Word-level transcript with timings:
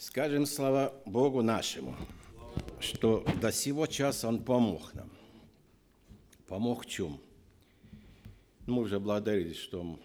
Скажем 0.00 0.46
слава 0.46 0.94
Богу 1.04 1.42
нашему, 1.42 1.94
что 2.80 3.22
до 3.38 3.52
сего 3.52 3.84
часа 3.84 4.28
Он 4.28 4.42
помог 4.42 4.94
нам. 4.94 5.10
Помог 6.48 6.86
в 6.86 6.88
чем? 6.88 7.20
Мы 8.64 8.80
уже 8.80 8.98
благодарились, 8.98 9.58
что 9.58 10.00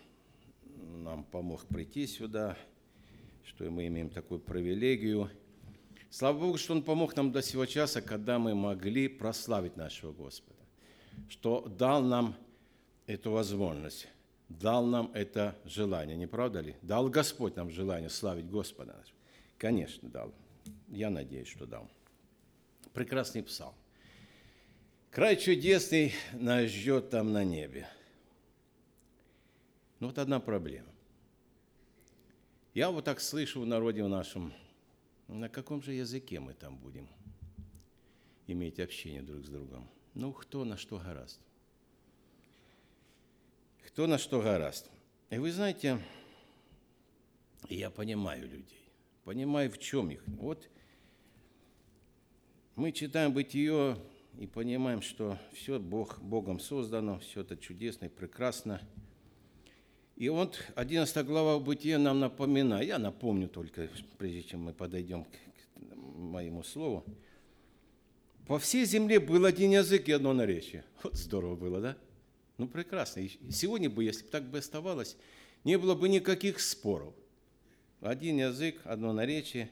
нам 1.01 1.23
помог 1.23 1.65
прийти 1.67 2.07
сюда, 2.07 2.57
что 3.45 3.71
мы 3.71 3.87
имеем 3.87 4.09
такую 4.09 4.41
привилегию. 4.41 5.29
Слава 6.09 6.39
Богу, 6.39 6.57
что 6.57 6.73
Он 6.73 6.83
помог 6.83 7.15
нам 7.15 7.31
до 7.31 7.41
сего 7.41 7.65
часа, 7.65 8.01
когда 8.01 8.37
мы 8.37 8.53
могли 8.53 9.07
прославить 9.07 9.77
нашего 9.77 10.11
Господа, 10.11 10.59
что 11.29 11.61
дал 11.69 12.03
нам 12.03 12.35
эту 13.07 13.31
возможность, 13.31 14.09
дал 14.49 14.85
нам 14.85 15.09
это 15.13 15.55
желание, 15.63 16.17
не 16.17 16.27
правда 16.27 16.59
ли? 16.59 16.75
Дал 16.81 17.07
Господь 17.07 17.55
нам 17.55 17.69
желание 17.69 18.09
славить 18.09 18.49
Господа 18.49 18.91
нашего. 18.91 19.15
Конечно, 19.57 20.09
дал. 20.09 20.33
Я 20.89 21.09
надеюсь, 21.09 21.47
что 21.47 21.65
дал. 21.65 21.89
Прекрасный 22.93 23.43
псалм. 23.43 23.73
Край 25.11 25.37
чудесный 25.37 26.13
нас 26.33 26.69
ждет 26.69 27.09
там 27.09 27.31
на 27.31 27.43
небе. 27.43 27.87
Но 29.99 30.07
вот 30.07 30.17
одна 30.17 30.39
проблема. 30.39 30.89
Я 32.73 32.91
вот 32.91 33.05
так 33.05 33.21
слышу 33.21 33.61
в 33.61 33.65
народе 33.65 34.03
в 34.03 34.09
нашем, 34.09 34.53
на 35.29 35.47
каком 35.47 35.81
же 35.81 35.93
языке 35.93 36.41
мы 36.41 36.53
там 36.53 36.77
будем 36.77 37.07
иметь 38.47 38.79
общение 38.81 39.21
друг 39.21 39.45
с 39.45 39.49
другом? 39.49 39.89
Ну, 40.13 40.33
кто 40.33 40.65
на 40.65 40.75
что 40.75 40.97
гораст. 40.97 41.39
Кто 43.87 44.07
на 44.07 44.17
что 44.17 44.41
гораст. 44.41 44.89
И 45.29 45.37
вы 45.37 45.53
знаете, 45.53 46.01
я 47.69 47.89
понимаю 47.89 48.49
людей 48.49 48.84
понимая, 49.25 49.69
в 49.69 49.77
чем 49.79 50.11
их. 50.11 50.23
Вот 50.39 50.69
мы 52.75 52.91
читаем 52.91 53.33
Бытие 53.33 53.97
и 54.37 54.47
понимаем, 54.47 55.01
что 55.01 55.37
все 55.51 55.79
Бог, 55.79 56.19
Богом 56.21 56.59
создано, 56.59 57.19
все 57.19 57.41
это 57.41 57.57
чудесно 57.57 58.05
и 58.05 58.09
прекрасно. 58.09 58.79
И 60.15 60.29
вот 60.29 60.63
11 60.75 61.25
глава 61.25 61.59
Бытия 61.59 61.97
нам 61.97 62.19
напоминает, 62.21 62.87
я 62.87 62.99
напомню 62.99 63.49
только, 63.49 63.89
прежде 64.17 64.43
чем 64.43 64.61
мы 64.61 64.73
подойдем 64.73 65.25
к 65.25 65.29
моему 65.95 66.63
слову, 66.63 67.03
по 68.47 68.59
всей 68.59 68.85
земле 68.85 69.19
был 69.19 69.43
один 69.45 69.71
язык 69.71 70.07
и 70.07 70.11
одно 70.11 70.31
наречие. 70.33 70.85
Вот 71.03 71.15
здорово 71.15 71.55
было, 71.55 71.81
да? 71.81 71.97
Ну, 72.57 72.67
прекрасно. 72.67 73.21
И 73.21 73.51
сегодня 73.51 73.89
бы, 73.89 74.03
если 74.03 74.23
бы 74.23 74.29
так 74.29 74.43
бы 74.43 74.59
оставалось, 74.59 75.17
не 75.63 75.77
было 75.77 75.95
бы 75.95 76.07
никаких 76.07 76.59
споров– 76.59 77.13
один 78.01 78.37
язык, 78.37 78.81
одно 78.83 79.13
наречие, 79.13 79.69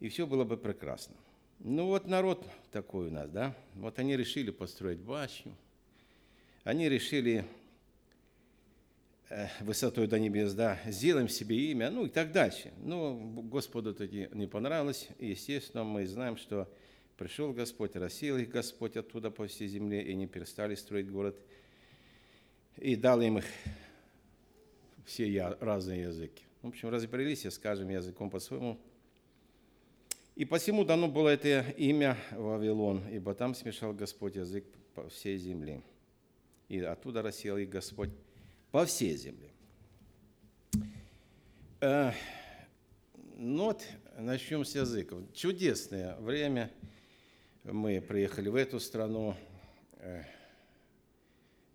и 0.00 0.08
все 0.08 0.26
было 0.26 0.44
бы 0.44 0.56
прекрасно. 0.56 1.16
Ну 1.60 1.86
вот 1.86 2.06
народ 2.06 2.46
такой 2.70 3.08
у 3.08 3.10
нас, 3.10 3.30
да? 3.30 3.54
Вот 3.74 3.98
они 3.98 4.16
решили 4.16 4.50
построить 4.50 4.98
башню, 4.98 5.54
они 6.64 6.88
решили 6.88 7.46
э, 9.30 9.48
высотой 9.60 10.06
до 10.06 10.18
небес, 10.18 10.52
да, 10.52 10.78
сделаем 10.86 11.28
себе 11.28 11.70
имя, 11.70 11.90
ну 11.90 12.06
и 12.06 12.08
так 12.08 12.32
дальше. 12.32 12.72
Но 12.78 13.14
Господу 13.14 13.90
это 13.90 14.06
не 14.08 14.46
понравилось, 14.46 15.08
и, 15.18 15.28
естественно, 15.28 15.84
мы 15.84 16.06
знаем, 16.06 16.36
что 16.36 16.68
пришел 17.16 17.52
Господь, 17.52 17.96
рассеял 17.96 18.36
их 18.36 18.50
Господь 18.50 18.96
оттуда 18.96 19.30
по 19.30 19.46
всей 19.46 19.68
земле, 19.68 20.02
и 20.02 20.12
они 20.12 20.26
перестали 20.26 20.74
строить 20.74 21.10
город, 21.10 21.36
и 22.76 22.94
дал 22.96 23.22
им 23.22 23.38
их 23.38 23.46
все 25.06 25.56
разные 25.60 26.02
языки. 26.02 26.42
В 26.66 26.70
общем, 26.70 26.88
разбрелись, 26.88 27.46
скажем, 27.54 27.90
языком 27.90 28.28
по-своему. 28.28 28.76
И 30.34 30.44
посему 30.44 30.84
дано 30.84 31.06
было 31.06 31.28
это 31.28 31.60
имя 31.76 32.18
Вавилон, 32.32 33.06
ибо 33.08 33.34
там 33.34 33.54
смешал 33.54 33.92
Господь 33.92 34.34
язык 34.34 34.64
по 34.92 35.08
всей 35.08 35.38
земле. 35.38 35.80
И 36.68 36.80
оттуда 36.80 37.22
рассел 37.22 37.56
их 37.56 37.70
Господь 37.70 38.10
по 38.72 38.84
всей 38.84 39.16
земле. 39.16 39.52
Э, 41.80 42.10
ну 43.36 43.66
вот, 43.66 43.86
начнем 44.18 44.64
с 44.64 44.74
языков. 44.74 45.22
Чудесное 45.34 46.16
время. 46.16 46.72
Мы 47.62 48.00
приехали 48.00 48.48
в 48.48 48.56
эту 48.56 48.80
страну. 48.80 49.36
Э, 49.98 50.24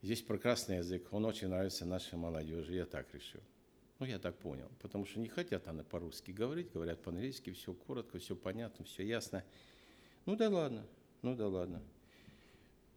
здесь 0.02 0.22
прекрасный 0.22 0.80
язык. 0.80 1.08
Он 1.12 1.24
очень 1.24 1.48
нравится 1.48 1.86
нашей 1.86 2.18
молодежи. 2.18 2.74
Я 2.74 2.86
так 2.86 3.08
решил. 3.14 3.40
Ну, 4.02 4.08
я 4.08 4.18
так 4.18 4.36
понял, 4.36 4.68
потому 4.82 5.06
что 5.06 5.20
не 5.20 5.28
хотят 5.28 5.68
они 5.68 5.84
по-русски 5.84 6.32
говорить, 6.32 6.72
говорят 6.74 7.04
по-английски, 7.04 7.52
все 7.52 7.72
коротко, 7.72 8.18
все 8.18 8.36
понятно, 8.36 8.84
все 8.84 9.06
ясно. 9.06 9.44
Ну 10.26 10.36
да 10.36 10.50
ладно, 10.50 10.88
ну 11.22 11.36
да 11.36 11.48
ладно. 11.48 11.84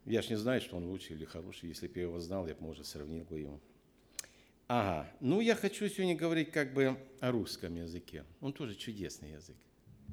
Я 0.06 0.22
ж 0.22 0.30
не 0.30 0.36
знаю, 0.36 0.62
что 0.62 0.78
он 0.78 0.86
лучший 0.86 1.14
или 1.14 1.26
хороший. 1.26 1.68
Если 1.68 1.88
бы 1.88 1.98
я 1.98 2.04
его 2.04 2.18
знал, 2.20 2.46
я 2.46 2.54
бы, 2.54 2.62
может, 2.62 2.86
сравнил 2.86 3.22
бы 3.24 3.38
его. 3.38 3.60
Ага, 4.66 5.06
ну 5.20 5.42
я 5.42 5.54
хочу 5.54 5.86
сегодня 5.90 6.16
говорить 6.16 6.50
как 6.50 6.72
бы 6.72 6.96
о 7.20 7.30
русском 7.30 7.76
языке. 7.76 8.24
Он 8.40 8.54
тоже 8.54 8.74
чудесный 8.74 9.32
язык. 9.32 9.56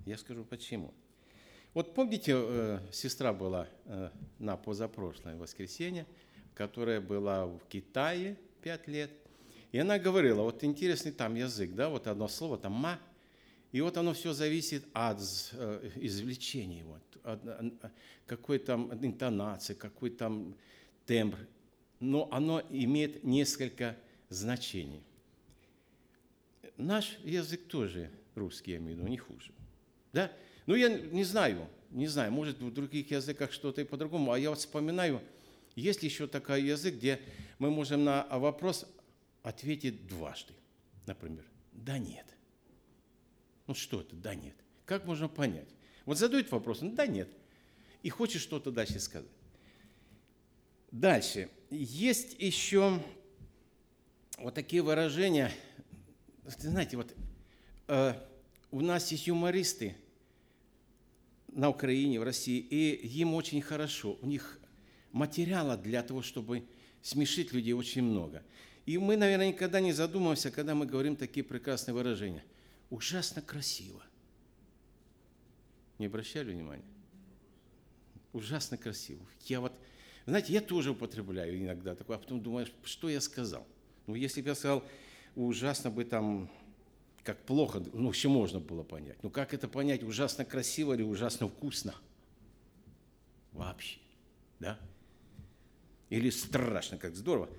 Я 0.06 0.18
скажу 0.18 0.44
почему. 0.44 0.94
Вот 1.73 1.96
помните, 1.96 2.34
э, 2.35 2.79
сестра 2.91 3.31
была 3.31 3.69
э, 3.85 4.09
на 4.40 4.58
позапрошлое 4.58 5.38
воскресенье, 5.38 6.06
которая 6.53 7.00
была 7.00 7.46
в 7.46 7.62
Китае 7.69 8.35
пять 8.62 8.90
лет, 8.90 9.12
и 9.72 9.78
она 9.78 10.00
говорила, 10.00 10.42
вот 10.44 10.64
интересный 10.64 11.12
там 11.12 11.36
язык, 11.36 11.74
да, 11.74 11.90
вот 11.90 12.08
одно 12.08 12.28
слово, 12.28 12.58
там 12.58 12.74
«ма», 12.74 13.00
и 13.72 13.80
вот 13.80 13.96
оно 13.96 14.14
все 14.14 14.34
зависит 14.34 14.84
от 14.92 15.20
э, 15.54 15.92
извлечения, 15.96 16.84
вот, 16.84 17.02
от, 17.24 17.40
какой 18.26 18.59
там 18.59 18.94
интонации, 19.06 19.74
какой 19.74 20.09
там 20.09 20.56
тембр. 21.06 21.38
Но 22.02 22.28
оно 22.32 22.62
имеет 22.70 23.24
несколько 23.24 23.96
значений. 24.28 25.04
Наш 26.76 27.18
язык 27.24 27.68
тоже 27.68 28.09
русский, 28.36 28.72
я 28.72 28.78
имею 28.78 28.98
в 28.98 29.00
виду, 29.00 29.09
не 29.09 29.18
хуже. 29.18 29.52
Да? 30.12 30.32
Ну, 30.66 30.76
я 30.76 30.90
не 30.90 31.24
знаю, 31.24 31.68
не 31.92 32.08
знаю, 32.08 32.32
может, 32.32 32.59
в 32.59 32.74
других 32.74 33.12
языках 33.12 33.53
что-то 33.53 33.82
и 33.82 33.86
по-другому, 33.86 34.32
а 34.34 34.40
я 34.40 34.50
вот 34.50 34.59
вспоминаю, 34.59 35.22
есть 35.76 36.03
еще 36.03 36.28
такой 36.28 36.64
язык, 36.64 36.96
где 36.96 37.22
мы 37.58 37.70
можем 37.70 38.03
на 38.03 38.28
вопрос 38.32 38.86
ответит 39.44 40.07
дважды. 40.07 40.53
Например, 41.06 41.46
да 41.72 41.97
нет. 41.97 42.25
Ну 43.68 43.74
что 43.74 44.02
это, 44.02 44.16
да 44.16 44.35
нет? 44.35 44.56
Как 44.85 45.06
можно 45.06 45.28
понять? 45.28 45.69
Вот 46.06 46.18
задают 46.18 46.52
вопрос, 46.52 46.81
ну 46.81 46.91
да 46.94 47.06
нет. 47.06 47.29
И 48.03 48.09
хочет 48.09 48.41
что-то 48.41 48.72
дальше 48.72 49.00
сказать. 49.00 49.29
Дальше. 50.91 51.50
Есть 51.69 52.35
еще 52.40 53.02
вот 54.38 54.56
такие 54.56 54.81
выражения. 54.81 55.52
Знаете, 56.46 56.97
вот 56.97 57.16
э, 57.88 58.13
у 58.72 58.81
нас 58.81 59.12
есть 59.12 59.28
юмористы 59.28 59.96
на 61.47 61.69
Украине, 61.69 62.19
в 62.19 62.23
России, 62.23 62.58
и 62.58 63.08
им 63.19 63.34
очень 63.34 63.62
хорошо. 63.62 64.18
У 64.22 64.25
них 64.25 64.59
материала 65.12 65.78
для 65.78 66.02
того, 66.03 66.22
чтобы 66.22 66.66
смешить 67.02 67.53
людей 67.53 67.73
очень 67.73 68.03
много. 68.03 68.44
И 68.86 68.97
мы, 68.97 69.16
наверное, 69.16 69.50
никогда 69.50 69.80
не 69.80 69.94
задумываемся, 69.94 70.52
когда 70.52 70.74
мы 70.75 70.86
говорим 70.86 71.16
такие 71.16 71.44
прекрасные 71.44 71.94
выражения. 71.94 72.44
Ужасно 72.90 73.42
красиво. 73.42 74.02
Не 76.00 76.08
обращали 76.08 76.52
внимания? 76.52 76.84
Ужасно 78.34 78.78
красиво. 78.78 79.22
Я 79.46 79.62
вот, 79.62 79.74
знаете, 80.25 80.53
я 80.53 80.62
тоже 80.62 80.91
употребляю 80.91 81.62
иногда 81.62 81.96
такое, 81.96 82.18
а 82.18 82.20
потом 82.20 82.41
думаю, 82.41 82.68
что 82.84 83.09
я 83.09 83.22
сказал. 83.22 83.68
Ну, 84.08 84.16
если 84.16 84.41
бы 84.41 84.50
я 84.50 84.56
сказал, 84.56 84.84
ужасно 85.36 85.91
бы 85.91 86.03
там, 86.03 86.50
как 87.24 87.38
плохо, 87.46 87.84
ну, 87.94 88.09
еще 88.09 88.29
можно 88.29 88.59
было 88.59 88.84
понять. 88.84 89.22
Ну, 89.22 89.29
как 89.29 89.53
это 89.53 89.67
понять, 89.67 90.02
ужасно 90.02 90.44
красиво 90.44 90.94
или 90.94 91.03
ужасно 91.03 91.47
вкусно? 91.47 91.94
Вообще, 93.52 94.00
да? 94.59 94.79
Или 96.09 96.29
страшно, 96.29 96.97
как 96.97 97.16
здорово. 97.16 97.50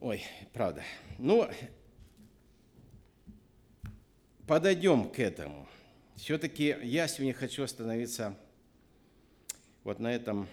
Ой, 0.00 0.24
правда. 0.52 0.82
Ну, 1.18 1.48
подойдем 4.46 5.10
к 5.10 5.18
этому. 5.18 5.68
Все-таки 6.16 6.76
я 6.82 7.06
сегодня 7.06 7.34
хочу 7.34 7.62
остановиться 7.62 8.36
вот 9.84 10.00
на 10.00 10.12
этом 10.12 10.48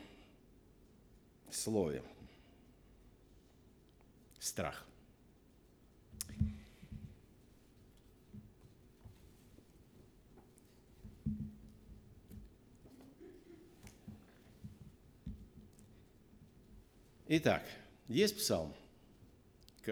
слове. 1.50 2.04
Страх. 4.40 4.86
Итак, 17.30 17.64
есть 18.08 18.38
псалм– 18.38 18.74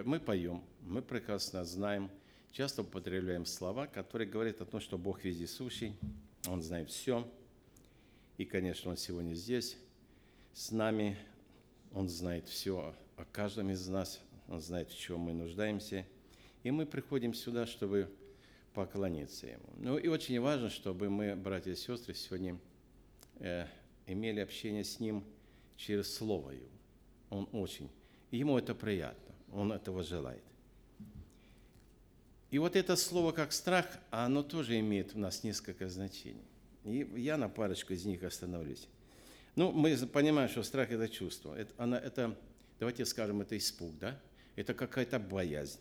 мы 0.04 0.20
поем, 0.20 0.64
мы 0.82 1.02
прекрасно 1.02 1.64
знаем, 1.64 2.10
часто 2.52 2.82
употребляем 2.82 3.46
слова, 3.46 3.88
которые 3.88 4.30
говорят 4.30 4.62
о 4.62 4.66
том, 4.66 4.80
что 4.80 4.98
Бог 4.98 5.24
вездесущий, 5.24 5.96
Он 6.48 6.62
знает 6.62 6.90
все. 6.90 7.28
И, 8.38 8.46
конечно, 8.46 8.92
Он 8.92 8.98
сегодня 8.98 9.34
здесь 9.34 9.78
с 10.54 10.72
нами, 10.72 11.18
Он 11.94 12.10
знает 12.10 12.48
все 12.48 12.94
о 13.16 13.26
каждом 13.26 13.70
из 13.72 13.88
нас, 13.88 14.20
Он 14.48 14.62
знает, 14.62 14.90
в 14.90 14.98
чем 14.98 15.22
мы 15.22 15.34
нуждаемся. 15.34 16.06
И 16.64 16.72
мы 16.72 16.86
приходим 16.86 17.34
сюда, 17.34 17.66
чтобы 17.66 18.10
поклониться 18.74 19.48
Ему. 19.48 19.70
Ну 19.78 19.98
и 19.98 20.08
очень 20.08 20.40
важно, 20.40 20.70
чтобы 20.70 21.10
мы, 21.10 21.36
братья 21.36 21.72
и 21.72 21.76
сестры, 21.76 22.14
сегодня 22.14 22.60
э, 23.40 23.66
имели 24.06 24.42
общение 24.42 24.84
с 24.84 25.00
Ним 25.00 25.24
через 25.78 26.14
Слово 26.14 26.52
Его. 26.52 26.68
Он 27.30 27.48
очень, 27.54 27.90
Ему 28.32 28.58
это 28.58 28.76
приятно, 28.76 29.25
Он 29.56 29.72
этого 29.72 30.04
желает. 30.04 30.44
И 32.52 32.60
вот 32.60 32.76
это 32.76 32.96
слово 32.96 33.32
как 33.32 33.54
страх, 33.54 33.88
оно 34.12 34.44
тоже 34.44 34.80
имеет 34.80 35.16
у 35.16 35.20
нас 35.20 35.44
несколько 35.44 35.90
значений. 35.90 36.46
И 36.84 37.10
я 37.16 37.38
на 37.38 37.50
парочку 37.50 37.94
из 37.94 38.06
них 38.06 38.22
остановлюсь. 38.24 38.88
Ну, 39.56 39.72
мы 39.72 39.96
понимаем, 40.08 40.50
что 40.50 40.62
страх– 40.62 40.90
это 40.92 41.08
чувство. 41.08 41.56
Это, 41.56 41.74
она, 41.78 41.98
это, 41.98 42.38
давайте 42.80 43.06
скажем, 43.06 43.42
это 43.42 43.58
испуг, 43.58 43.98
да? 43.98 44.20
Это 44.56 44.74
какая-то 44.74 45.20
боязнь. 45.20 45.80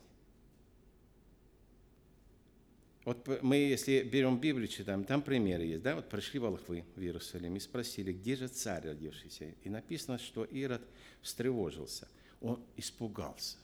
Вот 3.04 3.42
мы, 3.42 3.56
если 3.56 4.02
берем 4.02 4.38
Библию, 4.38 4.68
читаем, 4.68 5.04
там 5.04 5.20
примеры 5.20 5.64
есть, 5.64 5.82
да? 5.82 5.96
Вот 5.96 6.08
пришли 6.08 6.38
волхвы 6.38 6.84
в 6.94 7.00
Иерусалим 7.02 7.56
и 7.56 7.60
спросили, 7.60 8.12
где 8.12 8.36
же 8.36 8.48
царь 8.48 8.86
родившийся? 8.86 9.52
И 9.62 9.68
написано, 9.68 10.18
что 10.18 10.44
Ирод 10.44 10.82
встревожился, 11.20 12.08
он 12.40 12.64
испугался. 12.76 13.58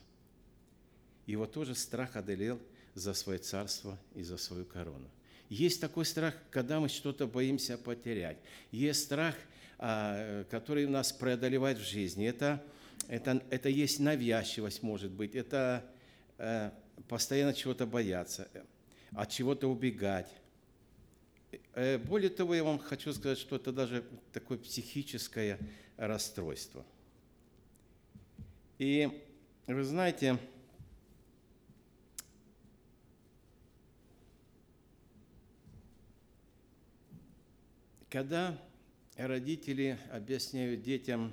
Его 1.31 1.47
тоже 1.47 1.77
страх 1.77 2.17
одолел 2.17 2.59
за 2.95 3.15
свое 3.15 3.39
царство 3.39 3.97
и 4.15 4.23
за 4.23 4.37
свою 4.37 4.65
корону. 4.65 5.09
Есть 5.49 5.81
такой 5.81 6.05
страх, 6.05 6.35
когда 6.51 6.81
мы 6.81 6.89
что-то 6.89 7.27
боимся 7.29 7.79
потерять. 7.79 8.39
Есть 8.73 9.05
страх, 9.05 9.37
а, 9.79 10.45
который 10.51 10.87
нас 10.87 11.13
преодолевает 11.13 11.79
в 11.79 11.89
жизни. 11.89 12.27
Это, 12.27 12.63
это, 13.07 13.43
это 13.51 13.69
есть 13.69 14.01
навязчивость, 14.01 14.83
может 14.83 15.13
быть. 15.13 15.37
Это 15.37 15.85
э, 16.39 16.71
постоянно 17.09 17.55
чего-то 17.55 17.87
бояться, 17.87 18.49
от 19.13 19.31
чего-то 19.31 19.69
убегать. 19.69 20.29
Э, 21.75 21.99
более 21.99 22.31
того, 22.31 22.57
я 22.57 22.65
вам 22.65 22.79
хочу 22.81 23.13
сказать, 23.13 23.39
что 23.39 23.57
это 23.57 23.73
даже 23.73 24.05
такое 24.33 24.59
психическое 24.59 25.59
расстройство. 25.97 26.85
И 28.79 29.09
вы 29.67 29.85
знаете, 29.85 30.39
Когда 38.11 38.61
родители 39.17 39.97
объясняют 40.11 40.83
детям, 40.83 41.33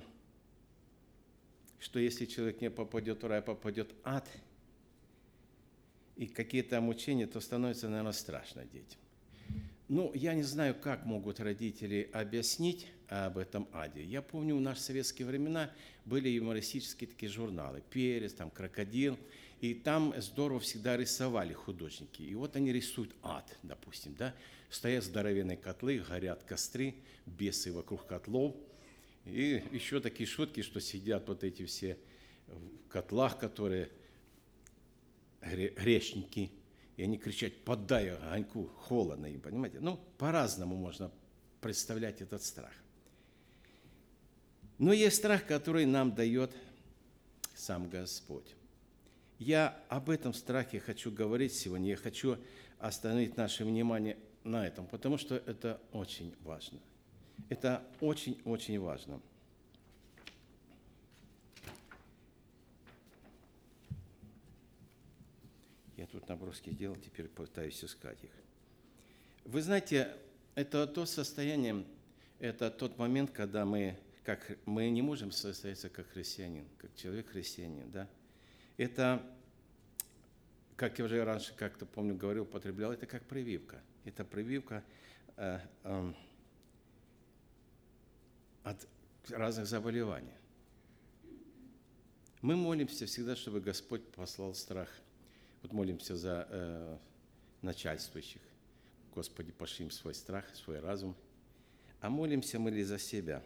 что 1.80 1.98
если 1.98 2.24
человек 2.24 2.60
не 2.60 2.70
попадет 2.70 3.20
в 3.20 3.26
рай, 3.26 3.42
попадет 3.42 3.90
в 3.90 3.96
ад, 4.04 4.28
и 6.14 6.26
какие-то 6.26 6.80
мучения, 6.80 7.26
то 7.26 7.40
становится, 7.40 7.88
наверное, 7.88 8.12
страшно 8.12 8.64
детям. 8.64 9.00
Ну, 9.88 10.12
я 10.14 10.34
не 10.34 10.44
знаю, 10.44 10.76
как 10.76 11.04
могут 11.04 11.40
родители 11.40 12.08
объяснить 12.12 12.86
об 13.08 13.38
этом 13.38 13.66
аде. 13.72 14.04
Я 14.04 14.22
помню, 14.22 14.56
в 14.56 14.78
советские 14.78 15.26
времена 15.26 15.72
были 16.04 16.28
юмористические 16.28 17.08
такие 17.08 17.30
журналы 17.30 17.82
«Перец», 17.90 18.34
там 18.34 18.50
«Крокодил», 18.50 19.18
и 19.60 19.74
там 19.74 20.14
здорово 20.18 20.60
всегда 20.60 20.96
рисовали 20.96 21.52
художники. 21.52 22.22
И 22.22 22.34
вот 22.34 22.54
они 22.56 22.72
рисуют 22.72 23.14
ад, 23.22 23.56
допустим, 23.62 24.14
да, 24.14 24.34
стоят 24.70 25.04
здоровенные 25.04 25.56
котлы, 25.56 25.98
горят 25.98 26.44
костры, 26.44 26.94
бесы 27.26 27.72
вокруг 27.72 28.06
котлов. 28.06 28.54
И 29.24 29.64
еще 29.72 30.00
такие 30.00 30.26
шутки, 30.26 30.62
что 30.62 30.80
сидят 30.80 31.28
вот 31.28 31.44
эти 31.44 31.64
все 31.66 31.98
в 32.46 32.88
котлах, 32.88 33.38
которые 33.38 33.90
грешники, 35.40 36.50
и 36.96 37.02
они 37.02 37.18
кричат, 37.18 37.54
подай 37.64 38.10
огоньку, 38.10 38.66
холодно 38.76 39.26
им, 39.26 39.40
понимаете? 39.40 39.80
Ну, 39.80 40.00
по-разному 40.18 40.76
можно 40.76 41.10
представлять 41.60 42.20
этот 42.22 42.42
страх. 42.42 42.72
Но 44.78 44.92
есть 44.92 45.16
страх, 45.16 45.46
который 45.46 45.86
нам 45.86 46.14
дает 46.14 46.52
сам 47.54 47.88
Господь. 47.88 48.54
Я 49.38 49.80
об 49.88 50.10
этом 50.10 50.34
страхе 50.34 50.80
хочу 50.80 51.12
говорить 51.12 51.52
сегодня. 51.52 51.90
Я 51.90 51.96
хочу 51.96 52.38
остановить 52.78 53.36
наше 53.36 53.64
внимание 53.64 54.16
на 54.42 54.66
этом, 54.66 54.86
потому 54.86 55.16
что 55.16 55.36
это 55.36 55.80
очень 55.92 56.34
важно. 56.42 56.80
Это 57.48 57.84
очень-очень 58.00 58.80
важно. 58.80 59.20
Я 65.96 66.06
тут 66.06 66.28
наброски 66.28 66.70
сделал, 66.70 66.96
теперь 66.96 67.28
пытаюсь 67.28 67.82
искать 67.84 68.22
их. 68.22 68.30
Вы 69.44 69.62
знаете, 69.62 70.16
это 70.54 70.86
то 70.86 71.06
состояние, 71.06 71.84
это 72.38 72.70
тот 72.70 72.98
момент, 72.98 73.30
когда 73.30 73.64
мы, 73.64 73.96
как, 74.24 74.58
мы 74.64 74.90
не 74.90 75.02
можем 75.02 75.30
состояться 75.32 75.88
как 75.88 76.08
христианин, 76.08 76.66
как 76.78 76.94
человек-христианин, 76.94 77.90
да? 77.90 78.08
Это, 78.78 79.22
как 80.76 80.98
я 80.98 81.04
уже 81.04 81.22
раньше 81.22 81.54
как-то, 81.54 81.84
помню, 81.84 82.16
говорил, 82.16 82.44
употреблял, 82.44 82.92
это 82.92 83.04
как 83.04 83.24
прививка– 83.24 83.82
это 84.08 84.24
прививка 84.24 84.82
э, 85.36 85.60
э, 85.84 86.12
от 88.64 88.88
разных 89.28 89.66
заболеваний. 89.66 90.32
Мы 92.40 92.56
молимся 92.56 93.06
всегда, 93.06 93.36
чтобы 93.36 93.60
Господь 93.60 94.02
послал 94.12 94.54
страх. 94.54 94.88
Вот 95.62 95.72
молимся 95.72 96.16
за 96.16 96.46
э, 96.48 96.98
начальствующих. 97.62 98.40
Господи, 99.14 99.52
пошли 99.52 99.84
им 99.84 99.90
свой 99.90 100.14
страх, 100.14 100.44
свой 100.54 100.80
разум. 100.80 101.14
А 102.00 102.08
молимся 102.08 102.58
мы 102.58 102.70
ли 102.70 102.84
за 102.84 102.98
себя, 102.98 103.42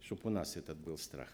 чтобы 0.00 0.22
у 0.24 0.30
нас 0.30 0.56
этот 0.56 0.76
был 0.78 0.98
страх. 0.98 1.30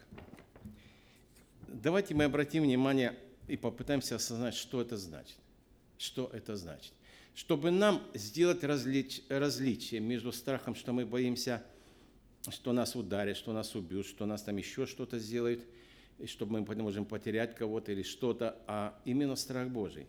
Давайте 1.75 2.15
мы 2.15 2.23
обратим 2.23 2.63
внимание 2.63 3.15
и 3.47 3.57
попытаемся 3.57 4.15
осознать, 4.15 4.55
что 4.55 4.81
это 4.81 4.97
значит. 4.97 5.37
Что 5.97 6.29
это 6.33 6.55
значит 6.55 6.93
чтобы 7.35 7.69
нам 7.69 8.01
сделать 8.13 8.63
различ, 8.63 9.21
различие 9.27 9.99
между 9.99 10.31
страхом, 10.31 10.73
что 10.73 10.93
мы 10.93 11.05
боимся, 11.05 11.63
что 12.49 12.71
нас 12.71 12.95
ударят, 12.95 13.35
что 13.35 13.51
нас 13.51 13.75
убьют, 13.75 14.07
что 14.07 14.25
нас 14.25 14.41
там 14.43 14.55
еще 14.55 14.85
что-то 14.85 15.19
сделают, 15.19 15.65
и 16.17 16.27
чтобы 16.27 16.61
мы 16.61 16.75
можем 16.77 17.03
потерять 17.03 17.53
кого-то 17.53 17.91
или 17.91 18.03
что-то, 18.03 18.57
а 18.67 18.97
именно 19.03 19.35
страх 19.35 19.67
Божий. 19.67 20.07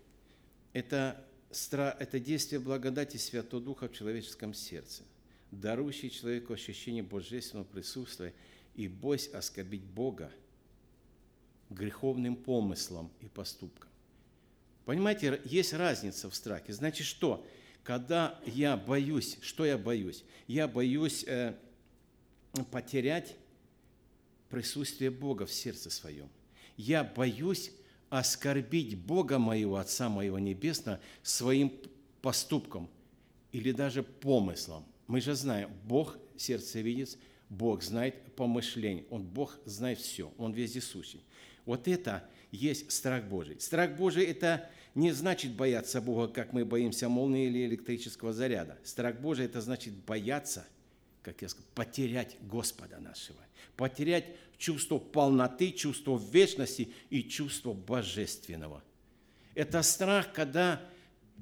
Это, 0.72 1.20
страх, 1.50 1.96
это 1.98 2.20
действие 2.20 2.60
благодати 2.60 3.16
Святого 3.16 3.60
Духа 3.60 3.88
в 3.88 3.92
человеческом 3.92 4.54
сердце, 4.54 5.02
дарующий 5.50 6.10
человеку 6.10 6.52
ощущение 6.52 7.02
божественного 7.02 7.66
присутствия 7.66 8.34
и 8.76 8.86
бойся 8.86 9.36
оскорбить 9.36 9.82
Бога 9.82 10.30
греховным 11.70 12.36
помыслом 12.36 13.10
и 13.20 13.28
поступком. 13.28 13.90
Понимаете, 14.84 15.40
есть 15.44 15.72
разница 15.72 16.30
в 16.30 16.34
страхе. 16.34 16.72
Значит, 16.72 17.06
что? 17.06 17.44
Когда 17.82 18.38
я 18.46 18.76
боюсь, 18.76 19.38
что 19.42 19.64
я 19.64 19.78
боюсь? 19.78 20.24
Я 20.46 20.68
боюсь 20.68 21.24
э, 21.26 21.54
потерять 22.70 23.36
присутствие 24.48 25.10
Бога 25.10 25.46
в 25.46 25.52
сердце 25.52 25.90
своем. 25.90 26.28
Я 26.76 27.04
боюсь 27.04 27.72
оскорбить 28.10 28.96
Бога 28.96 29.38
моего, 29.38 29.76
Отца 29.76 30.08
моего 30.08 30.38
Небесного, 30.38 31.00
своим 31.22 31.72
поступком 32.22 32.88
или 33.52 33.72
даже 33.72 34.02
помыслом. 34.02 34.84
Мы 35.06 35.20
же 35.20 35.34
знаем, 35.34 35.70
Бог 35.84 36.18
сердцевидец, 36.36 37.16
Бог 37.48 37.82
знает 37.82 38.34
помышление, 38.34 39.04
Он 39.10 39.22
Бог 39.22 39.58
знает 39.64 39.98
все, 39.98 40.32
Он 40.38 40.52
вездесущий. 40.52 41.22
Вот 41.66 41.88
это 41.88 42.26
есть 42.52 42.90
страх 42.90 43.24
Божий. 43.24 43.60
Страх 43.60 43.96
Божий– 43.96 44.24
это 44.26 44.70
не 44.94 45.12
значит 45.12 45.52
бояться 45.52 46.00
Бога, 46.00 46.32
как 46.32 46.52
мы 46.52 46.64
боимся 46.64 47.08
молнии 47.08 47.46
или 47.46 47.66
электрического 47.66 48.32
заряда. 48.32 48.78
Страх 48.82 49.20
Божий– 49.20 49.44
это 49.46 49.60
значит 49.60 49.92
бояться, 49.92 50.64
как 51.22 51.42
я 51.42 51.48
сказал, 51.48 51.68
потерять 51.74 52.36
Господа 52.40 52.98
нашего, 52.98 53.40
потерять 53.76 54.24
чувство 54.56 54.98
полноты, 54.98 55.72
чувство 55.72 56.18
вечности 56.32 56.92
и 57.10 57.22
чувство 57.24 57.74
божественного. 57.74 58.82
Это 59.54 59.82
страх, 59.82 60.32
когда, 60.32 60.80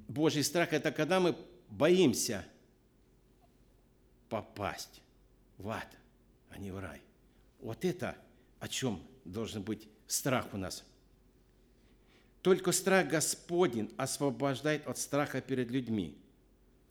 Божий 0.08 0.42
страх– 0.42 0.68
это 0.72 0.90
когда 0.90 1.20
мы 1.20 1.36
боимся 1.68 2.44
попасть 4.28 5.02
в 5.58 5.68
ад, 5.68 5.88
а 6.48 6.58
не 6.58 6.70
в 6.70 6.78
рай. 6.78 7.00
Вот 7.60 7.84
это 7.84 8.16
о 8.58 8.68
чем 8.68 9.00
должен 9.24 9.62
быть 9.62 9.88
страх 10.14 10.46
у 10.52 10.56
нас– 10.56 10.84
Только 12.44 12.72
страх 12.72 13.08
Господень 13.08 13.90
освобождает 13.96 14.86
от 14.86 14.98
страха 14.98 15.40
перед 15.40 15.70
людьми. 15.70 16.14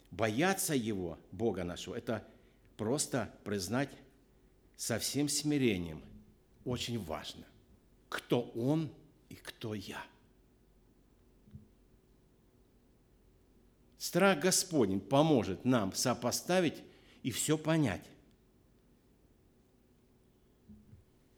Бояться 0.10 0.74
Его, 0.74 1.20
Бога 1.32 1.64
нашего, 1.64 1.94
это 1.94 2.28
просто 2.76 3.32
признать 3.44 3.92
со 4.76 4.98
всем 4.98 5.30
смирением. 5.30 6.02
Очень 6.66 6.98
важно, 6.98 7.46
кто 8.10 8.42
Он 8.56 8.92
и 9.30 9.36
кто 9.36 9.76
я. 9.76 10.04
Страх 14.00 14.40
Господень 14.40 15.02
поможет 15.02 15.66
нам 15.66 15.94
сопоставить 15.94 16.82
и 17.22 17.30
все 17.30 17.60
понять. 17.60 18.06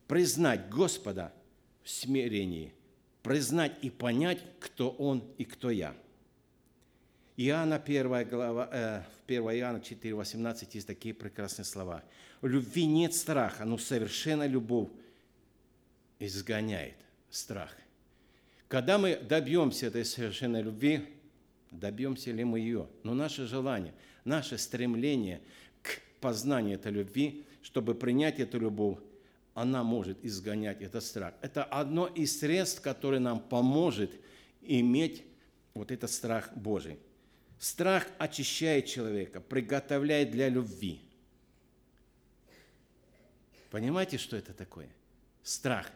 Признать 0.08 0.70
Господа 0.70 1.34
в 1.86 1.90
смирении, 1.90 2.74
признать 3.22 3.78
и 3.82 3.90
понять, 3.90 4.40
кто 4.60 4.90
Он 4.90 5.24
и 5.38 5.46
кто 5.46 5.70
я. 5.70 5.96
Иоанна 7.38 7.78
1 7.78 8.26
глава, 8.26 8.70
э, 8.72 9.04
1 9.28 9.60
Иоанна 9.60 9.80
4, 9.80 10.16
18 10.16 10.76
есть 10.76 10.88
такие 10.88 11.14
прекрасные 11.14 11.66
слова. 11.66 12.04
В 12.42 12.48
любви 12.48 12.86
нет 12.86 13.14
страха, 13.14 13.66
но 13.66 13.78
совершенно 13.78 14.48
любовь 14.48 14.90
изгоняет 16.20 16.96
страх. 17.30 17.76
Когда 18.68 18.98
мы 18.98 19.16
добьемся 19.18 19.88
этой 19.88 20.06
совершенной 20.06 20.64
любви, 20.64 21.02
добьемся 21.70 22.32
ли 22.32 22.44
мы 22.44 22.60
ее? 22.60 22.88
Но 23.04 23.14
наше 23.14 23.46
желание, 23.46 23.94
наше 24.24 24.58
стремление 24.58 25.42
к 25.84 26.02
познанию 26.20 26.76
этой 26.76 26.92
любви, 26.92 27.46
чтобы 27.62 27.94
принять 27.94 28.40
эту 28.40 28.60
любовь, 28.60 28.98
она 29.56 29.84
может 29.84 30.24
изгонять 30.24 30.82
этот 30.82 31.04
страх. 31.04 31.34
Это 31.42 31.64
одно 31.64 32.08
из 32.08 32.38
средств, 32.40 32.82
которое 32.82 33.20
нам 33.20 33.40
поможет 33.40 34.12
иметь 34.62 35.24
вот 35.74 35.92
этот 35.92 36.12
страх 36.12 36.56
Божий. 36.56 37.00
Страх 37.58 38.06
очищает 38.20 38.86
человека, 38.86 39.40
приготовляет 39.40 40.30
для 40.32 40.50
любви. 40.50 41.02
Понимаете, 43.72 44.18
что 44.18 44.36
это 44.36 44.54
такое? 44.54 44.90
Страх. 45.42 45.90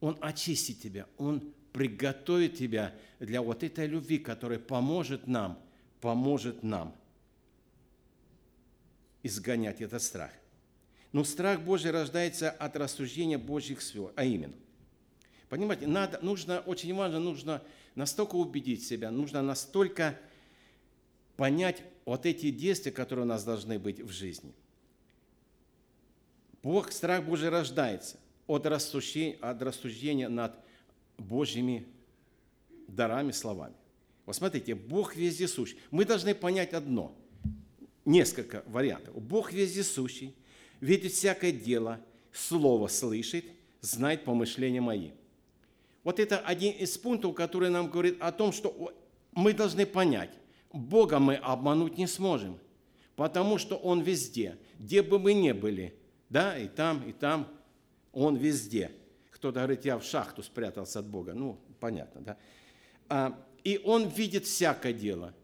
Он 0.00 0.18
очистит 0.20 0.80
тебя, 0.80 1.06
он 1.16 1.54
приготовит 1.72 2.56
тебя 2.56 2.92
для 3.20 3.40
вот 3.40 3.62
этой 3.62 3.86
любви, 3.86 4.18
которая 4.18 4.58
поможет 4.58 5.28
нам, 5.28 5.60
поможет 6.00 6.64
нам 6.64 6.94
изгонять 9.22 9.80
этот 9.80 10.02
страх. 10.02 10.32
Но 11.12 11.24
страх 11.24 11.60
Божий 11.60 11.90
рождается 11.90 12.50
от 12.50 12.76
рассуждения 12.76 13.38
Божьих 13.38 13.80
слов, 13.80 14.10
а 14.16 14.24
именно. 14.24 14.54
Понимаете, 15.48 15.86
надо, 15.86 16.18
нужно, 16.22 16.60
очень 16.60 16.94
важно, 16.94 17.20
нужно 17.20 17.62
настолько 17.94 18.34
убедить 18.34 18.84
себя, 18.84 19.10
нужно 19.10 19.42
настолько 19.42 20.18
понять 21.36 21.82
вот 22.04 22.26
эти 22.26 22.50
действия, 22.50 22.92
которые 22.92 23.24
у 23.24 23.28
нас 23.28 23.44
должны 23.44 23.78
быть 23.78 24.00
в 24.00 24.10
жизни. 24.10 24.52
Бог, 26.62 26.90
страх 26.90 27.24
Божий 27.24 27.48
рождается 27.48 28.18
от 28.46 28.66
рассуждения, 28.66 29.38
от 29.40 29.62
рассуждения 29.62 30.28
над 30.28 30.56
Божьими 31.16 31.86
дарами, 32.88 33.30
словами. 33.30 33.74
Вот 34.24 34.34
смотрите, 34.34 34.74
Бог 34.74 35.14
вездесущий. 35.14 35.78
Мы 35.90 36.04
должны 36.04 36.34
понять 36.34 36.72
одно, 36.72 37.14
несколько 38.04 38.64
вариантов. 38.66 39.14
Бог 39.22 39.52
вездесущий, 39.52 40.34
видит 40.80 41.12
всякое 41.12 41.52
дело, 41.52 42.00
слово 42.32 42.88
слышит, 42.88 43.44
знает 43.80 44.24
помышления 44.24 44.80
мои. 44.80 45.10
Вот 46.04 46.20
это 46.20 46.38
один 46.38 46.72
из 46.72 46.96
пунктов, 46.96 47.34
который 47.34 47.70
нам 47.70 47.90
говорит 47.90 48.16
о 48.20 48.30
том, 48.32 48.52
что 48.52 48.94
мы 49.32 49.52
должны 49.52 49.86
понять, 49.86 50.30
Бога 50.72 51.18
мы 51.18 51.36
обмануть 51.36 51.98
не 51.98 52.06
сможем, 52.06 52.58
потому 53.16 53.58
что 53.58 53.76
Он 53.76 54.02
везде, 54.02 54.56
где 54.78 55.02
бы 55.02 55.18
мы 55.18 55.34
ни 55.34 55.52
были, 55.52 55.94
да, 56.28 56.58
и 56.58 56.68
там, 56.68 57.02
и 57.08 57.12
там, 57.12 57.48
Он 58.12 58.36
везде. 58.36 58.92
Кто-то 59.30 59.60
говорит, 59.60 59.84
я 59.84 59.98
в 59.98 60.04
шахту 60.04 60.42
спрятался 60.42 61.00
от 61.00 61.06
Бога. 61.06 61.34
Ну, 61.34 61.58
понятно, 61.80 62.20
да? 62.20 62.36
А, 63.08 63.38
и 63.64 63.80
Он 63.84 64.08
видит 64.08 64.44
всякое 64.44 64.92
дело. 64.92 65.34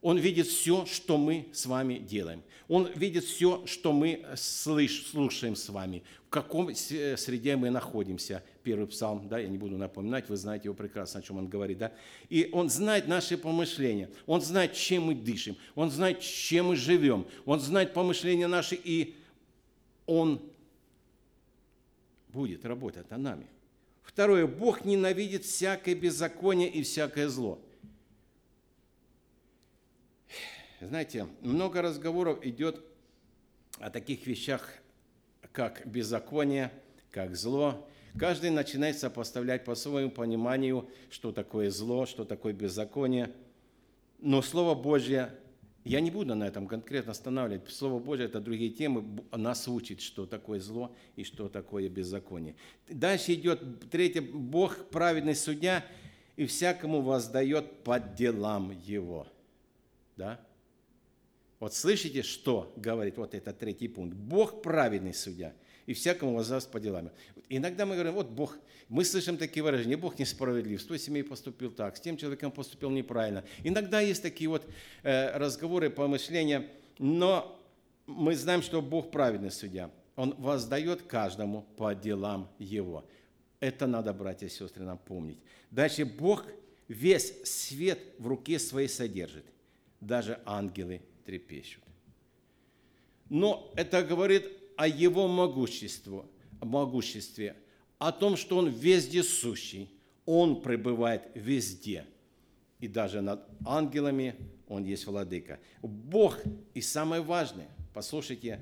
Он 0.00 0.16
видит 0.16 0.46
все, 0.46 0.86
что 0.86 1.18
мы 1.18 1.48
с 1.52 1.66
вами 1.66 1.98
делаем. 1.98 2.42
Он 2.68 2.86
видит 2.94 3.24
все, 3.24 3.66
что 3.66 3.92
мы 3.92 4.24
слыш, 4.36 5.06
слушаем 5.06 5.56
с 5.56 5.68
вами, 5.70 6.04
в 6.26 6.28
каком 6.28 6.72
среде 6.74 7.56
мы 7.56 7.70
находимся. 7.70 8.44
Первый 8.62 8.86
псалм, 8.86 9.26
да, 9.28 9.38
я 9.38 9.48
не 9.48 9.58
буду 9.58 9.76
напоминать, 9.76 10.28
вы 10.28 10.36
знаете 10.36 10.64
его 10.64 10.74
прекрасно, 10.74 11.20
о 11.20 11.22
чем 11.22 11.38
он 11.38 11.48
говорит, 11.48 11.78
да. 11.78 11.92
И 12.28 12.48
он 12.52 12.68
знает 12.68 13.08
наши 13.08 13.36
помышления, 13.36 14.10
он 14.26 14.40
знает, 14.40 14.74
чем 14.74 15.04
мы 15.04 15.14
дышим, 15.14 15.56
он 15.74 15.90
знает, 15.90 16.20
чем 16.20 16.66
мы 16.66 16.76
живем, 16.76 17.26
он 17.44 17.58
знает 17.58 17.92
помышления 17.92 18.46
наши, 18.46 18.76
и 18.76 19.16
он 20.06 20.40
будет 22.28 22.64
работать 22.64 23.10
над 23.10 23.20
нами. 23.20 23.46
Второе, 24.02 24.46
Бог 24.46 24.84
ненавидит 24.84 25.44
всякое 25.44 25.94
беззаконие 25.94 26.68
и 26.68 26.82
всякое 26.82 27.28
зло– 27.28 27.58
знаете, 30.86 31.26
много 31.40 31.82
разговоров 31.82 32.44
идет 32.44 32.84
о 33.78 33.90
таких 33.90 34.26
вещах, 34.26 34.72
как 35.52 35.86
беззаконие, 35.86 36.72
как 37.10 37.34
зло. 37.36 37.88
Каждый 38.18 38.50
начинает 38.50 38.98
сопоставлять 38.98 39.64
по 39.64 39.74
своему 39.74 40.10
пониманию, 40.10 40.88
что 41.10 41.32
такое 41.32 41.70
зло, 41.70 42.06
что 42.06 42.24
такое 42.24 42.52
беззаконие. 42.52 43.32
Но 44.20 44.42
Слово 44.42 44.74
Божье, 44.74 45.34
я 45.84 46.00
не 46.00 46.10
буду 46.10 46.34
на 46.34 46.46
этом 46.46 46.66
конкретно 46.66 47.12
останавливать. 47.12 47.68
Слово 47.70 47.98
Божье– 47.98 48.26
это 48.26 48.40
другие 48.40 48.70
темы, 48.70 49.04
нас 49.32 49.68
учит, 49.68 50.00
что 50.00 50.26
такое 50.26 50.60
зло 50.60 50.94
и 51.16 51.24
что 51.24 51.48
такое 51.48 51.88
беззаконие. 51.88 52.56
Дальше 52.88 53.34
идет 53.34 53.90
третье. 53.90 54.20
Бог– 54.20 54.88
праведный 54.90 55.34
судья, 55.34 55.84
и 56.36 56.46
всякому 56.46 57.00
воздает 57.00 57.82
по 57.82 57.98
делам 57.98 58.70
его. 58.70 59.26
Да? 60.16 60.40
Вот 61.60 61.74
слышите, 61.74 62.22
что 62.22 62.72
говорит 62.76 63.16
вот 63.16 63.34
этот 63.34 63.58
третий 63.58 63.88
пункт? 63.88 64.14
Бог 64.16 64.62
праведный 64.62 65.12
судья, 65.12 65.52
и 65.86 65.92
всякому 65.92 66.34
воздаст 66.34 66.70
по 66.70 66.78
делам. 66.78 67.10
Иногда 67.48 67.84
мы 67.84 67.94
говорим, 67.94 68.14
вот 68.14 68.28
Бог, 68.28 68.56
мы 68.88 69.04
слышим 69.04 69.36
такие 69.36 69.62
выражения, 69.62 69.96
Бог 69.96 70.18
несправедлив, 70.18 70.80
с 70.80 70.84
той 70.84 70.98
семьей 70.98 71.24
поступил 71.24 71.72
так, 71.72 71.96
с 71.96 72.00
тем 72.00 72.16
человеком 72.16 72.52
поступил 72.52 72.90
неправильно. 72.90 73.44
Иногда 73.64 74.00
есть 74.00 74.22
такие 74.22 74.48
вот 74.48 74.68
э, 75.02 75.36
разговоры, 75.36 75.90
помышления, 75.90 76.68
но 76.98 77.60
мы 78.06 78.36
знаем, 78.36 78.62
что 78.62 78.80
Бог 78.80 79.10
праведный 79.10 79.50
судья. 79.50 79.90
Он 80.14 80.34
воздает 80.38 81.02
каждому 81.02 81.62
по 81.76 81.94
делам 81.94 82.48
его. 82.58 83.04
Это 83.60 83.86
надо, 83.86 84.12
братья 84.12 84.46
и 84.46 84.50
сестры, 84.50 84.84
нам 84.84 84.98
помнить. 84.98 85.38
Дальше 85.70 86.04
Бог 86.04 86.44
весь 86.86 87.34
свет 87.44 87.98
в 88.18 88.26
руке 88.28 88.58
своей 88.58 88.88
содержит. 88.88 89.44
Даже 90.00 90.40
ангелы 90.44 91.00
трепещут. 91.28 91.84
Но 93.28 93.70
это 93.76 94.02
говорит 94.02 94.50
о 94.78 94.88
его 94.88 95.28
могуществе, 95.28 96.22
могуществе, 96.62 97.54
о 97.98 98.12
том, 98.12 98.34
что 98.34 98.56
он 98.56 98.70
везде 98.70 99.22
сущий, 99.22 99.90
он 100.24 100.62
пребывает 100.62 101.28
везде. 101.34 102.06
И 102.80 102.88
даже 102.88 103.20
над 103.20 103.44
ангелами 103.66 104.36
он 104.68 104.84
есть 104.84 105.06
владыка. 105.06 105.60
Бог, 105.82 106.38
и 106.72 106.80
самое 106.80 107.20
важное, 107.20 107.68
послушайте, 107.92 108.60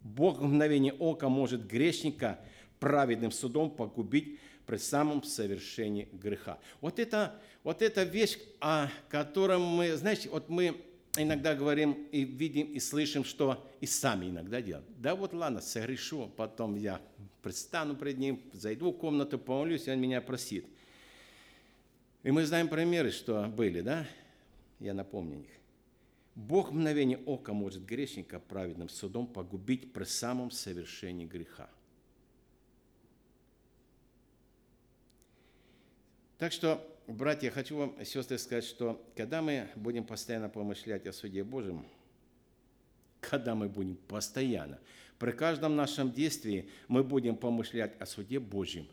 Бог 0.00 0.38
в 0.38 0.44
мгновение 0.44 0.94
ока 0.94 1.28
может 1.28 1.66
грешника 1.66 2.40
праведным 2.80 3.30
судом 3.30 3.70
погубить 3.70 4.38
при 4.64 4.78
самом 4.78 5.22
совершении 5.22 6.08
греха. 6.14 6.58
Вот 6.80 6.98
это, 6.98 7.38
вот 7.62 7.82
эта 7.82 8.04
вещь, 8.04 8.38
о 8.62 8.88
котором 9.10 9.60
мы, 9.60 9.94
знаете, 9.96 10.30
вот 10.30 10.48
мы 10.48 10.80
иногда 11.16 11.54
говорим 11.54 11.92
и 12.12 12.24
видим, 12.24 12.72
и 12.72 12.78
слышим, 12.80 13.24
что 13.24 13.68
и 13.80 13.86
сами 13.86 14.26
иногда 14.26 14.60
делаем. 14.60 14.86
Да 14.98 15.14
вот 15.14 15.32
ладно, 15.32 15.60
согрешу, 15.60 16.30
потом 16.36 16.76
я 16.76 17.00
предстану 17.42 17.96
пред 17.96 18.18
Ним, 18.18 18.40
зайду 18.52 18.92
в 18.92 18.98
комнату, 18.98 19.38
помолюсь, 19.38 19.86
и 19.86 19.90
Он 19.90 20.00
меня 20.00 20.20
просит. 20.20 20.66
И 22.22 22.30
мы 22.30 22.44
знаем 22.44 22.68
примеры, 22.68 23.10
что 23.10 23.46
были, 23.46 23.80
да? 23.80 24.06
Я 24.80 24.94
напомню 24.94 25.40
их. 25.40 25.50
Бог 26.34 26.70
в 26.70 26.74
мгновение 26.74 27.18
ока 27.24 27.52
может 27.52 27.84
грешника 27.84 28.38
праведным 28.38 28.88
судом 28.88 29.26
погубить 29.26 29.92
при 29.92 30.04
самом 30.04 30.50
совершении 30.50 31.24
греха. 31.24 31.70
Так 36.38 36.52
что 36.52 36.86
братья, 37.06 37.50
хочу 37.50 37.76
вам, 37.76 38.04
сестры, 38.04 38.38
сказать, 38.38 38.64
что 38.64 39.04
когда 39.16 39.42
мы 39.42 39.68
будем 39.76 40.04
постоянно 40.04 40.48
помышлять 40.48 41.06
о 41.06 41.12
суде 41.12 41.44
Божьем, 41.44 41.86
когда 43.20 43.54
мы 43.54 43.68
будем 43.68 43.96
постоянно, 43.96 44.78
при 45.18 45.32
каждом 45.32 45.76
нашем 45.76 46.12
действии 46.12 46.70
мы 46.88 47.02
будем 47.02 47.36
помышлять 47.36 47.98
о 48.00 48.06
суде 48.06 48.38
Божьем, 48.38 48.86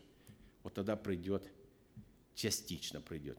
вот 0.62 0.74
тогда 0.74 0.96
придет, 0.96 1.42
частично 2.34 3.00
придет 3.00 3.38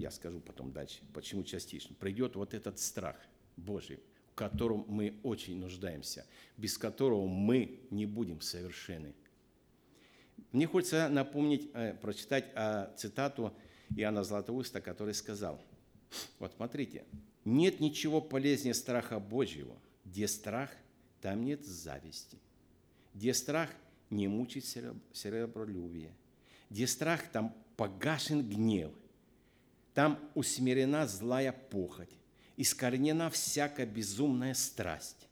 я 0.00 0.10
скажу 0.10 0.40
потом 0.40 0.72
дальше, 0.72 0.98
почему 1.12 1.44
частично, 1.44 1.94
придет 1.94 2.34
вот 2.34 2.54
этот 2.54 2.78
страх 2.78 3.16
Божий, 3.56 4.00
в 4.32 4.34
котором 4.34 4.86
мы 4.88 5.14
очень 5.22 5.58
нуждаемся, 5.58 6.26
без 6.56 6.78
которого 6.78 7.26
мы 7.26 7.80
не 7.90 8.06
будем 8.06 8.40
совершенны. 8.40 9.14
Мне 10.52 10.66
хочется 10.66 11.08
напомнить, 11.10 11.70
э, 11.74 11.94
прочитать 12.00 12.46
э, 12.54 12.88
цитату 12.96 13.52
Иоанна 13.96 14.24
Златоуста, 14.24 14.80
который 14.80 15.14
сказал, 15.14 15.60
вот 16.38 16.52
смотрите, 16.56 17.04
нет 17.44 17.80
ничего 17.80 18.20
полезнее 18.20 18.74
страха 18.74 19.18
Божьего. 19.18 19.76
Где 20.04 20.26
страх, 20.28 20.70
там 21.20 21.44
нет 21.44 21.64
зависти. 21.64 22.38
Где 23.14 23.34
страх, 23.34 23.70
не 24.10 24.28
мучит 24.28 24.64
серебролюбие. 24.64 26.12
Где 26.68 26.86
страх, 26.86 27.28
там 27.32 27.54
погашен 27.76 28.48
гнев. 28.48 28.90
Там 29.94 30.18
усмирена 30.34 31.06
злая 31.06 31.52
похоть, 31.52 32.10
искоренена 32.56 33.30
всякая 33.30 33.86
безумная 33.86 34.54
страсть. 34.54 35.28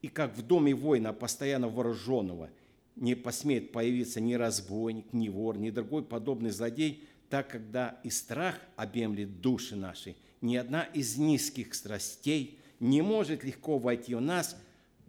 И 0.00 0.08
как 0.08 0.36
в 0.36 0.42
доме 0.42 0.74
воина, 0.74 1.12
постоянно 1.12 1.68
вооруженного, 1.68 2.50
не 2.96 3.14
посмеет 3.14 3.72
появиться 3.72 4.20
ни 4.20 4.34
разбойник, 4.34 5.12
ни 5.12 5.28
вор, 5.28 5.58
ни 5.58 5.70
другой 5.70 6.02
подобный 6.02 6.50
злодей, 6.50 7.06
так 7.32 7.48
когда 7.48 7.98
и 8.04 8.10
страх 8.10 8.60
объемлет 8.76 9.40
души 9.40 9.74
наши, 9.74 10.16
ни 10.42 10.54
одна 10.54 10.82
из 10.82 11.16
низких 11.16 11.74
страстей 11.74 12.58
не 12.78 13.00
может 13.00 13.42
легко 13.42 13.78
войти 13.78 14.14
в 14.14 14.20
нас, 14.20 14.54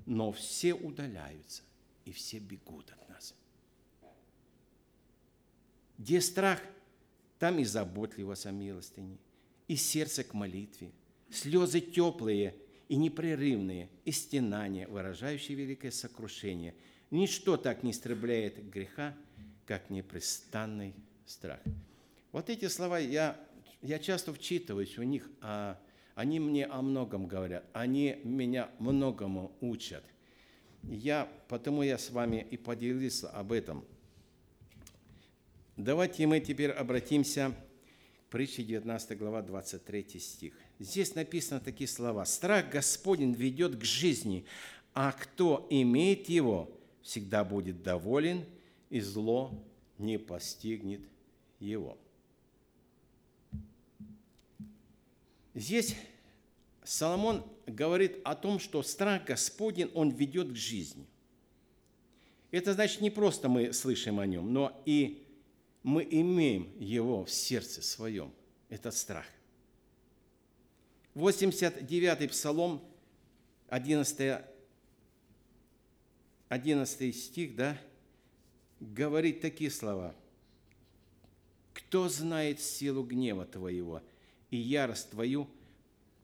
но 0.06 0.32
все 0.32 0.74
удаляются 0.74 1.64
и 2.06 2.14
все 2.14 2.40
бегут 2.40 2.90
от 2.94 3.10
нас. 3.10 3.36
Где 5.98 6.22
страх, 6.22 6.62
там 7.40 7.60
и 7.60 7.66
заботливость 7.66 8.46
о 8.46 8.52
милостыне, 8.52 9.18
и 9.68 9.76
сердце 9.76 10.24
к 10.24 10.34
молитве, 10.34 10.94
слезы 11.30 11.82
теплые 11.82 12.56
и 12.88 12.96
непрерывные, 12.96 13.90
и 14.06 14.14
стенания, 14.14 14.88
выражающие 14.88 15.58
великое 15.58 15.92
сокрушение. 15.92 16.74
Ничто 17.12 17.58
так 17.58 17.84
не 17.84 17.92
истребляет 17.92 18.70
греха, 18.70 19.14
как 19.66 19.90
непрестанный 19.90 20.94
страх. 21.26 21.60
Вот 22.34 22.50
эти 22.50 22.68
слова 22.68 22.98
я, 22.98 23.40
я 23.84 24.00
часто 24.00 24.34
вчитываюсь 24.34 24.98
у 24.98 25.04
них, 25.04 25.30
а 25.40 25.80
они 26.16 26.40
мне 26.40 26.66
о 26.66 26.82
многом 26.82 27.28
говорят, 27.28 27.64
они 27.74 28.20
меня 28.24 28.72
многому 28.80 29.56
учат. 29.62 30.04
Я, 30.82 31.32
потому 31.48 31.84
я 31.84 32.00
с 32.00 32.10
вами 32.10 32.46
и 32.50 32.58
поделился 32.58 33.30
об 33.30 33.52
этом. 33.52 33.86
Давайте 35.78 36.26
мы 36.26 36.40
теперь 36.40 36.72
обратимся 36.72 37.54
к 38.28 38.32
притче 38.32 38.64
19 38.64 39.16
глава 39.20 39.44
23 39.44 40.20
стих. 40.20 40.56
Здесь 40.80 41.14
написаны 41.14 41.62
такие 41.62 41.88
слова. 41.88 42.26
«Страх 42.26 42.68
Господень 42.72 43.34
ведет 43.34 43.76
к 43.76 43.84
жизни, 43.84 44.46
а 44.96 45.12
кто 45.12 45.68
имеет 45.70 46.30
его, 46.30 46.76
всегда 47.04 47.44
будет 47.44 47.84
доволен, 47.84 48.44
и 48.90 49.02
зло 49.02 49.64
не 50.00 50.18
постигнет 50.18 51.02
его». 51.60 52.00
Здесь 55.54 55.96
Соломон 56.84 57.46
говорит 57.68 58.20
о 58.24 58.36
том, 58.36 58.60
что 58.60 58.82
страх 58.84 59.26
Господень, 59.26 59.92
он 59.94 60.10
ведет 60.10 60.52
к 60.52 60.56
жизни. 60.56 61.06
Это 62.52 62.74
значит, 62.74 63.02
не 63.02 63.10
просто 63.10 63.50
мы 63.50 63.74
слышим 63.74 64.20
о 64.20 64.26
нем, 64.26 64.52
но 64.52 64.82
и 64.86 65.24
мы 65.82 66.08
имеем 66.10 66.72
его 66.80 67.26
в 67.26 67.32
сердце 67.32 67.82
своем, 67.82 68.32
этот 68.70 68.96
страх. 68.96 69.26
89-й 71.16 72.28
Псалом, 72.30 72.82
11, 73.70 74.42
11 76.50 77.16
стих, 77.16 77.56
да, 77.56 77.78
говорит 78.80 79.42
такие 79.42 79.70
слова. 79.70 80.16
«Кто 81.74 82.10
знает 82.10 82.60
силу 82.60 83.04
гнева 83.04 83.46
Твоего 83.46 84.02
и 84.54 84.58
ярость 84.58 85.10
Твою– 85.12 85.50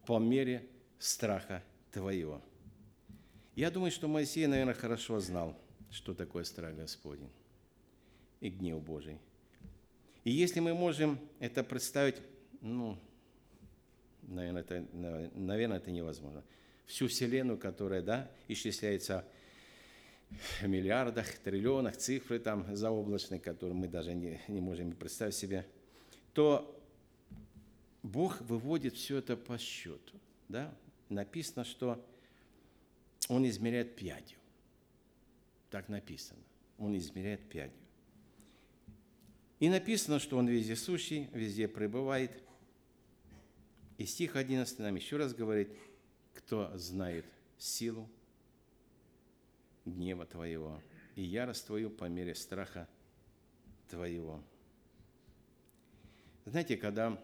по 0.10 0.18
мере 0.18 0.66
страха 0.98 1.64
твоего. 1.92 2.42
Я 3.56 3.70
думаю, 3.70 3.92
что 3.92 4.08
Моисей, 4.08 4.48
наверное, 4.48 4.74
хорошо 4.74 5.20
знал, 5.20 5.56
что 5.92 6.16
такое 6.16 6.44
страх 6.46 6.76
Господень 6.76 7.30
и 8.42 8.50
гнев 8.50 8.82
Божий. 8.82 9.20
И 10.24 10.32
если 10.32 10.62
мы 10.62 10.74
можем 10.74 11.20
это 11.40 11.64
представить, 11.64 12.16
ну, 12.62 12.98
наверное, 14.24 14.62
это, 14.64 14.84
наверное, 15.36 15.78
это 15.78 15.92
невозможно. 15.92 16.44
Всю 16.88 17.08
Вселенную, 17.08 17.60
которая, 17.60 18.02
да, 18.02 18.32
исчисляется 18.48 19.28
в 20.60 20.66
миллиардах, 20.66 21.38
триллионах, 21.38 21.98
цифры 21.98 22.40
там 22.40 22.76
заоблачные, 22.76 23.40
которые 23.40 23.76
мы 23.76 23.88
даже 23.88 24.16
не, 24.16 24.42
не 24.48 24.60
можем 24.60 24.94
представить 24.94 25.36
себе, 25.36 25.68
то 26.34 26.79
Бог 28.04 28.42
выводит 28.42 28.96
все 28.96 29.18
это 29.18 29.36
по 29.36 29.58
счету. 29.58 30.20
Да? 30.48 30.74
Написано, 31.10 31.64
что 31.64 32.04
Он 33.28 33.48
измеряет 33.48 33.96
пядью. 33.96 34.38
Так 35.70 35.90
написано. 35.90 36.40
Он 36.78 36.98
измеряет 36.98 37.48
пядью. 37.50 37.78
И 39.60 39.70
написано, 39.70 40.20
что 40.20 40.38
Он 40.38 40.48
везде 40.48 40.76
сущий, 40.76 41.28
везде 41.34 41.68
пребывает. 41.68 42.32
И 43.98 44.06
стих 44.06 44.38
11 44.38 44.80
нам 44.80 44.96
еще 44.96 45.18
раз 45.18 45.34
говорит, 45.34 45.70
кто 46.34 46.72
знает 46.78 47.26
силу 47.58 48.10
гнева 49.86 50.26
Твоего 50.26 50.82
и 51.16 51.24
ярость 51.24 51.66
Твою 51.68 51.90
по 51.90 52.06
мере 52.06 52.34
страха 52.34 52.88
Твоего. 53.90 54.42
Знаете, 56.46 56.78
когда 56.78 57.22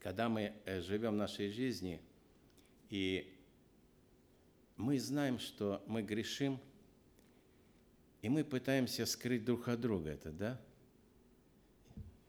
когда 0.00 0.28
мы 0.28 0.52
э, 0.64 0.80
живем 0.80 1.16
нашей 1.16 1.50
жизни, 1.50 2.00
и 2.90 3.34
мы 4.76 4.98
знаем, 4.98 5.38
что 5.38 5.82
мы 5.86 6.02
грешим, 6.02 6.58
и 8.22 8.28
мы 8.28 8.44
пытаемся 8.44 9.06
скрыть 9.06 9.44
друг 9.44 9.68
от 9.68 9.80
друга 9.80 10.10
это, 10.10 10.30
да? 10.30 10.60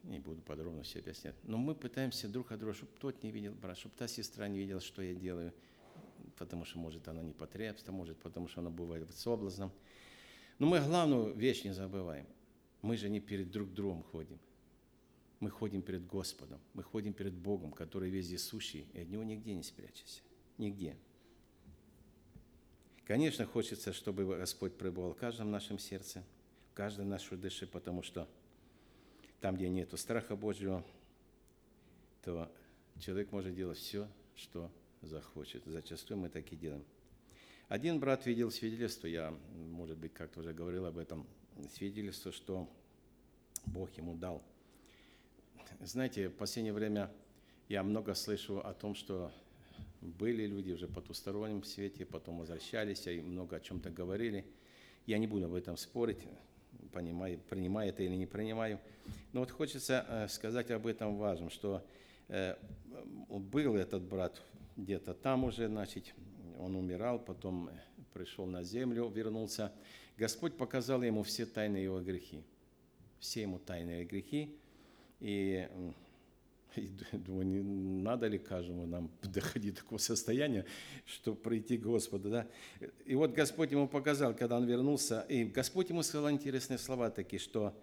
Не 0.02 0.18
буду 0.18 0.40
подробно 0.42 0.82
все 0.82 0.98
объяснять. 0.98 1.34
Но 1.44 1.58
мы 1.58 1.74
пытаемся 1.74 2.28
друг 2.28 2.50
от 2.52 2.58
друга, 2.58 2.74
чтобы 2.74 2.92
тот 2.98 3.22
не 3.22 3.30
видел 3.30 3.54
брат, 3.54 3.78
чтобы 3.78 3.94
та 3.96 4.08
сестра 4.08 4.48
не 4.48 4.58
видела, 4.58 4.80
что 4.80 5.02
я 5.02 5.14
делаю, 5.14 5.52
потому 6.36 6.64
что, 6.64 6.78
может, 6.78 7.06
она 7.06 7.22
не 7.22 7.32
потребство, 7.32 7.92
может, 7.92 8.18
потому 8.18 8.48
что 8.48 8.60
она 8.60 8.70
бывает 8.70 9.08
с 9.10 9.20
соблазном. 9.20 9.70
Но 10.58 10.66
мы 10.66 10.80
главную 10.80 11.34
вещь 11.34 11.64
не 11.64 11.72
забываем. 11.72 12.26
Мы 12.82 12.96
же 12.96 13.08
не 13.08 13.20
перед 13.20 13.50
друг 13.50 13.72
другом 13.72 14.02
ходим 14.02 14.38
мы 15.40 15.48
ходим 15.48 15.80
перед 15.80 16.06
Господом, 16.06 16.60
мы 16.74 16.82
ходим 16.82 17.14
перед 17.14 17.32
Богом, 17.32 17.72
который 17.72 18.10
везде 18.10 18.38
сущий, 18.38 18.86
и 18.92 19.00
от 19.00 19.08
Него 19.08 19.24
нигде 19.24 19.54
не 19.54 19.62
спрячешься. 19.62 20.20
Нигде. 20.58 20.96
Конечно, 23.06 23.46
хочется, 23.46 23.94
чтобы 23.94 24.24
Господь 24.36 24.76
пребывал 24.76 25.14
в 25.14 25.16
каждом 25.16 25.50
нашем 25.50 25.78
сердце, 25.78 26.22
в 26.70 26.74
каждой 26.74 27.06
нашей 27.06 27.38
душе, 27.38 27.66
потому 27.66 28.02
что 28.02 28.28
там, 29.40 29.56
где 29.56 29.70
нет 29.70 29.98
страха 29.98 30.36
Божьего, 30.36 30.84
то 32.22 32.52
человек 32.98 33.32
может 33.32 33.54
делать 33.54 33.78
все, 33.78 34.06
что 34.36 34.70
захочет. 35.00 35.64
Зачастую 35.64 36.18
мы 36.18 36.28
так 36.28 36.52
и 36.52 36.56
делаем. 36.56 36.84
Один 37.68 37.98
брат 37.98 38.26
видел 38.26 38.50
свидетельство, 38.50 39.06
я, 39.06 39.34
может 39.54 39.96
быть, 39.96 40.12
как-то 40.12 40.40
уже 40.40 40.52
говорил 40.52 40.84
об 40.84 40.98
этом, 40.98 41.26
свидетельство, 41.74 42.30
что 42.30 42.68
Бог 43.64 43.90
ему 43.96 44.14
дал– 44.14 44.44
знаете, 45.80 46.28
в 46.28 46.34
последнее 46.34 46.72
время 46.72 47.10
я 47.68 47.82
много 47.82 48.14
слышу 48.14 48.58
о 48.58 48.74
том, 48.74 48.94
что 48.94 49.32
были 50.00 50.46
люди 50.46 50.72
уже 50.72 50.86
по 50.86 51.00
потустороннем 51.00 51.62
свете, 51.62 52.04
потом 52.04 52.38
возвращались 52.38 53.06
и 53.06 53.20
много 53.20 53.56
о 53.56 53.60
чем-то 53.60 53.90
говорили. 53.90 54.44
Я 55.06 55.18
не 55.18 55.26
буду 55.26 55.46
об 55.46 55.54
этом 55.54 55.76
спорить, 55.76 56.18
понимаю, 56.92 57.40
принимаю 57.48 57.90
это 57.90 58.02
или 58.02 58.14
не 58.14 58.26
принимаю. 58.26 58.78
Но 59.32 59.40
вот 59.40 59.50
хочется 59.50 60.04
э, 60.08 60.28
сказать 60.28 60.70
об 60.70 60.86
этом 60.86 61.16
важном, 61.16 61.50
что 61.50 61.84
э, 62.28 62.56
был 63.28 63.76
этот 63.76 64.02
брат 64.02 64.40
где-то 64.76 65.14
там 65.14 65.44
уже, 65.44 65.68
значит, 65.68 66.14
он 66.58 66.76
умирал, 66.76 67.18
потом 67.18 67.70
пришел 68.12 68.46
на 68.46 68.62
землю, 68.62 69.08
вернулся. 69.08 69.72
Господь 70.16 70.56
показал 70.56 71.02
ему 71.02 71.22
все 71.22 71.46
тайные 71.46 71.84
его 71.84 72.00
грехи. 72.00 72.42
Все 73.18 73.42
ему 73.42 73.58
тайные 73.58 74.04
грехи. 74.04 74.56
И, 75.20 75.68
и 76.76 76.88
думаю, 77.12 77.46
не 77.46 77.60
надо 78.02 78.26
ли 78.26 78.38
каждому 78.38 78.86
нам 78.86 79.10
доходить 79.22 79.74
до 79.74 79.80
такого 79.80 79.98
состояния, 79.98 80.64
чтобы 81.04 81.36
пройти 81.38 81.78
к 81.78 81.82
Господу. 81.82 82.30
Да? 82.30 82.46
И 83.04 83.14
вот 83.14 83.32
Господь 83.32 83.70
ему 83.72 83.88
показал, 83.88 84.34
когда 84.34 84.56
он 84.56 84.66
вернулся, 84.66 85.20
и 85.28 85.44
Господь 85.44 85.90
ему 85.90 86.02
сказал 86.02 86.30
интересные 86.30 86.78
слова 86.78 87.10
такие, 87.10 87.40
что 87.40 87.74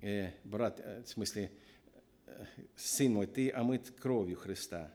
э, 0.00 0.30
брат, 0.44 0.80
э, 0.82 1.02
в 1.02 1.08
смысле, 1.08 1.50
сын 2.76 3.12
мой, 3.12 3.26
ты 3.26 3.50
омыт 3.50 3.90
кровью 3.90 4.36
Христа. 4.36 4.92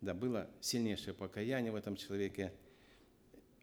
Да, 0.00 0.14
было 0.14 0.48
сильнейшее 0.60 1.14
покаяние 1.14 1.72
в 1.72 1.76
этом 1.76 1.96
человеке. 1.96 2.52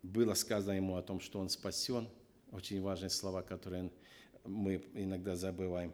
Было 0.01 0.33
сказано 0.33 0.73
ему 0.73 0.95
о 0.95 1.03
том, 1.03 1.19
что 1.19 1.39
он 1.39 1.49
спасен. 1.49 2.07
Очень 2.51 2.81
важные 2.81 3.09
слова, 3.09 3.43
которые 3.43 3.91
мы 4.43 4.83
иногда 4.93 5.35
забываем. 5.35 5.93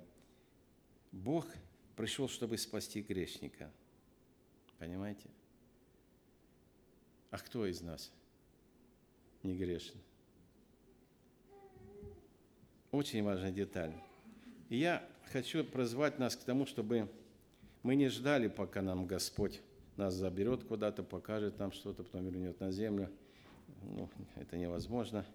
Бог 1.11 1.47
пришел, 1.95 2.27
чтобы 2.27 2.57
спасти 2.57 3.01
грешника. 3.01 3.71
Понимаете? 4.77 5.29
А 7.31 7.37
кто 7.37 7.65
из 7.65 7.81
нас 7.81 8.11
не 9.43 9.55
грешен? 9.55 9.97
Очень 12.91 13.23
важная 13.23 13.51
деталь. 13.51 13.93
И 14.69 14.77
я 14.77 15.07
хочу 15.31 15.63
прозвать 15.63 16.19
нас 16.19 16.35
к 16.35 16.43
тому, 16.43 16.65
чтобы 16.65 17.09
мы 17.83 17.95
не 17.95 18.09
ждали, 18.09 18.47
пока 18.47 18.81
нам 18.81 19.05
Господь 19.05 19.61
нас 19.97 20.13
заберет 20.13 20.63
куда-то, 20.63 21.03
покажет 21.03 21.57
нам 21.59 21.71
что-то, 21.71 22.03
потом 22.03 22.25
вернет 22.25 22.59
на 22.59 22.71
землю. 22.71 23.09
Ну, 23.81 24.09
это 24.35 24.57
невозможно. 24.57 25.25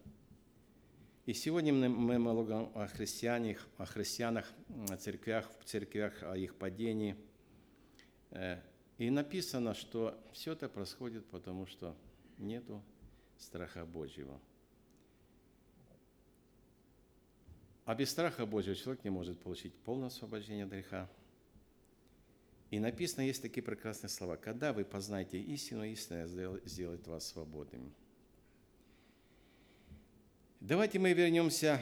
И 1.24 1.34
сегодня 1.34 1.72
мы 1.72 2.18
много 2.18 2.68
о 2.74 2.88
христианах, 2.88 3.64
о 3.78 3.84
христианах, 3.84 4.52
о 4.90 4.96
церквях, 4.96 5.48
в 5.60 5.64
церквях, 5.64 6.20
о 6.24 6.36
их 6.36 6.56
падении. 6.56 7.16
Э, 8.30 8.60
и 8.98 9.08
написано, 9.08 9.74
что 9.74 10.18
все 10.32 10.52
это 10.52 10.68
происходит 10.68 11.24
потому, 11.26 11.66
что 11.66 11.96
нету 12.38 12.82
страха 13.38 13.84
Божьего. 13.84 14.40
А 17.84 17.94
без 17.94 18.10
страха 18.10 18.44
Божьего 18.44 18.74
человек 18.74 19.04
не 19.04 19.10
может 19.10 19.38
получить 19.38 19.74
полное 19.74 20.08
освобождение 20.08 20.64
от 20.64 20.72
греха. 20.72 21.08
И 22.70 22.80
написано, 22.80 23.22
есть 23.22 23.42
такие 23.42 23.62
прекрасные 23.62 24.10
слова. 24.10 24.36
Когда 24.36 24.72
вы 24.72 24.84
познаете 24.84 25.40
истину, 25.40 25.84
истина 25.84 26.26
сделает 26.26 27.06
вас 27.06 27.28
свободными. 27.28 27.92
Давайте 30.64 31.00
мы 31.00 31.12
вернемся 31.12 31.80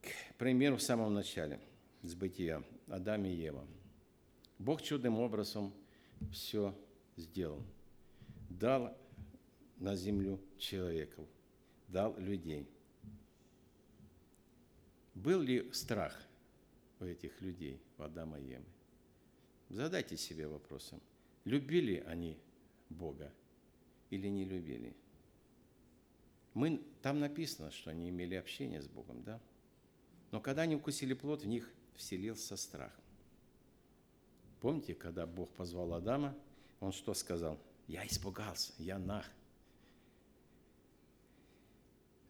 к 0.00 0.36
примеру 0.38 0.76
в 0.76 0.82
самом 0.82 1.12
начале, 1.12 1.58
с 2.04 2.14
бытия, 2.14 2.62
Адам 2.86 3.24
и 3.24 3.30
Ева. 3.30 3.66
Бог 4.60 4.80
чудным 4.80 5.18
образом 5.18 5.74
все 6.30 6.72
сделал. 7.16 7.60
Дал 8.48 8.96
на 9.78 9.96
землю 9.96 10.40
человеков, 10.56 11.26
дал 11.88 12.16
людей. 12.16 12.68
Был 15.14 15.42
ли 15.42 15.68
страх 15.72 16.16
у 17.00 17.06
этих 17.06 17.40
людей, 17.40 17.80
у 17.98 18.04
Адама 18.04 18.38
и 18.38 18.50
Евы? 18.50 18.64
Задайте 19.68 20.16
себе 20.16 20.46
вопросом, 20.46 21.00
любили 21.44 22.04
они 22.06 22.38
Бога 22.88 23.32
или 24.10 24.28
не 24.28 24.44
любили? 24.44 24.94
Мы, 26.56 26.80
там 27.02 27.20
написано, 27.20 27.70
что 27.70 27.90
они 27.90 28.08
имели 28.08 28.34
общение 28.34 28.80
с 28.80 28.88
Богом, 28.88 29.22
да? 29.22 29.38
Но 30.30 30.40
когда 30.40 30.62
они 30.62 30.74
укусили 30.74 31.12
плод, 31.12 31.42
в 31.42 31.46
них 31.46 31.70
вселился 31.96 32.56
страх. 32.56 32.98
Помните, 34.62 34.94
когда 34.94 35.26
Бог 35.26 35.50
позвал 35.50 35.92
Адама, 35.92 36.34
он 36.80 36.92
что 36.92 37.12
сказал? 37.12 37.60
Я 37.86 38.06
испугался, 38.06 38.72
я 38.78 38.98
нах. 38.98 39.26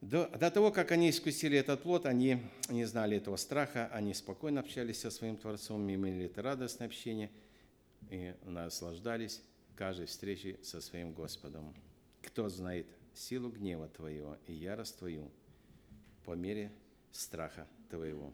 До, 0.00 0.26
до 0.26 0.50
того, 0.50 0.72
как 0.72 0.90
они 0.90 1.10
искусили 1.10 1.56
этот 1.56 1.84
плод, 1.84 2.04
они 2.04 2.42
не 2.68 2.84
знали 2.84 3.18
этого 3.18 3.36
страха, 3.36 3.88
они 3.92 4.12
спокойно 4.12 4.58
общались 4.58 4.98
со 4.98 5.12
своим 5.12 5.36
Творцом, 5.36 5.88
имели 5.88 6.24
это 6.24 6.42
радостное 6.42 6.88
общение 6.88 7.30
и 8.10 8.34
наслаждались 8.42 9.40
каждой 9.76 10.06
встречей 10.06 10.58
со 10.64 10.80
своим 10.80 11.12
Господом. 11.12 11.72
Кто 12.22 12.48
знает 12.48 12.88
силу 13.16 13.50
гнева 13.50 13.88
Твоего 13.88 14.36
и 14.46 14.52
ярость 14.52 14.98
Твою 14.98 15.30
по 16.24 16.32
мере 16.32 16.72
страха 17.10 17.66
Твоего. 17.90 18.32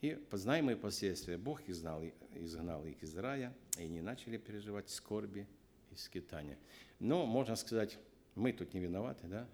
И 0.00 0.14
познаемые 0.30 0.76
последствия 0.76 1.36
Бог 1.36 1.62
изгнал, 1.68 2.02
изгнал 2.34 2.84
их 2.86 3.02
из 3.02 3.16
рая, 3.16 3.54
и 3.78 3.82
они 3.82 4.00
начали 4.00 4.38
переживать 4.38 4.88
скорби 4.88 5.46
и 5.90 5.96
скитания. 5.96 6.58
Но, 6.98 7.26
можно 7.26 7.56
сказать, 7.56 7.98
мы 8.34 8.52
тут 8.52 8.72
не 8.72 8.80
виноваты, 8.80 9.26
да? 9.26 9.48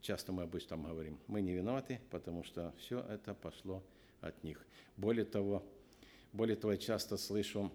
Часто 0.00 0.32
мы 0.32 0.42
об 0.42 0.54
этом 0.54 0.84
говорим. 0.84 1.18
Мы 1.26 1.40
не 1.40 1.52
виноваты, 1.52 2.00
потому 2.10 2.44
что 2.44 2.74
все 2.78 3.00
это 3.00 3.34
пошло 3.34 3.82
от 4.20 4.42
них. 4.44 4.64
Более 4.96 5.24
того, 5.24 5.64
более 6.32 6.56
того, 6.56 6.72
я 6.72 6.78
часто 6.78 7.16
слышу, 7.16 7.72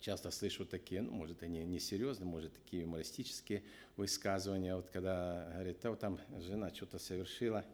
часто 0.00 0.30
слышу 0.30 0.64
такие, 0.64 1.02
ну, 1.02 1.12
может, 1.12 1.42
они 1.42 1.64
не 1.64 1.78
серьезные, 1.78 2.26
может, 2.26 2.52
такие 2.54 2.82
юмористические 2.82 3.62
высказывания. 3.96 4.74
Вот 4.74 4.88
когда 4.90 5.50
говорит, 5.52 5.78
да, 5.82 5.90
вот 5.90 6.00
там 6.00 6.18
жена 6.40 6.74
что-то 6.74 6.98
совершила, 6.98 7.64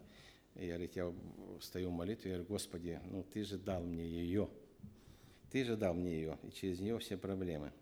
и 0.55 0.69
говорит, 0.69 0.97
я 0.97 1.13
встаю 1.61 1.91
в 1.91 1.93
молитве 1.93 2.31
и 2.31 2.35
говорю, 2.35 2.49
Господи, 2.49 3.01
ну 3.11 3.23
Ты 3.23 3.45
же 3.45 3.59
дал 3.59 3.83
мне 3.83 4.07
ее. 4.07 4.49
Ты 5.51 5.65
же 5.65 5.77
дал 5.77 5.95
мне 5.95 6.15
ее, 6.17 6.39
и 6.43 6.51
через 6.51 6.81
нее 6.81 6.99
все 6.99 7.17
проблемы. 7.17 7.73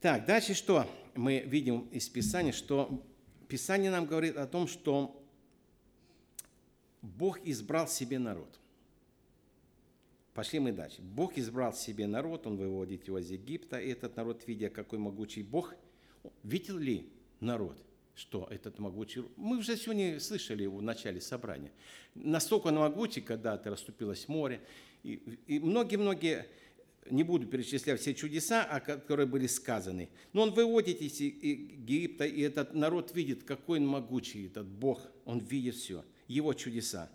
Так, 0.00 0.24
дальше 0.24 0.54
что 0.54 0.88
мы 1.14 1.40
видим 1.40 1.88
из 1.88 2.08
Писания, 2.08 2.52
что 2.52 3.04
Писание 3.48 3.90
нам 3.90 4.06
говорит 4.06 4.36
о 4.36 4.46
том, 4.46 4.66
что 4.66 5.22
Бог 7.02 7.38
избрал 7.44 7.88
себе 7.88 8.18
народ. 8.18 8.58
Пошли 10.36 10.58
мы 10.58 10.70
дальше. 10.70 11.00
Бог 11.00 11.38
избрал 11.38 11.72
себе 11.72 12.06
народ, 12.06 12.46
Он 12.46 12.58
выводит 12.58 13.06
его 13.06 13.18
из 13.18 13.30
Египта, 13.30 13.80
и 13.80 13.88
этот 13.88 14.16
народ, 14.16 14.46
видя, 14.46 14.68
какой 14.68 14.98
могучий 14.98 15.42
Бог, 15.42 15.74
видел 16.42 16.76
ли 16.76 17.08
народ, 17.40 17.82
что 18.14 18.46
этот 18.50 18.78
могучий... 18.78 19.22
Мы 19.36 19.56
уже 19.56 19.78
сегодня 19.78 20.20
слышали 20.20 20.66
в 20.66 20.82
начале 20.82 21.22
собрания. 21.22 21.72
Настолько 22.14 22.66
он 22.66 22.74
могучий, 22.74 23.22
когда-то 23.22 23.70
расступилось 23.70 24.28
море, 24.28 24.60
и 25.02 25.58
многие-многие 25.58 26.46
не 27.10 27.22
буду 27.22 27.46
перечислять 27.46 27.98
все 27.98 28.12
чудеса, 28.12 28.80
которые 28.80 29.26
были 29.26 29.46
сказаны. 29.46 30.10
Но 30.34 30.42
он 30.42 30.50
выводит 30.50 31.00
из 31.00 31.18
Египта, 31.18 32.26
и 32.26 32.42
этот 32.42 32.74
народ 32.74 33.14
видит, 33.14 33.42
какой 33.44 33.78
он 33.78 33.86
могучий, 33.86 34.48
этот 34.48 34.66
Бог. 34.66 35.00
Он 35.24 35.38
видит 35.38 35.76
все, 35.76 36.04
его 36.28 36.52
чудеса. 36.52 37.10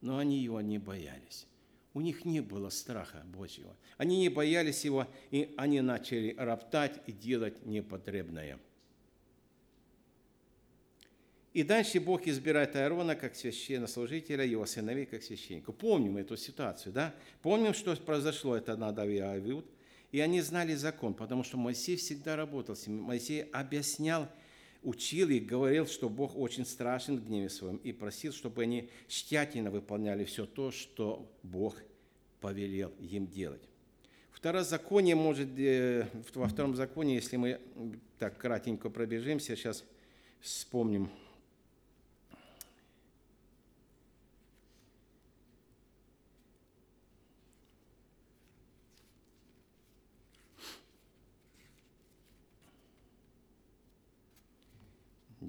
Но 0.00 0.16
они 0.16 0.38
его 0.38 0.62
не 0.62 0.78
боялись. 0.78 1.46
У 1.94 2.00
них 2.00 2.24
не 2.24 2.40
было 2.40 2.70
страха 2.70 3.22
Божьего. 3.26 3.76
Они 3.98 4.18
не 4.18 4.28
боялись 4.28 4.84
его, 4.84 5.06
и 5.30 5.52
они 5.56 5.80
начали 5.80 6.34
роптать 6.38 7.00
и 7.06 7.12
делать 7.12 7.64
непотребное– 7.66 8.58
и 11.52 11.62
дальше 11.62 12.00
Бог 12.00 12.26
избирает 12.26 12.76
Аарона 12.76 13.14
как 13.14 13.36
священнослужителя, 13.36 14.44
его 14.44 14.64
сыновей 14.64 15.04
как 15.04 15.22
священника. 15.22 15.70
Помним 15.72 16.16
эту 16.16 16.36
ситуацию, 16.36 16.94
да? 16.94 17.14
Помним, 17.42 17.74
что 17.74 17.94
произошло, 17.96 18.56
это 18.56 18.76
Надав 18.76 19.08
и 19.08 19.18
Авиуд. 19.18 19.66
И 20.12 20.20
они 20.20 20.40
знали 20.40 20.74
закон, 20.74 21.14
потому 21.14 21.44
что 21.44 21.58
Моисей 21.58 21.96
всегда 21.96 22.36
работал 22.36 22.74
с 22.74 22.86
ними. 22.86 23.00
Моисей 23.00 23.42
объяснял, 23.42 24.28
учил 24.82 25.28
и 25.28 25.38
говорил, 25.38 25.86
что 25.86 26.08
Бог 26.08 26.36
очень 26.36 26.66
страшен 26.66 27.18
в 27.18 27.26
гневе 27.26 27.48
своем, 27.48 27.76
и 27.76 27.92
просил, 27.92 28.32
чтобы 28.32 28.62
они 28.62 28.88
тщательно 29.08 29.70
выполняли 29.70 30.24
все 30.24 30.46
то, 30.46 30.70
что 30.70 31.30
Бог 31.42 31.76
повелел 32.40 32.92
им 32.98 33.26
делать. 33.26 33.62
Второзаконие 34.32 35.14
может, 35.14 35.48
э, 35.56 36.08
во 36.34 36.48
втором 36.48 36.74
законе, 36.74 37.14
если 37.14 37.36
мы 37.36 37.60
так 38.18 38.38
кратенько 38.38 38.90
пробежимся, 38.90 39.54
сейчас 39.54 39.84
вспомним 40.40 41.10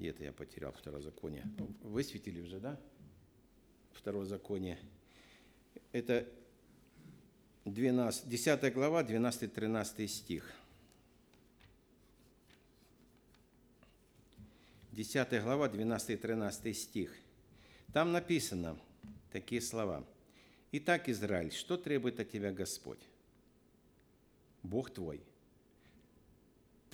Где-то 0.04 0.22
я 0.22 0.32
потерял 0.34 0.70
второзаконие. 0.70 1.46
Высветили 1.80 2.38
уже, 2.42 2.60
да? 2.60 2.78
Второзаконие. 3.94 4.78
Это 5.92 6.28
12, 7.64 8.28
10 8.28 8.74
глава, 8.74 9.02
12-13 9.02 10.06
стих. 10.06 10.52
10 14.92 15.42
глава, 15.42 15.68
12-13 15.68 16.74
стих. 16.74 17.16
Там 17.94 18.12
написано 18.12 18.78
такие 19.32 19.62
слова. 19.62 20.04
«Итак, 20.72 21.08
Израиль, 21.08 21.50
что 21.50 21.78
требует 21.78 22.20
от 22.20 22.30
тебя 22.30 22.52
Господь? 22.52 23.00
Бог 24.62 24.90
твой– 24.90 25.22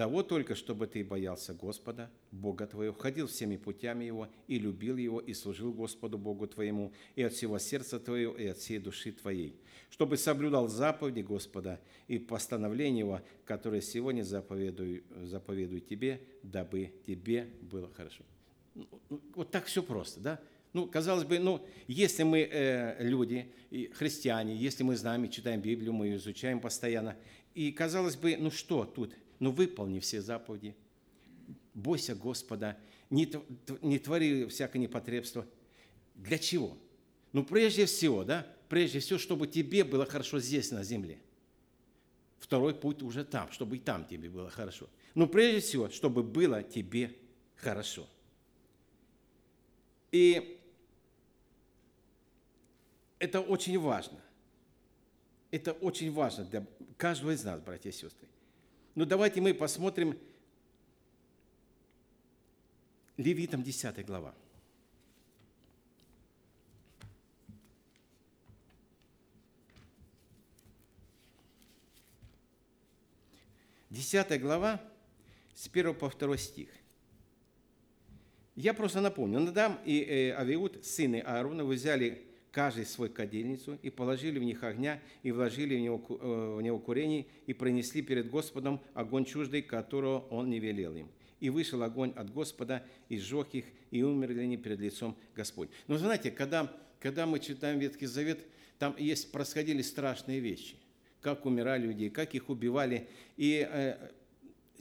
Того 0.00 0.22
только, 0.22 0.54
чтобы 0.54 0.86
ты 0.86 1.04
боялся 1.04 1.52
Господа, 1.52 2.10
Бога 2.32 2.66
твоего, 2.66 2.94
ходил 2.94 3.26
всеми 3.26 3.58
путями 3.58 4.06
Его 4.06 4.28
и 4.48 4.58
любил 4.58 4.96
Его, 4.96 5.20
и 5.20 5.34
служил 5.34 5.74
Господу 5.74 6.16
Богу 6.16 6.46
твоему, 6.46 6.94
и 7.16 7.22
от 7.22 7.34
всего 7.34 7.58
сердца 7.58 8.00
твоего, 8.00 8.34
и 8.34 8.46
от 8.46 8.56
всей 8.56 8.78
души 8.78 9.12
твоей, 9.12 9.60
чтобы 9.90 10.16
соблюдал 10.16 10.68
заповеди 10.68 11.20
Господа 11.20 11.78
и 12.08 12.18
постановления 12.18 13.00
Его, 13.00 13.20
которые 13.44 13.82
сегодня 13.82 14.22
заповедую, 14.22 15.04
заповедую 15.24 15.82
тебе, 15.82 16.22
дабы 16.42 16.94
тебе 17.06 17.50
было 17.60 17.90
хорошо. 17.92 18.24
Ну, 18.74 18.86
ну, 19.10 19.20
вот 19.34 19.50
так 19.50 19.66
все 19.66 19.82
просто, 19.82 20.18
да? 20.18 20.40
Ну, 20.72 20.86
казалось 20.86 21.24
бы, 21.24 21.38
ну, 21.38 21.62
если 21.88 22.22
мы 22.22 22.48
э, 22.50 23.04
люди, 23.04 23.52
христиане, 23.92 24.56
если 24.56 24.82
мы 24.82 24.96
знаем 24.96 25.24
и 25.24 25.30
читаем 25.30 25.60
Библию, 25.60 25.92
мы 25.92 26.06
ее 26.06 26.16
изучаем 26.16 26.58
постоянно, 26.58 27.18
и 27.54 27.70
казалось 27.70 28.16
бы, 28.16 28.38
ну 28.38 28.50
что 28.50 28.86
тут– 28.86 29.14
но 29.40 29.50
выполни 29.50 29.98
все 29.98 30.22
заповеди. 30.22 30.76
Бойся 31.74 32.14
Господа, 32.14 32.78
не, 33.10 33.26
твори 33.98 34.46
всякое 34.46 34.78
непотребство. 34.78 35.44
Для 36.14 36.38
чего? 36.38 36.76
Ну, 37.32 37.44
прежде 37.44 37.86
всего, 37.86 38.22
да, 38.22 38.46
прежде 38.68 39.00
всего, 39.00 39.18
чтобы 39.18 39.46
тебе 39.48 39.82
было 39.82 40.06
хорошо 40.06 40.38
здесь, 40.38 40.70
на 40.70 40.84
земле. 40.84 41.20
Второй 42.38 42.74
путь 42.74 43.02
уже 43.02 43.24
там, 43.24 43.50
чтобы 43.50 43.76
и 43.76 43.80
там 43.80 44.04
тебе 44.04 44.28
было 44.28 44.50
хорошо. 44.50 44.88
Но 45.14 45.26
прежде 45.26 45.60
всего, 45.60 45.88
чтобы 45.88 46.22
было 46.22 46.62
тебе 46.62 47.16
хорошо. 47.56 48.08
И 50.12 50.60
это 53.18 53.40
очень 53.40 53.78
важно. 53.78 54.20
Это 55.50 55.72
очень 55.72 56.12
важно 56.12 56.44
для 56.44 56.66
каждого 56.96 57.32
из 57.32 57.44
нас, 57.44 57.60
братья 57.60 57.90
и 57.90 57.92
сестры. 57.92 58.29
Ну 58.94 59.04
давайте 59.04 59.40
мы 59.40 59.54
посмотрим 59.54 60.18
Левитам 63.16 63.62
10 63.62 64.04
глава. 64.04 64.34
Десятая 73.90 74.38
глава, 74.38 74.80
с 75.54 75.68
1 75.68 75.94
по 75.94 76.08
2 76.08 76.36
стих. 76.36 76.70
Я 78.56 78.74
просто 78.74 79.00
напомню, 79.00 79.40
Надам 79.40 79.78
и 79.84 80.00
э, 80.02 80.30
Авиуд, 80.32 80.84
сыны 80.84 81.20
Аарона, 81.20 81.64
взяли 81.64 82.29
каждый 82.52 82.84
свой 82.84 83.08
кадильницу, 83.08 83.78
и 83.82 83.90
положили 83.90 84.38
в 84.38 84.42
них 84.42 84.62
огня, 84.64 85.00
и 85.22 85.30
вложили 85.30 85.76
в 85.76 85.80
него, 85.80 86.04
э, 86.08 86.54
в 86.56 86.62
него 86.62 86.78
курение, 86.78 87.26
и 87.46 87.52
принесли 87.52 88.02
перед 88.02 88.28
Господом 88.30 88.80
огонь 88.94 89.24
чуждый, 89.24 89.62
которого 89.62 90.20
он 90.30 90.50
не 90.50 90.58
велел 90.58 90.94
им. 90.96 91.08
И 91.38 91.48
вышел 91.48 91.82
огонь 91.82 92.12
от 92.16 92.32
Господа, 92.32 92.84
и 93.08 93.18
сжег 93.18 93.48
их, 93.54 93.64
и 93.90 94.02
умерли 94.02 94.40
они 94.40 94.56
перед 94.56 94.80
лицом 94.80 95.16
Господь. 95.34 95.70
Но 95.86 95.96
знаете, 95.96 96.30
когда, 96.30 96.74
когда 96.98 97.26
мы 97.26 97.38
читаем 97.38 97.78
Ветхий 97.78 98.06
Завет, 98.06 98.40
там 98.78 98.94
есть, 98.98 99.30
происходили 99.30 99.82
страшные 99.82 100.40
вещи. 100.40 100.76
Как 101.20 101.46
умирали 101.46 101.86
люди, 101.86 102.08
как 102.08 102.34
их 102.34 102.48
убивали. 102.48 103.08
И 103.36 103.66
э, 103.70 104.10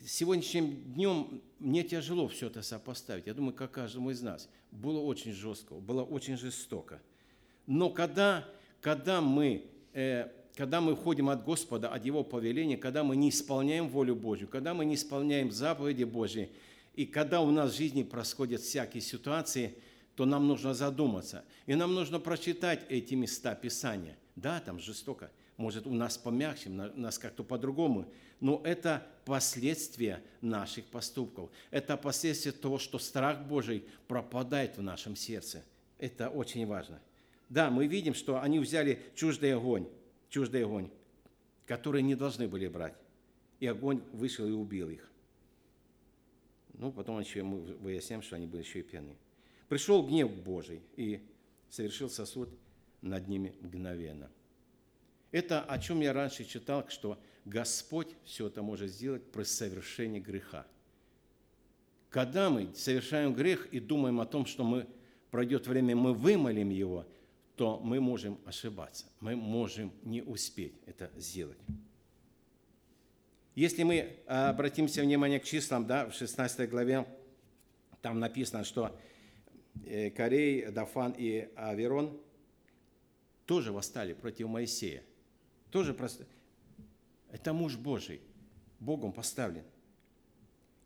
сегодняшним 0.04 0.74
днем 0.94 1.42
мне 1.58 1.82
тяжело 1.84 2.28
все 2.28 2.46
это 2.46 2.62
сопоставить. 2.62 3.26
Я 3.26 3.34
думаю, 3.34 3.54
как 3.54 3.72
каждому 3.72 4.10
из 4.10 4.22
нас. 4.22 4.48
Было 4.70 5.00
очень 5.00 5.32
жестко, 5.32 5.74
было 5.74 6.02
очень 6.02 6.36
жестоко. 6.36 7.00
Но 7.70 7.88
когда, 7.88 8.48
когда, 8.80 9.20
мы, 9.20 9.64
э, 9.92 10.26
когда 10.56 10.80
мы 10.80 10.94
уходим 10.94 11.28
от 11.28 11.44
Господа, 11.44 11.88
от 11.88 12.04
Его 12.04 12.24
повеления, 12.24 12.76
когда 12.76 13.04
мы 13.04 13.14
не 13.14 13.28
исполняем 13.30 13.88
волю 13.88 14.16
Божью, 14.16 14.48
когда 14.48 14.74
мы 14.74 14.84
не 14.84 14.96
исполняем 14.96 15.52
заповеди 15.52 16.02
Божьи, 16.02 16.50
и 16.94 17.06
когда 17.06 17.40
у 17.40 17.52
нас 17.52 17.70
в 17.70 17.76
жизни 17.76 18.02
происходят 18.02 18.60
всякие 18.60 19.00
ситуации, 19.00 19.76
то 20.16 20.26
нам 20.26 20.48
нужно 20.48 20.74
задуматься. 20.74 21.44
И 21.66 21.76
нам 21.76 21.94
нужно 21.94 22.18
прочитать 22.18 22.80
эти 22.88 23.14
места 23.14 23.54
Писания. 23.54 24.18
Да, 24.34 24.58
там 24.58 24.80
жестоко. 24.80 25.30
Может, 25.56 25.86
у 25.86 25.94
нас 25.94 26.18
помягче, 26.18 26.70
у 26.70 27.00
нас 27.00 27.20
как-то 27.20 27.44
по-другому. 27.44 28.06
Но 28.40 28.60
это 28.64 29.06
последствия 29.24 30.24
наших 30.40 30.86
поступков. 30.86 31.50
Это 31.70 31.96
последствия 31.96 32.50
того, 32.50 32.80
что 32.80 32.98
страх 32.98 33.44
Божий 33.44 33.84
пропадает 34.08 34.76
в 34.76 34.82
нашем 34.82 35.14
сердце. 35.14 35.62
Это 36.00 36.30
очень 36.30 36.66
важно 36.66 36.98
да, 37.50 37.68
мы 37.68 37.88
видим, 37.88 38.14
что 38.14 38.40
они 38.40 38.60
взяли 38.60 39.02
чуждый 39.16 39.52
огонь, 39.52 39.88
чуждый 40.28 40.64
огонь, 40.64 40.88
который 41.66 42.00
не 42.00 42.14
должны 42.14 42.46
были 42.46 42.68
брать. 42.68 42.94
И 43.58 43.66
огонь 43.66 44.00
вышел 44.12 44.46
и 44.46 44.52
убил 44.52 44.88
их. 44.88 45.10
Ну, 46.74 46.92
потом 46.92 47.18
еще 47.18 47.42
мы 47.42 47.60
выясняем, 47.60 48.22
что 48.22 48.36
они 48.36 48.46
были 48.46 48.62
еще 48.62 48.78
и 48.78 48.82
пьяны. 48.82 49.16
Пришел 49.68 50.06
гнев 50.06 50.32
Божий 50.32 50.80
и 50.96 51.20
совершился 51.68 52.24
суд 52.24 52.48
над 53.02 53.26
ними 53.26 53.54
мгновенно. 53.60 54.30
Это 55.32 55.60
о 55.60 55.78
чем 55.78 56.00
я 56.00 56.12
раньше 56.12 56.44
читал, 56.44 56.88
что 56.88 57.20
Господь 57.44 58.14
все 58.24 58.46
это 58.46 58.62
может 58.62 58.90
сделать 58.90 59.24
при 59.30 59.42
совершении 59.42 60.20
греха. 60.20 60.66
Когда 62.10 62.48
мы 62.48 62.72
совершаем 62.74 63.34
грех 63.34 63.66
и 63.72 63.80
думаем 63.80 64.20
о 64.20 64.26
том, 64.26 64.46
что 64.46 64.64
мы 64.64 64.86
пройдет 65.30 65.66
время, 65.66 65.96
мы 65.96 66.14
вымолим 66.14 66.70
его– 66.70 67.06
то 67.60 67.78
мы 67.78 68.00
можем 68.00 68.40
ошибаться, 68.46 69.04
мы 69.20 69.36
можем 69.36 69.92
не 70.02 70.22
успеть 70.22 70.72
это 70.86 71.10
сделать. 71.18 71.58
Если 73.54 73.82
мы 73.82 74.16
обратимся 74.24 75.02
внимание 75.02 75.38
к 75.40 75.44
числам, 75.44 75.86
да, 75.86 76.08
в 76.08 76.14
16 76.14 76.70
главе, 76.70 77.06
там 78.00 78.18
написано, 78.18 78.64
что 78.64 78.98
э, 79.84 80.08
Корей, 80.08 80.70
Дафан 80.70 81.14
и 81.18 81.50
Аверон 81.54 82.18
тоже 83.44 83.72
восстали 83.72 84.14
против 84.14 84.48
Моисея. 84.48 85.02
Тоже 85.70 85.92
просто... 85.92 86.24
Это 87.30 87.52
муж 87.52 87.76
Божий, 87.76 88.22
Богом 88.78 89.12
поставлен. 89.12 89.64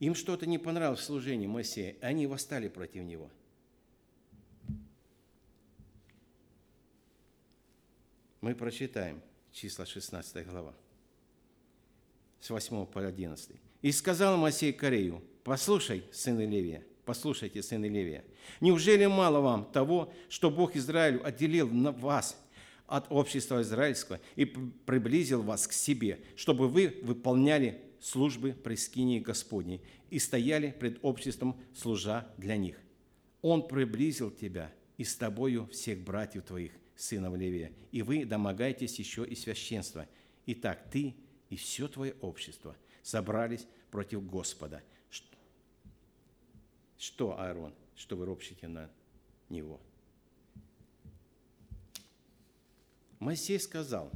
Им 0.01 0.17
что-то 0.17 0.45
не 0.45 0.59
понравилось 0.59 0.99
в 0.99 1.05
служении 1.05 1.47
Моисея, 1.47 1.95
они 2.01 2.27
восстали 2.27 2.67
против 2.67 3.05
него– 3.05 3.31
мы 8.45 8.55
прочитаем 8.55 9.23
числа 9.53 9.87
16 9.87 10.47
глава, 10.47 10.75
с 12.43 12.51
8 12.51 12.85
по 12.85 13.01
11. 13.01 13.53
«И 13.81 13.91
сказал 13.91 14.37
Моисей 14.37 14.71
Корею, 14.75 15.23
послушай, 15.45 16.05
сыны 16.13 16.45
Левия, 16.45 16.85
послушайте, 17.07 17.63
сыны 17.63 17.87
Левия, 17.87 18.23
неужели 18.61 19.07
мало 19.07 19.41
вам 19.41 19.65
того, 19.73 20.13
что 20.29 20.51
Бог 20.51 20.77
Израилю 20.77 21.27
отделил 21.27 21.71
на 21.71 21.91
вас 21.91 22.39
от 22.87 23.07
общества 23.09 23.63
израильского 23.63 24.21
и 24.37 24.45
приблизил 24.45 25.41
вас 25.41 25.67
к 25.67 25.73
себе, 25.73 26.21
чтобы 26.37 26.69
вы 26.69 27.01
выполняли 27.03 27.81
службы 27.99 28.53
при 28.53 28.75
скинии 28.75 29.21
Господней 29.21 29.81
и 30.11 30.19
стояли 30.19 30.71
пред 30.79 30.99
обществом, 31.01 31.59
служа 31.75 32.29
для 32.37 32.59
них. 32.59 32.79
Он 33.41 33.67
приблизил 33.67 34.31
тебя 34.31 34.71
и 34.99 35.05
с 35.05 35.17
тобою 35.17 35.67
всех 35.73 36.01
братьев 36.01 36.43
твоих, 36.45 36.73
сынов 36.97 37.37
Левия, 37.37 37.73
и 37.93 38.03
вы 38.03 38.25
домогаетесь 38.25 38.99
еще 38.99 39.27
и 39.27 39.35
священства. 39.35 40.07
Итак, 40.47 40.89
ты 40.91 41.15
и 41.51 41.57
все 41.57 41.89
твое 41.89 42.15
общество 42.21 42.77
собрались 43.03 43.67
против 43.91 44.27
Господа. 44.27 44.83
Что, 46.97 47.39
Аарон, 47.39 47.75
что 47.95 48.17
вы 48.17 48.25
ропщите 48.25 48.67
на 48.67 48.91
него? 49.49 49.81
Моисей 53.19 53.59
сказал 53.59 54.11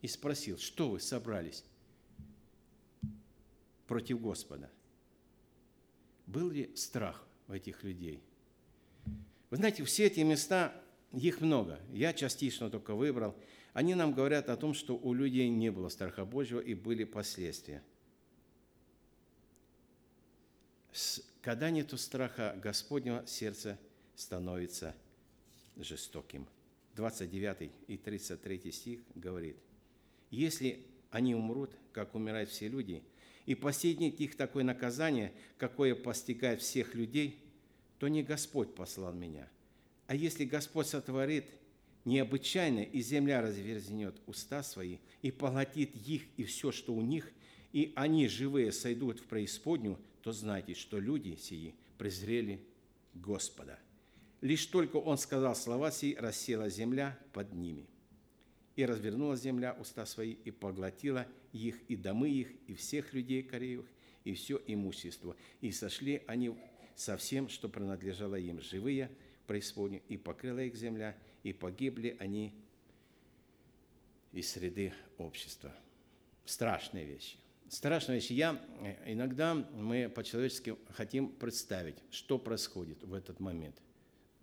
и 0.00 0.08
спросил, 0.08 0.58
что 0.58 0.90
вы 0.90 1.00
собрались 1.00 1.64
против 3.86 4.20
Господа? 4.20 4.70
Был 6.26 6.50
ли 6.50 6.74
страх 6.76 7.26
у 7.48 7.52
этих 7.52 7.82
людей? 7.82 8.22
Вы 9.50 9.56
знаете, 9.56 9.84
все 9.84 10.06
эти 10.06 10.20
места 10.20 10.79
их 11.12 11.40
много. 11.40 11.80
Я 11.92 12.12
частично 12.12 12.70
только 12.70 12.94
выбрал. 12.94 13.34
Они 13.72 13.94
нам 13.94 14.12
говорят 14.12 14.48
о 14.48 14.56
том, 14.56 14.74
что 14.74 14.96
у 14.96 15.12
людей 15.12 15.48
не 15.48 15.70
было 15.70 15.88
страха 15.88 16.24
Божьего 16.24 16.60
и 16.60 16.74
были 16.74 17.04
последствия. 17.04 17.82
Когда 21.40 21.70
нет 21.70 21.98
страха 21.98 22.58
Господнего, 22.62 23.24
сердце 23.26 23.78
становится 24.14 24.94
жестоким. 25.76 26.46
29 26.96 27.70
и 27.86 27.96
33 27.96 28.72
стих 28.72 29.00
говорит, 29.14 29.56
«Если 30.30 30.84
они 31.10 31.34
умрут, 31.34 31.70
как 31.92 32.14
умирают 32.14 32.50
все 32.50 32.68
люди, 32.68 33.02
и 33.46 33.54
постигнет 33.54 34.20
их 34.20 34.36
такое 34.36 34.64
наказание, 34.64 35.32
какое 35.56 35.94
постигает 35.94 36.60
всех 36.60 36.94
людей, 36.94 37.42
то 37.98 38.08
не 38.08 38.22
Господь 38.22 38.74
послал 38.74 39.12
меня– 39.12 39.48
а 40.10 40.16
если 40.16 40.44
Господь 40.44 40.88
сотворит 40.88 41.44
необычайно, 42.04 42.80
и 42.80 43.00
земля 43.00 43.42
разверзнет 43.42 44.20
уста 44.26 44.64
свои, 44.64 44.98
и 45.22 45.30
поглотит 45.30 45.94
их 45.94 46.24
и 46.36 46.42
все, 46.42 46.72
что 46.72 46.92
у 46.94 47.00
них, 47.00 47.30
и 47.72 47.92
они, 47.94 48.26
живые, 48.26 48.72
сойдут 48.72 49.20
в 49.20 49.26
преисподнюю, 49.26 50.00
то 50.22 50.32
знайте, 50.32 50.74
что 50.74 50.98
люди 50.98 51.36
сии 51.36 51.76
презрели 51.96 52.60
Господа. 53.14 53.78
Лишь 54.40 54.66
только 54.66 54.96
он 54.96 55.16
сказал 55.16 55.54
слова 55.54 55.92
сии, 55.92 56.16
рассела 56.16 56.68
земля 56.68 57.16
под 57.32 57.54
ними. 57.54 57.86
И 58.74 58.84
развернула 58.84 59.36
земля 59.36 59.76
уста 59.78 60.06
свои, 60.06 60.32
и 60.32 60.50
поглотила 60.50 61.24
их, 61.52 61.76
и 61.86 61.94
домы 61.94 62.30
их, 62.30 62.48
и 62.66 62.74
всех 62.74 63.14
людей 63.14 63.44
Кореевых, 63.44 63.86
и 64.24 64.34
все 64.34 64.60
имущество. 64.66 65.36
И 65.60 65.70
сошли 65.70 66.24
они 66.26 66.56
со 66.96 67.16
всем, 67.16 67.48
что 67.48 67.68
принадлежало 67.68 68.34
им, 68.34 68.60
живые, 68.60 69.08
преисподнюю, 69.50 70.00
и 70.06 70.16
покрыла 70.16 70.60
их 70.60 70.76
земля, 70.76 71.16
и 71.42 71.52
погибли 71.52 72.16
они 72.20 72.54
из 74.30 74.48
среды 74.48 74.92
общества. 75.18 75.74
Страшные 76.44 77.04
вещи. 77.04 77.36
Страшная 77.68 78.18
вещь. 78.18 78.30
Я, 78.30 78.64
э, 78.80 79.12
иногда 79.12 79.56
мы 79.56 80.08
по-человечески 80.08 80.76
хотим 80.90 81.32
представить, 81.32 81.96
что 82.12 82.38
происходит 82.38 83.02
в 83.02 83.12
этот 83.12 83.40
момент. 83.40 83.74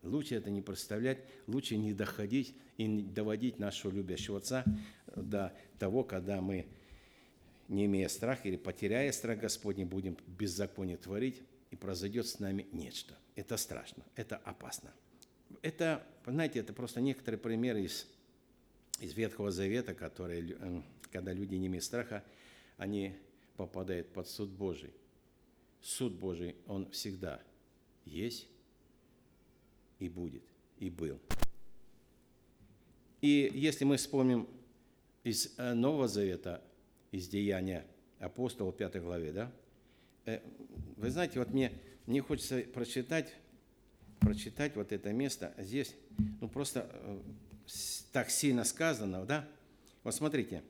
Лучше 0.04 0.36
это 0.36 0.50
не 0.50 0.62
представлять, 0.62 1.20
лучше 1.48 1.78
не 1.78 1.94
доходить 1.94 2.54
и 2.76 2.86
не 2.86 3.02
доводить 3.02 3.60
нашего 3.60 3.94
любящего 3.94 4.40
Отца 4.40 4.66
до 5.16 5.54
того, 5.80 6.04
когда 6.04 6.42
мы, 6.42 6.68
не 7.70 7.86
имея 7.86 8.10
страха 8.10 8.50
или 8.50 8.58
потеряя 8.58 9.14
страх 9.14 9.40
Господний, 9.40 9.86
будем 9.86 10.18
беззаконие 10.28 10.98
творить, 10.98 11.42
и 11.72 11.78
произойдет 11.78 12.28
с 12.28 12.40
нами 12.40 12.68
нечто. 12.74 13.18
Это 13.38 13.56
страшно, 13.56 14.04
это 14.16 14.38
опасно. 14.38 14.92
Это, 15.62 16.04
знаете, 16.26 16.58
это 16.58 16.74
просто 16.74 17.02
некоторые 17.02 17.40
примеры 17.40 17.84
из, 17.84 18.08
из 19.00 19.14
Ветхого 19.14 19.52
Завета, 19.52 19.94
которые, 19.94 20.58
э, 20.60 20.82
когда 21.12 21.34
люди 21.34 21.54
не 21.54 21.68
имеют 21.68 21.84
страха, 21.84 22.24
они 22.78 23.16
попадают 23.56 24.12
под 24.12 24.28
суд 24.28 24.50
Божий. 24.50 24.92
Суд 25.82 26.14
Божий, 26.14 26.56
он 26.66 26.90
всегда 26.90 27.40
есть 28.06 28.48
и 30.00 30.10
будет, 30.10 30.44
и 30.80 30.90
был. 30.90 31.20
И 33.22 33.52
если 33.54 33.86
мы 33.86 33.98
вспомним 33.98 34.48
из 35.24 35.54
э, 35.60 35.76
Нового 35.76 36.08
Завета, 36.08 36.64
из 37.12 37.28
Деяния 37.28 37.86
апостола 38.18 38.74
5 38.74 39.00
главе, 39.00 39.32
да, 39.32 39.52
э, 40.26 40.42
вы 40.96 41.12
знаете, 41.12 41.38
вот 41.38 41.52
мне, 41.52 41.72
мне 42.08 42.22
хочется 42.22 42.62
прочитать, 42.74 43.36
прочитать 44.20 44.76
вот 44.76 44.92
это 44.92 45.12
место. 45.12 45.54
Здесь, 45.58 45.94
ну 46.42 46.48
просто 46.48 46.90
э, 46.92 47.20
так 48.14 48.32
сильно 48.32 48.64
сказано, 48.64 49.26
да? 49.26 49.48
Вот 50.04 50.16
смотрите, 50.16 50.64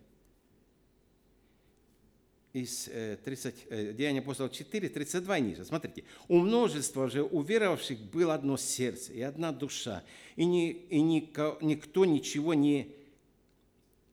из 2.53 2.89
30, 3.23 3.55
э, 3.69 3.89
э, 3.89 3.93
Деяния 3.93 4.19
апостолов 4.19 4.51
4, 4.51 4.89
32 4.89 5.39
ниже. 5.39 5.63
Смотрите. 5.63 6.03
«У 6.27 6.39
множества 6.39 7.07
же 7.07 7.23
уверовавших 7.23 7.99
было 7.99 8.33
одно 8.33 8.57
сердце 8.57 9.13
и 9.13 9.21
одна 9.21 9.51
душа, 9.51 10.03
и, 10.35 10.43
ни, 10.43 10.71
и 10.71 11.01
нико, 11.01 11.57
никто 11.61 12.05
ничего 12.05 12.55
не 12.55 12.95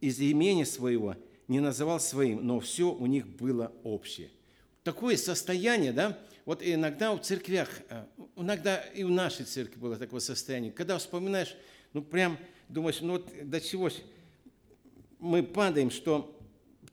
из 0.03 0.21
имени 0.21 0.65
своего 0.65 1.17
не 1.49 1.61
называл 1.61 2.01
своим, 2.01 2.47
но 2.47 2.61
все 2.61 2.93
у 2.93 3.07
них 3.07 3.27
было 3.27 3.73
общее». 3.83 4.29
Такое 4.83 5.17
состояние, 5.17 5.93
да, 5.93 6.19
вот 6.45 6.63
иногда 6.63 7.15
в 7.15 7.21
церквях, 7.21 7.69
э, 7.89 8.05
иногда 8.37 8.77
и 8.77 9.05
в 9.05 9.11
нашей 9.11 9.45
церкви 9.45 9.79
было 9.79 9.97
такое 9.97 10.21
состояние, 10.21 10.73
когда 10.73 10.99
вспоминаешь, 10.99 11.57
ну 11.93 12.03
прям 12.03 12.39
думаешь, 12.69 13.01
ну 13.01 13.15
вот 13.15 13.29
до 13.43 13.61
чего 13.61 13.91
мы 15.19 15.43
падаем, 15.43 15.91
что 15.91 16.39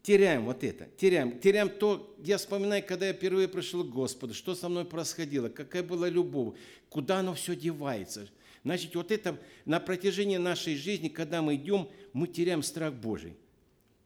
теряем 0.03 0.45
вот 0.45 0.63
это, 0.63 0.87
теряем. 0.97 1.39
Теряем 1.39 1.69
то, 1.69 2.15
я 2.23 2.37
вспоминаю, 2.37 2.83
когда 2.85 3.07
я 3.07 3.13
впервые 3.13 3.47
пришел 3.47 3.83
к 3.83 3.89
Господу, 3.89 4.33
что 4.33 4.55
со 4.55 4.69
мной 4.69 4.85
происходило, 4.85 5.49
какая 5.49 5.83
была 5.83 6.09
любовь, 6.09 6.57
куда 6.89 7.19
оно 7.19 7.33
все 7.33 7.55
девается. 7.55 8.27
Значит, 8.63 8.95
вот 8.95 9.11
это 9.11 9.37
на 9.65 9.79
протяжении 9.79 10.37
нашей 10.37 10.75
жизни, 10.75 11.09
когда 11.09 11.41
мы 11.41 11.55
идем, 11.55 11.89
мы 12.13 12.27
теряем 12.27 12.63
страх 12.63 12.93
Божий. 12.93 13.35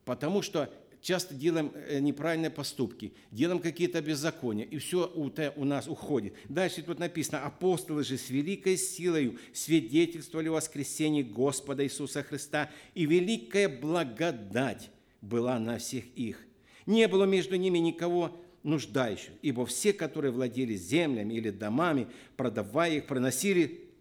Потому 0.06 0.42
что 0.42 0.72
часто 1.06 1.36
делаем 1.36 1.72
э, 1.76 2.00
неправильные 2.00 2.50
поступки, 2.50 3.14
делаем 3.30 3.60
какие-то 3.60 4.02
беззакония, 4.02 4.66
и 4.66 4.80
все 4.80 5.06
у 5.14 5.64
нас 5.64 5.88
уходит. 5.88 6.34
Дальше 6.50 6.82
тут 6.82 6.98
написано, 6.98 7.46
апостолы 7.46 8.04
же 8.04 8.18
с 8.18 8.32
великой 8.32 8.76
силой 8.76 9.38
свидетельствовали 9.54 10.48
о 10.48 10.54
воскресении 10.54 11.22
Господа 11.22 11.84
Иисуса 11.84 12.24
Христа, 12.24 12.72
и 12.96 13.06
великая 13.06 13.70
благодать 13.70 14.90
была 15.22 15.60
на 15.60 15.78
всех 15.78 16.06
их. 16.16 16.40
Не 16.88 17.08
было 17.08 17.26
между 17.26 17.56
ними 17.56 17.78
никого 17.78 18.36
нуждающих, 18.64 19.32
ибо 19.44 19.68
все, 19.68 19.94
которые 19.94 20.32
владели 20.32 20.74
землями 20.76 21.36
или 21.36 21.52
домами, 21.52 22.08
продавая 22.36 22.96
их, 22.96 23.06
проносили 23.06 23.92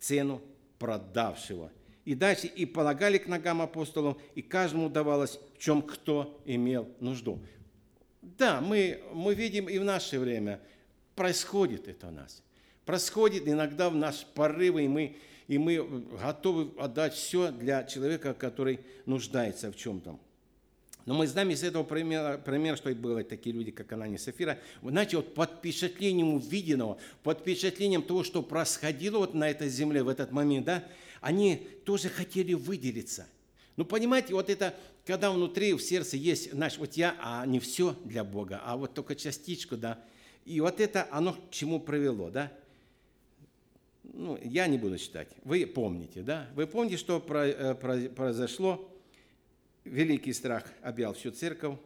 цену 0.00 0.42
продавшего. 0.80 1.70
И 2.08 2.14
дальше 2.14 2.46
и 2.46 2.64
полагали 2.64 3.18
к 3.18 3.26
ногам 3.26 3.60
апостолов, 3.60 4.16
и 4.34 4.40
каждому 4.40 4.88
давалось, 4.88 5.38
в 5.54 5.58
чем 5.58 5.82
кто 5.82 6.40
имел 6.46 6.88
нужду. 7.00 7.38
Да, 8.22 8.62
мы, 8.62 9.02
мы 9.12 9.34
видим 9.34 9.68
и 9.68 9.76
в 9.76 9.84
наше 9.84 10.18
время, 10.18 10.58
происходит 11.14 11.86
это 11.86 12.06
у 12.06 12.10
нас. 12.10 12.42
Происходит 12.86 13.46
иногда 13.46 13.90
в 13.90 13.94
наш 13.94 14.24
порывы, 14.24 14.86
и 14.86 14.88
мы, 14.88 15.16
и 15.48 15.58
мы 15.58 16.02
готовы 16.22 16.70
отдать 16.78 17.12
все 17.12 17.52
для 17.52 17.84
человека, 17.84 18.32
который 18.32 18.80
нуждается 19.04 19.70
в 19.70 19.76
чем-то. 19.76 20.18
Но 21.04 21.12
мы 21.14 21.26
знаем 21.26 21.50
из 21.50 21.62
этого 21.62 21.84
примера, 21.84 22.38
пример, 22.38 22.78
что 22.78 22.88
и 22.88 22.94
было 22.94 23.22
такие 23.22 23.54
люди, 23.54 23.70
как 23.70 23.92
Анани 23.92 24.14
и 24.14 24.18
Сафира. 24.18 24.58
Знаете, 24.82 25.16
вот 25.18 25.34
под 25.34 25.50
впечатлением 25.58 26.32
увиденного, 26.36 26.96
под 27.22 27.40
впечатлением 27.40 28.02
того, 28.02 28.24
что 28.24 28.42
происходило 28.42 29.18
вот 29.18 29.34
на 29.34 29.50
этой 29.50 29.68
земле 29.68 30.02
в 30.02 30.08
этот 30.08 30.32
момент, 30.32 30.64
да, 30.64 30.84
они 31.20 31.66
тоже 31.84 32.08
хотели 32.08 32.54
выделиться. 32.54 33.26
Ну, 33.76 33.84
понимаете, 33.84 34.34
вот 34.34 34.50
это, 34.50 34.74
когда 35.06 35.30
внутри, 35.30 35.72
в 35.72 35.80
сердце 35.80 36.16
есть, 36.16 36.52
значит, 36.52 36.78
вот 36.78 36.94
я, 36.94 37.16
а 37.20 37.46
не 37.46 37.60
все 37.60 37.96
для 38.04 38.24
Бога, 38.24 38.60
а 38.64 38.76
вот 38.76 38.94
только 38.94 39.14
частичку, 39.14 39.76
да. 39.76 40.04
И 40.44 40.60
вот 40.60 40.80
это, 40.80 41.06
оно 41.10 41.34
к 41.34 41.50
чему 41.50 41.78
привело, 41.78 42.30
да. 42.30 42.52
Ну, 44.02 44.38
я 44.42 44.66
не 44.66 44.78
буду 44.78 44.98
читать. 44.98 45.28
Вы 45.44 45.66
помните, 45.66 46.22
да? 46.22 46.48
Вы 46.54 46.66
помните, 46.66 46.96
что 46.96 47.24
э, 47.28 47.74
произошло 47.74 48.90
великий 49.84 50.32
страх 50.32 50.64
объял 50.82 51.14
всю 51.14 51.30
церковь 51.30 51.78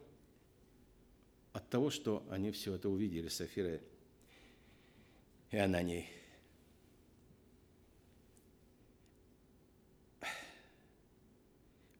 от 1.51 1.69
того, 1.69 1.89
что 1.89 2.23
они 2.29 2.51
все 2.51 2.75
это 2.75 2.89
увидели, 2.89 3.27
Сафира 3.27 3.79
и 5.51 5.57
Ананей. 5.57 6.09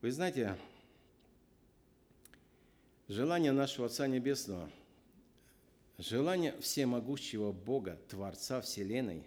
Вы 0.04 0.12
знаете, 0.12 0.54
желание 3.08 3.52
нашего 3.52 3.86
Отца 3.86 4.06
Небесного, 4.06 4.70
желание 5.96 6.60
всемогущего 6.60 7.52
Бога, 7.52 7.98
Творца 8.10 8.60
Вселенной, 8.60 9.24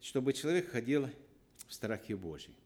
чтобы 0.00 0.32
человек 0.32 0.72
ходил 0.72 1.08
в 1.68 1.72
страхе 1.72 2.16
Божьей. 2.16 2.56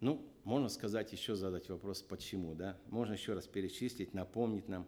Ну, 0.00 0.26
можно 0.44 0.70
сказать, 0.70 1.12
еще 1.12 1.36
задать 1.36 1.68
вопрос, 1.68 2.00
почему, 2.00 2.54
да? 2.54 2.78
Можно 2.88 3.12
еще 3.12 3.34
раз 3.34 3.46
перечислить, 3.46 4.14
напомнить 4.14 4.70
нам. 4.70 4.86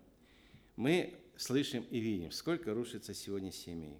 Мы 0.77 1.15
слышим 1.37 1.85
и 1.91 1.99
видим, 1.99 2.31
сколько 2.31 2.73
рушится 2.73 3.13
сегодня 3.13 3.53
семей. 3.53 3.99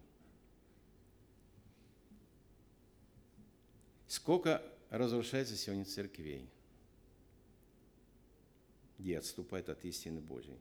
Сколько 4.07 4.63
разрушается 4.91 5.57
сегодня 5.57 5.85
церквей, 5.85 6.49
где 8.99 9.19
отступает 9.19 9.69
от 9.69 9.85
истины 9.85 10.21
Божьей. 10.21 10.59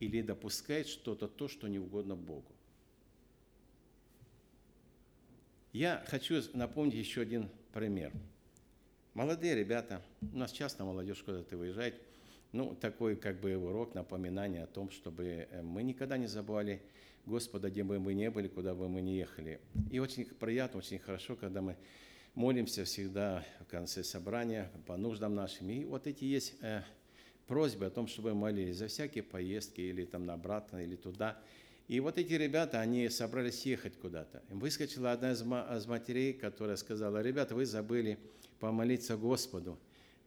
Или 0.00 0.22
допускает 0.22 0.86
что-то 0.86 1.26
то, 1.28 1.48
что 1.48 1.68
не 1.68 1.78
угодно 1.78 2.16
Богу. 2.16 2.52
Я 5.72 6.04
хочу 6.08 6.42
напомнить 6.52 6.94
еще 6.94 7.22
один 7.22 7.48
пример– 7.72 8.12
Молодые 9.16 9.54
ребята, 9.54 10.02
у 10.20 10.36
нас 10.36 10.52
часто 10.52 10.84
молодежь 10.84 11.22
куда-то 11.22 11.56
выезжает, 11.56 11.94
ну, 12.52 12.74
такой 12.74 13.16
как 13.16 13.40
бы 13.40 13.56
урок, 13.56 13.94
напоминание 13.94 14.64
о 14.64 14.66
том, 14.66 14.90
чтобы 14.90 15.48
э, 15.50 15.62
мы 15.62 15.82
никогда 15.82 16.18
не 16.18 16.26
забывали 16.26 16.82
Господа, 17.24 17.70
где 17.70 17.82
бы 17.82 17.98
мы 17.98 18.12
ни 18.12 18.28
были, 18.28 18.46
куда 18.46 18.74
бы 18.74 18.90
мы 18.90 19.00
ни 19.00 19.12
ехали. 19.12 19.58
И 19.90 20.00
очень 20.00 20.26
приятно, 20.26 20.80
очень 20.80 20.98
хорошо, 20.98 21.34
когда 21.34 21.62
мы 21.62 21.78
молимся 22.36 22.84
всегда 22.84 23.44
в 23.60 23.64
конце 23.64 24.04
собрания 24.04 24.70
по 24.86 24.96
нуждам 24.96 25.34
нашим. 25.34 25.70
И 25.70 25.84
вот 25.84 26.06
эти 26.06 26.24
есть 26.24 26.54
э, 26.60 26.82
просьбы 27.48 27.86
о 27.86 27.90
том, 27.90 28.06
чтобы 28.06 28.34
молились 28.34 28.76
за 28.76 28.86
всякие 28.86 29.24
поездки 29.24 29.80
или 29.80 30.04
там 30.04 30.26
на 30.26 30.34
обратно, 30.34 30.84
или 30.84 30.94
туда. 30.94 31.36
И 31.88 31.98
вот 31.98 32.18
эти 32.18 32.34
ребята, 32.34 32.80
они 32.80 33.08
собрались 33.08 33.64
ехать 33.64 33.96
куда-то. 33.96 34.42
Выскочила 34.50 35.12
одна 35.12 35.32
из 35.32 35.86
матерей, 35.86 36.34
которая 36.34 36.76
сказала, 36.76 37.22
ребята, 37.22 37.54
вы 37.54 37.64
забыли 37.64 38.18
помолиться 38.60 39.16
Господу. 39.16 39.78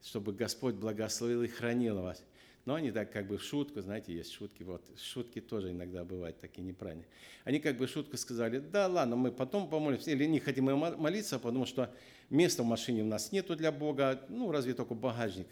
чтобы 0.01 0.33
Господь 0.33 0.75
благословил 0.75 1.43
и 1.43 1.47
хранил 1.47 2.01
вас. 2.01 2.23
Но 2.69 2.75
они 2.75 2.91
так 2.91 3.11
как 3.11 3.25
бы 3.25 3.39
в 3.39 3.43
шутку, 3.43 3.81
знаете, 3.81 4.13
есть 4.13 4.31
шутки, 4.31 4.61
вот 4.61 4.83
шутки 4.95 5.41
тоже 5.41 5.71
иногда 5.71 6.05
бывают 6.05 6.39
такие 6.39 6.61
неправильные. 6.61 7.07
Они 7.43 7.59
как 7.59 7.77
бы 7.77 7.87
в 7.87 7.89
шутку 7.89 8.15
сказали, 8.15 8.59
да 8.59 8.85
ладно, 8.85 9.15
мы 9.15 9.31
потом 9.31 9.67
помолимся, 9.67 10.11
или 10.11 10.25
не 10.25 10.39
хотим 10.39 10.65
молиться, 10.65 11.39
потому 11.39 11.65
что 11.65 11.91
места 12.29 12.61
в 12.61 12.67
машине 12.67 13.01
у 13.01 13.07
нас 13.07 13.31
нету 13.31 13.55
для 13.55 13.71
Бога, 13.71 14.23
ну 14.29 14.51
разве 14.51 14.75
только 14.75 14.93
багажник 14.93 15.47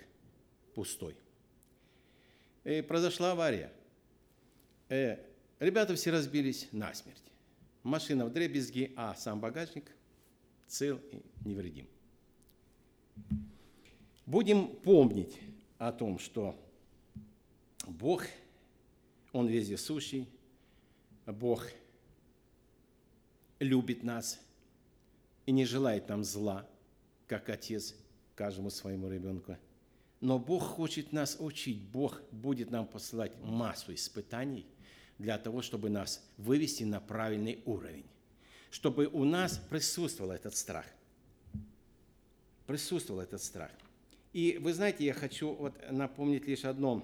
пустой. 0.75 1.15
И 2.63 2.81
произошла 2.81 3.31
авария. 3.31 3.71
Э, 4.87 5.17
ребята 5.59 5.95
все 5.95 6.11
разбились 6.11 6.67
насмерть. 6.71 7.23
Машина 7.81 8.27
в 8.27 8.31
дребезги, 8.31 8.93
а 8.95 9.15
сам 9.15 9.39
багажник 9.39 9.91
цел 10.67 11.01
и 11.11 11.23
невредим. 11.49 11.87
Будем 14.27 14.67
помнить 14.67 15.35
о 15.79 15.91
том, 15.91 16.19
что 16.19 16.55
Бог, 17.87 18.25
Он 19.33 19.47
вездесущий, 19.47 20.27
Бог 21.25 21.65
любит 23.59 24.03
нас 24.03 24.39
и 25.45 25.51
не 25.51 25.65
желает 25.65 26.07
нам 26.09 26.23
зла, 26.23 26.67
как 27.27 27.49
отец 27.49 27.95
каждому 28.35 28.69
своему 28.69 29.09
ребенку. 29.09 29.57
Но 30.19 30.39
Бог 30.39 30.63
хочет 30.63 31.11
нас 31.11 31.37
учить, 31.39 31.81
Бог 31.81 32.21
будет 32.31 32.71
нам 32.71 32.87
посылать 32.87 33.31
массу 33.41 33.93
испытаний 33.93 34.65
для 35.17 35.37
того, 35.37 35.61
чтобы 35.61 35.89
нас 35.89 36.23
вывести 36.37 36.83
на 36.83 36.99
правильный 36.99 37.61
уровень, 37.65 38.05
чтобы 38.69 39.07
у 39.07 39.23
нас 39.23 39.57
присутствовал 39.57 40.31
этот 40.31 40.55
страх. 40.55 40.85
Присутствовал 42.65 43.21
этот 43.21 43.41
страх– 43.41 43.71
и 44.37 44.59
вы 44.59 44.71
знаете, 44.71 45.03
я 45.03 45.13
хочу 45.13 45.53
вот 45.53 45.73
напомнить 45.89 46.45
лишь 46.45 46.63
одно. 46.63 47.03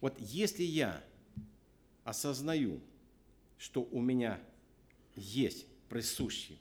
Вот 0.00 0.18
если 0.18 0.62
я 0.62 1.02
осознаю, 2.04 2.80
что 3.58 3.82
у 3.82 4.00
меня 4.00 4.40
есть 5.14 5.66
присущий 5.88 6.58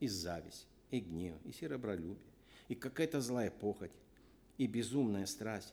и 0.00 0.08
зависть, 0.08 0.66
и 0.90 1.00
гнев, 1.00 1.36
и 1.44 1.52
серебролюбие, 1.52 2.16
и 2.68 2.74
какая-то 2.74 3.20
злая 3.20 3.50
похоть, 3.50 3.92
и 4.58 4.66
безумная 4.66 5.26
страсть, 5.26 5.72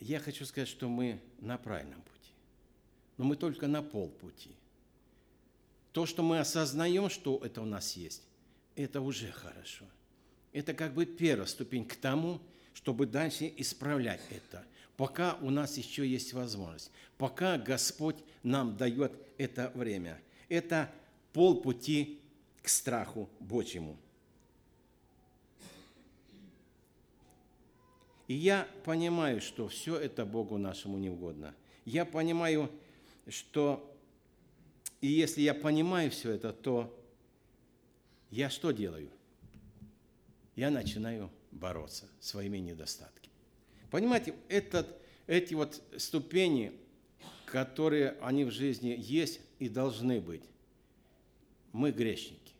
я 0.00 0.18
хочу 0.18 0.44
сказать, 0.44 0.68
что 0.68 0.88
мы 0.88 1.20
на 1.40 1.58
правильном 1.58 2.00
пути 2.02 2.18
но 3.18 3.24
мы 3.24 3.36
только 3.36 3.66
на 3.66 3.82
полпути. 3.82 4.50
То, 5.92 6.06
что 6.06 6.22
мы 6.22 6.38
осознаем, 6.38 7.10
что 7.10 7.40
это 7.44 7.60
у 7.60 7.64
нас 7.64 7.96
есть, 7.96 8.22
это 8.76 9.00
уже 9.00 9.32
хорошо. 9.32 9.84
Это 10.52 10.72
как 10.72 10.94
бы 10.94 11.04
первая 11.04 11.46
ступень 11.46 11.84
к 11.84 11.96
тому, 11.96 12.40
чтобы 12.72 13.06
дальше 13.06 13.52
исправлять 13.56 14.20
это, 14.30 14.64
пока 14.98 15.38
у 15.40 15.50
нас 15.50 15.78
еще 15.78 16.06
есть 16.06 16.32
возможность, 16.32 16.90
пока 17.18 17.56
Господь 17.56 18.16
нам 18.42 18.76
дает 18.76 19.12
это 19.38 19.70
время. 19.76 20.20
Это 20.48 20.90
полпути 21.32 22.20
к 22.62 22.68
страху 22.68 23.30
Божьему. 23.38 23.96
И 28.26 28.34
я 28.34 28.68
понимаю, 28.84 29.40
что 29.40 29.68
все 29.68 29.96
это 29.96 30.26
Богу 30.26 30.58
нашему 30.58 30.98
не 30.98 31.10
угодно. 31.10 31.54
Я 31.84 32.04
понимаю, 32.04 32.68
что 33.28 33.96
и 35.00 35.06
если 35.06 35.42
я 35.42 35.54
понимаю 35.54 36.10
все 36.10 36.32
это, 36.32 36.52
то 36.52 36.92
я 38.30 38.50
что 38.50 38.72
делаю? 38.72 39.10
Я 40.56 40.70
начинаю 40.70 41.30
бороться 41.52 42.06
своими 42.18 42.58
недостатками. 42.58 43.17
Понимаете, 43.90 44.34
этот, 44.48 44.86
эти 45.26 45.54
вот 45.54 45.82
ступени, 45.96 46.72
которые 47.46 48.16
они 48.20 48.44
в 48.44 48.50
жизни 48.50 48.94
есть 48.98 49.40
и 49.58 49.68
должны 49.68 50.20
быть, 50.20 50.42
мы 51.72 51.90
грешники. 51.90 52.52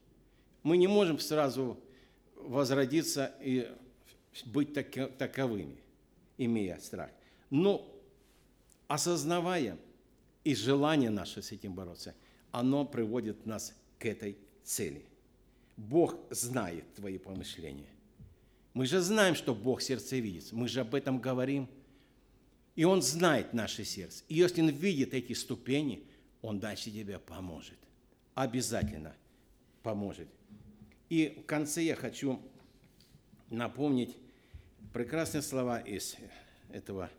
Мы 0.63 0.77
не 0.77 0.87
можем 0.87 1.19
сразу 1.19 1.79
возродиться 2.37 3.35
и 3.41 3.71
быть 4.47 4.73
таковыми, 4.73 5.79
имея 6.37 6.79
страх. 6.79 7.11
Но 7.51 7.87
осознавая, 8.87 9.79
и 10.45 10.55
желание 10.55 11.11
наше 11.11 11.43
с 11.43 11.53
этим 11.53 11.75
бороться, 11.75 12.15
оно 12.53 12.87
приводит 12.87 13.45
нас 13.45 13.75
к 13.99 14.07
этой 14.07 14.39
цели. 14.65 15.05
Бог 15.77 16.17
знает 16.31 16.95
твои 16.95 17.19
помышления. 17.19 17.91
Мы 18.79 18.87
же 18.87 19.01
знаем, 19.01 19.35
что 19.35 19.57
Бог 19.57 19.83
сердце 19.83 20.19
видит. 20.19 20.53
Мы 20.53 20.69
же 20.69 20.79
об 20.81 20.95
этом 20.95 21.19
говорим. 21.19 21.69
И 22.77 22.85
Он 22.85 23.03
знает 23.03 23.53
наше 23.53 23.85
сердце. 23.85 24.23
И 24.29 24.37
если 24.37 24.63
Он 24.63 24.69
видит 24.69 25.15
эти 25.15 25.33
ступени, 25.33 26.05
Он 26.43 26.61
дальше 26.61 26.93
тебе 26.93 27.19
поможет. 27.19 27.77
Обязательно 28.37 29.17
поможет. 29.83 30.29
И 31.09 31.41
в 31.43 31.47
конце 31.47 31.83
я 31.83 31.97
хочу 31.97 32.41
напомнить 33.51 34.17
прекрасные 34.93 35.43
слова 35.43 35.81
из, 35.81 36.15
этого, 36.71 37.11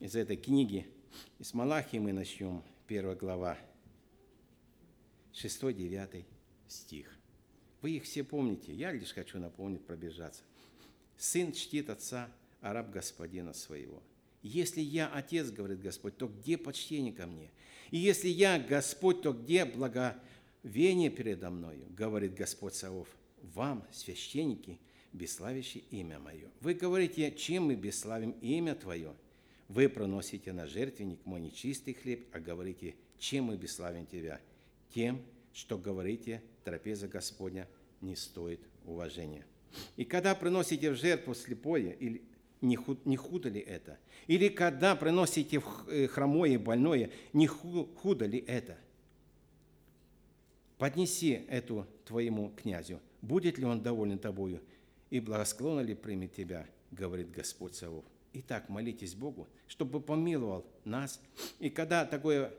из 0.00 0.14
этой 0.14 0.36
книги– 0.36 0.86
из 1.38 1.54
Малахии 1.54 1.98
мы 1.98 2.12
начнем, 2.12 2.62
первая 2.86 3.16
глава, 3.16 3.58
6-9 5.32 6.26
стих. 6.68 7.16
Вы 7.80 7.92
их 7.92 8.04
все 8.04 8.22
помните, 8.22 8.74
я 8.74 8.92
лишь 8.92 9.14
хочу 9.14 9.38
напомнить, 9.38 9.84
пробежаться. 9.86 10.42
«Сын 11.20 11.52
чтит 11.52 11.90
отца, 11.90 12.32
а 12.62 12.72
раб 12.72 12.90
господина 12.90 13.52
своего». 13.52 14.02
Если 14.42 14.80
я 14.80 15.06
отец, 15.06 15.50
говорит 15.50 15.82
Господь, 15.82 16.16
то 16.16 16.28
где 16.28 16.56
почтение 16.56 17.12
ко 17.12 17.26
мне? 17.26 17.50
И 17.90 17.98
если 17.98 18.28
я 18.28 18.58
Господь, 18.58 19.20
то 19.20 19.34
где 19.34 19.66
благовение 19.66 21.10
передо 21.10 21.50
мною, 21.50 21.84
говорит 21.90 22.34
Господь 22.34 22.74
Савов, 22.74 23.08
вам, 23.42 23.86
священники, 23.92 24.78
бесславящие 25.12 25.84
имя 25.90 26.18
мое. 26.18 26.48
Вы 26.62 26.72
говорите, 26.72 27.30
чем 27.32 27.64
мы 27.64 27.74
бесславим 27.74 28.30
имя 28.40 28.74
Твое? 28.74 29.12
Вы 29.68 29.90
проносите 29.90 30.54
на 30.54 30.66
жертвенник 30.66 31.18
мой 31.26 31.40
нечистый 31.40 31.92
хлеб, 31.92 32.26
а 32.32 32.40
говорите, 32.40 32.94
чем 33.18 33.44
мы 33.44 33.58
бесславим 33.58 34.06
Тебя? 34.06 34.40
Тем, 34.94 35.20
что 35.52 35.76
говорите, 35.76 36.42
трапеза 36.64 37.08
Господня 37.08 37.68
не 38.00 38.16
стоит 38.16 38.60
уважения. 38.86 39.44
И 39.96 40.04
когда 40.04 40.34
приносите 40.34 40.90
в 40.90 40.96
жертву 40.96 41.34
слепое, 41.34 41.92
или 41.92 42.22
не, 42.60 42.76
худ, 42.76 43.04
не 43.06 43.16
худо 43.16 43.48
ли 43.48 43.60
это? 43.60 43.98
Или 44.26 44.48
когда 44.48 44.96
приносите 44.96 45.62
э, 45.88 46.06
хромое 46.06 46.58
больное, 46.58 47.10
не 47.32 47.46
худо 47.46 48.26
ли 48.26 48.38
это? 48.38 48.76
Поднеси 50.78 51.44
эту 51.48 51.86
твоему 52.04 52.52
князю, 52.56 53.00
будет 53.20 53.58
ли 53.58 53.64
он 53.64 53.82
доволен 53.82 54.18
тобою, 54.18 54.60
и 55.10 55.20
благосклонно 55.20 55.80
ли 55.80 55.94
примет 55.94 56.34
тебя, 56.34 56.66
говорит 56.90 57.30
Господь 57.30 57.74
Савов. 57.74 58.04
Итак, 58.32 58.68
молитесь 58.68 59.14
Богу, 59.14 59.48
чтобы 59.66 60.00
помиловал 60.00 60.64
нас. 60.84 61.20
И 61.58 61.68
когда 61.68 62.04
такое 62.04 62.54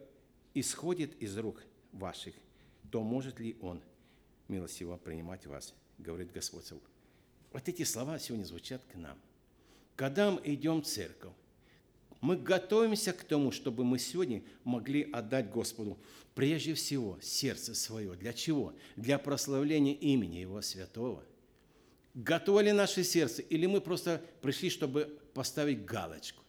исходит 0.53 1.15
из 1.21 1.37
рук 1.37 1.63
ваших, 1.93 2.35
то 2.91 3.01
может 3.01 3.39
ли 3.39 3.55
Он 3.61 3.81
милостиво 4.49 4.97
принимать 4.97 5.45
вас, 5.45 5.73
говорит 5.97 6.31
Господь. 6.31 6.65
Вот 7.51 7.67
эти 7.67 7.83
слова 7.83 8.17
сегодня 8.17 8.45
звучат 8.45 8.81
к 8.91 8.95
нам. 8.95 9.17
Когда 9.95 10.31
мы 10.31 10.41
идем 10.45 10.81
в 10.81 10.85
церковь, 10.85 11.33
мы 12.21 12.37
готовимся 12.37 13.13
к 13.13 13.23
тому, 13.23 13.51
чтобы 13.51 13.83
мы 13.83 13.99
сегодня 13.99 14.43
могли 14.63 15.09
отдать 15.11 15.49
Господу 15.49 15.97
прежде 16.35 16.75
всего 16.75 17.17
сердце 17.21 17.73
свое. 17.73 18.13
Для 18.15 18.31
чего? 18.31 18.73
Для 18.95 19.17
прославления 19.17 19.95
имени 19.95 20.37
Его 20.37 20.61
Святого. 20.61 21.23
Готово 22.13 22.59
ли 22.61 22.71
наше 22.71 23.03
сердце? 23.03 23.41
Или 23.41 23.65
мы 23.65 23.81
просто 23.81 24.21
пришли, 24.41 24.69
чтобы 24.69 25.19
поставить 25.33 25.83
галочку. 25.85 26.43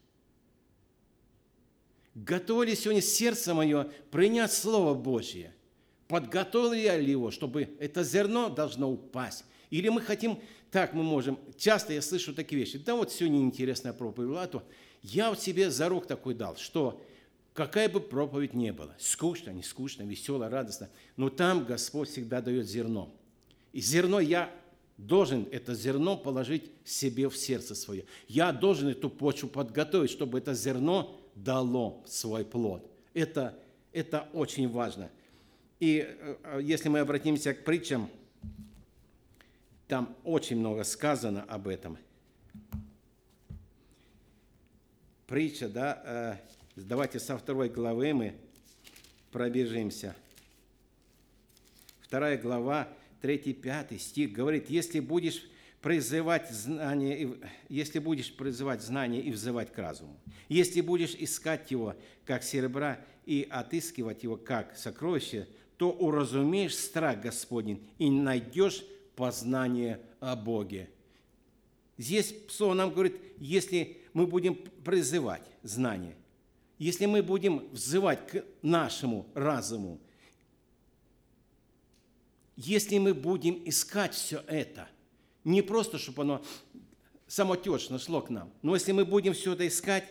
Готово 2.14 2.64
ли 2.64 2.74
сегодня 2.74 3.00
сердце 3.00 3.54
мое 3.54 3.84
принять 4.10 4.52
Слово 4.52 4.92
Божье? 4.94 5.54
Подготовил 6.08 6.72
ли 6.72 6.82
я 6.82 6.94
его, 6.94 7.30
чтобы 7.30 7.74
это 7.80 8.04
зерно 8.04 8.50
должно 8.50 8.90
упасть? 8.90 9.44
Или 9.70 9.88
мы 9.88 10.02
хотим, 10.02 10.38
так 10.72 10.94
мы 10.94 11.02
можем, 11.02 11.38
часто 11.56 11.92
я 11.92 12.02
слышу 12.02 12.34
такие 12.34 12.58
вещи, 12.58 12.78
да 12.78 12.96
вот 12.96 13.12
сегодня 13.12 13.40
интересная 13.40 13.92
проповедь 13.92 14.30
была, 14.30 14.46
то 14.46 14.62
я 15.02 15.28
вот 15.28 15.38
себе 15.38 15.70
зарок 15.70 16.06
такой 16.06 16.34
дал, 16.34 16.56
что 16.56 17.00
какая 17.52 17.88
бы 17.90 18.00
проповедь 18.00 18.54
ни 18.54 18.70
была, 18.70 18.94
скучно, 18.98 19.50
не 19.50 19.62
скучно, 19.62 20.02
весело, 20.02 20.48
радостно, 20.48 20.88
но 21.16 21.28
там 21.28 21.66
Господь 21.66 22.08
всегда 22.08 22.40
дает 22.40 22.66
зерно. 22.66 23.14
И 23.74 23.80
зерно 23.80 24.18
я 24.18 24.50
должен 24.96 25.46
это 25.52 25.74
зерно 25.74 26.16
положить 26.16 26.70
себе 26.84 27.28
в 27.28 27.36
сердце 27.36 27.74
свое. 27.74 28.06
Я 28.26 28.50
должен 28.50 28.88
эту 28.88 29.10
почву 29.10 29.48
подготовить, 29.48 30.10
чтобы 30.10 30.38
это 30.38 30.54
зерно 30.54 31.14
дало 31.34 32.02
свой 32.06 32.44
плод. 32.44 32.90
Это 33.12 33.58
Это 33.92 34.26
очень 34.32 34.70
важно. 34.70 35.10
И 35.80 36.06
э, 36.08 36.60
если 36.62 36.88
мы 36.88 37.00
обратимся 37.00 37.52
к 37.52 37.62
притчам, 37.62 38.08
там 39.92 40.16
очень 40.24 40.56
много 40.56 40.84
сказано 40.84 41.42
об 41.42 41.68
этом. 41.68 41.98
Притча, 45.26 45.68
да, 45.68 46.38
э, 46.76 46.80
давайте 46.80 47.20
со 47.20 47.36
второй 47.36 47.68
главы 47.68 48.14
мы 48.14 48.34
пробежимся. 49.32 50.16
Вторая 52.00 52.38
глава, 52.38 52.88
3-5 53.20 53.98
стих 53.98 54.32
говорит, 54.32 54.70
если 54.70 54.98
будешь 54.98 55.44
призывать 55.82 56.50
знание, 56.50 57.36
если 57.68 57.98
будешь 57.98 58.34
призывать 58.34 58.80
знание 58.80 59.20
и 59.20 59.30
взывать 59.30 59.74
к 59.74 59.78
разуму, 59.78 60.18
если 60.48 60.80
будешь 60.80 61.14
искать 61.16 61.70
его, 61.70 61.96
как 62.24 62.44
серебра, 62.44 62.98
и 63.26 63.46
отыскивать 63.50 64.22
его, 64.22 64.38
как 64.38 64.74
сокровище, 64.74 65.48
то 65.76 65.90
уразумеешь 65.90 66.78
страх 66.78 67.20
Господень 67.20 67.86
и 67.98 68.08
найдешь 68.08 68.84
познание 69.16 70.00
о 70.20 70.36
Боге. 70.36 70.90
Здесь 71.98 72.34
Слово 72.48 72.74
нам 72.74 72.90
говорит, 72.90 73.16
если 73.38 73.98
мы 74.12 74.26
будем 74.26 74.54
призывать 74.54 75.42
знание, 75.62 76.16
если 76.78 77.06
мы 77.06 77.22
будем 77.22 77.68
взывать 77.70 78.26
к 78.26 78.44
нашему 78.62 79.26
разуму, 79.34 80.00
если 82.56 82.98
мы 82.98 83.14
будем 83.14 83.62
искать 83.64 84.14
все 84.14 84.42
это, 84.46 84.88
не 85.44 85.62
просто, 85.62 85.98
чтобы 85.98 86.22
оно 86.22 86.44
самотечно 87.26 87.98
шло 87.98 88.20
к 88.20 88.30
нам, 88.30 88.52
но 88.62 88.74
если 88.74 88.92
мы 88.92 89.04
будем 89.04 89.32
все 89.32 89.52
это 89.52 89.66
искать, 89.66 90.04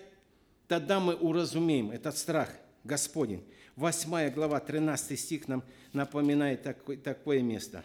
тогда 0.67 0.99
мы 0.99 1.15
уразумеем 1.15 1.91
этот 1.91 2.17
страх 2.17 2.49
Господень. 2.83 3.43
8 3.75 4.29
глава, 4.31 4.59
13 4.59 5.19
стих 5.19 5.47
нам 5.47 5.63
напоминает 5.93 6.63
такое, 6.63 6.97
такое 6.97 7.41
место. 7.41 7.83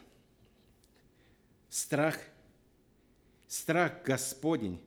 Страх, 1.68 2.18
страх 3.48 4.02
Господень 4.04 4.80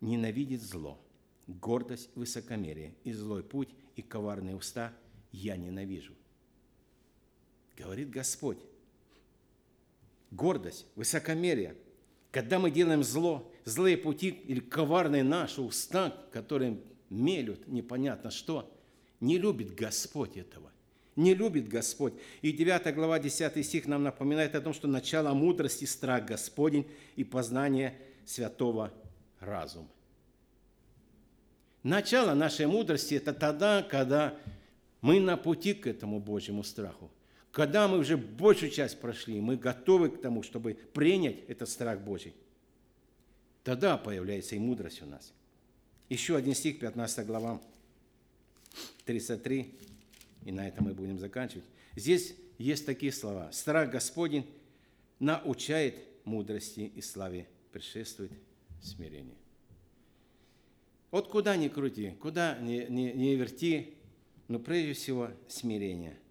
ненавидит 0.00 0.62
зло, 0.62 0.98
гордость, 1.46 2.10
высокомерие, 2.14 2.94
и 3.04 3.12
злой 3.12 3.42
путь, 3.42 3.70
и 3.96 4.02
коварные 4.02 4.56
уста 4.56 4.92
я 5.32 5.56
ненавижу. 5.56 6.14
Говорит 7.76 8.10
Господь 8.10 8.58
гордость, 10.30 10.86
высокомерие. 10.96 11.76
Когда 12.30 12.58
мы 12.58 12.70
делаем 12.70 13.02
зло, 13.02 13.50
злые 13.64 13.96
пути 13.96 14.28
или 14.28 14.60
коварные 14.60 15.24
наши 15.24 15.60
уста, 15.60 16.16
которые 16.32 16.80
мелют 17.08 17.66
непонятно 17.66 18.30
что, 18.30 18.72
не 19.18 19.36
любит 19.36 19.74
Господь 19.74 20.36
этого. 20.36 20.70
Не 21.20 21.34
любит 21.34 21.68
Господь. 21.68 22.14
И 22.40 22.50
9 22.50 22.94
глава 22.94 23.18
10 23.18 23.66
стих 23.66 23.86
нам 23.86 24.02
напоминает 24.02 24.54
о 24.54 24.60
том, 24.62 24.72
что 24.72 24.88
начало 24.88 25.34
мудрости– 25.34 25.84
страх 25.86 26.24
Господень 26.24 26.86
и 27.14 27.24
познание 27.24 27.94
святого 28.24 28.90
разума. 29.38 29.88
Начало 31.82 32.32
нашей 32.32 32.66
мудрости– 32.66 33.14
это 33.16 33.34
тогда, 33.34 33.82
когда 33.82 34.34
мы 35.02 35.20
на 35.20 35.36
пути 35.36 35.74
к 35.74 35.86
этому 35.86 36.20
Божьему 36.20 36.64
страху– 36.64 37.10
когда 37.52 37.88
мы 37.88 37.98
уже 37.98 38.16
большую 38.16 38.70
часть 38.70 39.00
прошли, 39.00 39.40
мы 39.40 39.56
готовы 39.56 40.10
к 40.10 40.20
тому, 40.20 40.42
чтобы 40.42 40.74
принять 40.74 41.36
этот 41.48 41.68
страх 41.68 42.00
Божий, 42.00 42.32
тогда 43.64 43.96
появляется 43.96 44.54
и 44.54 44.60
мудрость 44.60 45.02
у 45.02 45.06
нас. 45.06 45.32
Еще 46.08 46.36
один 46.36 46.54
стих, 46.54 46.78
15 46.78 47.26
глава, 47.26 47.60
33, 49.04 49.74
и 50.44 50.52
на 50.52 50.66
этом 50.66 50.84
мы 50.84 50.94
будем 50.94 51.18
заканчивать. 51.18 51.64
Здесь 51.96 52.34
есть 52.58 52.86
такие 52.86 53.12
слова. 53.12 53.50
«Страх 53.52 53.90
Господень 53.90 54.46
научает 55.18 55.96
мудрости 56.24 56.80
и 56.80 57.00
славе, 57.00 57.48
предшествует 57.72 58.32
смирение». 58.80 59.36
Вот 61.10 61.28
куда 61.28 61.56
ни 61.56 61.68
крути, 61.68 62.10
куда 62.20 62.58
ни, 62.58 62.86
ни, 62.88 63.10
ни 63.12 63.34
верти, 63.34 63.94
но 64.48 64.58
прежде 64.58 64.92
всего 64.92 65.30
смирение– 65.48 66.18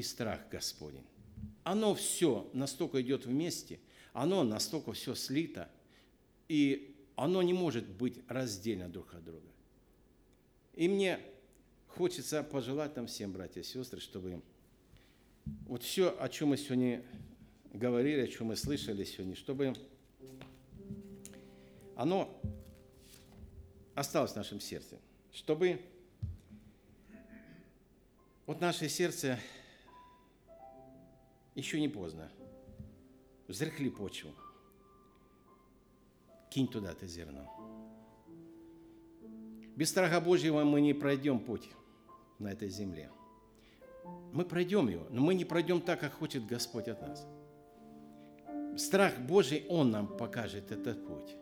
и 0.00 0.02
страх 0.02 0.40
Господень. 0.50 1.04
Оно 1.62 1.94
все 1.94 2.48
настолько 2.54 3.02
идет 3.02 3.26
вместе, 3.26 3.80
оно 4.14 4.44
настолько 4.44 4.94
все 4.94 5.14
слито, 5.14 5.70
и 6.48 6.96
оно 7.16 7.42
не 7.42 7.52
может 7.52 7.86
быть 7.86 8.18
раздельно 8.26 8.88
друг 8.88 9.12
от 9.12 9.22
друга. 9.22 9.46
И 10.74 10.88
мне 10.88 11.20
хочется 11.88 12.42
пожелать 12.42 12.96
нам 12.96 13.06
всем, 13.06 13.32
братья 13.32 13.60
и 13.60 13.64
сестры, 13.64 14.00
чтобы 14.00 14.42
вот 15.66 15.82
все, 15.82 16.16
о 16.18 16.28
чем 16.28 16.50
мы 16.50 16.56
сегодня 16.56 17.04
говорили, 17.72 18.20
о 18.20 18.28
чем 18.28 18.48
мы 18.48 18.56
слышали 18.56 19.04
сегодня, 19.04 19.34
чтобы 19.34 19.74
оно 21.96 22.40
осталось 23.94 24.32
в 24.32 24.36
нашем 24.36 24.60
сердце, 24.60 24.98
чтобы 25.32 25.80
вот 28.46 28.60
наше 28.60 28.88
сердце 28.88 29.38
еще 31.54 31.80
не 31.80 31.88
поздно. 31.88 32.30
Взрыхли 33.46 33.88
почву. 33.88 34.30
Кинь 36.50 36.66
туда 36.66 36.92
это 36.92 37.06
зерно. 37.06 37.79
Без 39.76 39.90
страха 39.90 40.20
Божьего 40.20 40.64
мы 40.64 40.80
не 40.80 40.94
пройдем 40.94 41.38
путь 41.38 41.68
на 42.38 42.48
этой 42.48 42.68
земле. 42.68 43.10
Мы 44.32 44.44
пройдем 44.44 44.88
его, 44.88 45.06
но 45.10 45.20
мы 45.20 45.34
не 45.34 45.44
пройдем 45.44 45.80
так, 45.80 46.00
как 46.00 46.12
хочет 46.12 46.46
Господь 46.46 46.88
от 46.88 47.00
нас. 47.02 47.26
Страх 48.76 49.18
Божий, 49.18 49.66
Он 49.68 49.90
нам 49.90 50.06
покажет 50.06 50.70
этот 50.72 51.06
путь. 51.06 51.36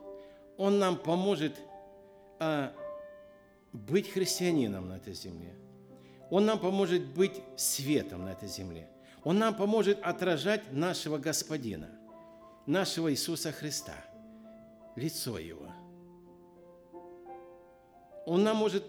Он 0.56 0.78
нам 0.78 0.96
поможет 0.96 1.60
а, 2.40 2.72
быть 3.72 4.10
христианином 4.10 4.88
на 4.88 4.96
этой 4.96 5.14
земле. 5.14 5.54
Он 6.30 6.46
нам 6.46 6.58
поможет 6.58 7.04
быть 7.06 7.40
светом 7.56 8.24
на 8.24 8.32
этой 8.32 8.48
земле– 8.48 8.88
он 9.24 9.38
нам 9.38 9.54
поможет 9.54 10.00
отражать 10.02 10.72
нашего 10.72 11.18
Господина, 11.18 11.90
нашего 12.66 13.12
Иисуса 13.12 13.52
Христа, 13.52 13.94
лицо 14.96 15.38
Его. 15.38 15.68
Он 18.28 18.42
нам 18.42 18.58
может, 18.58 18.84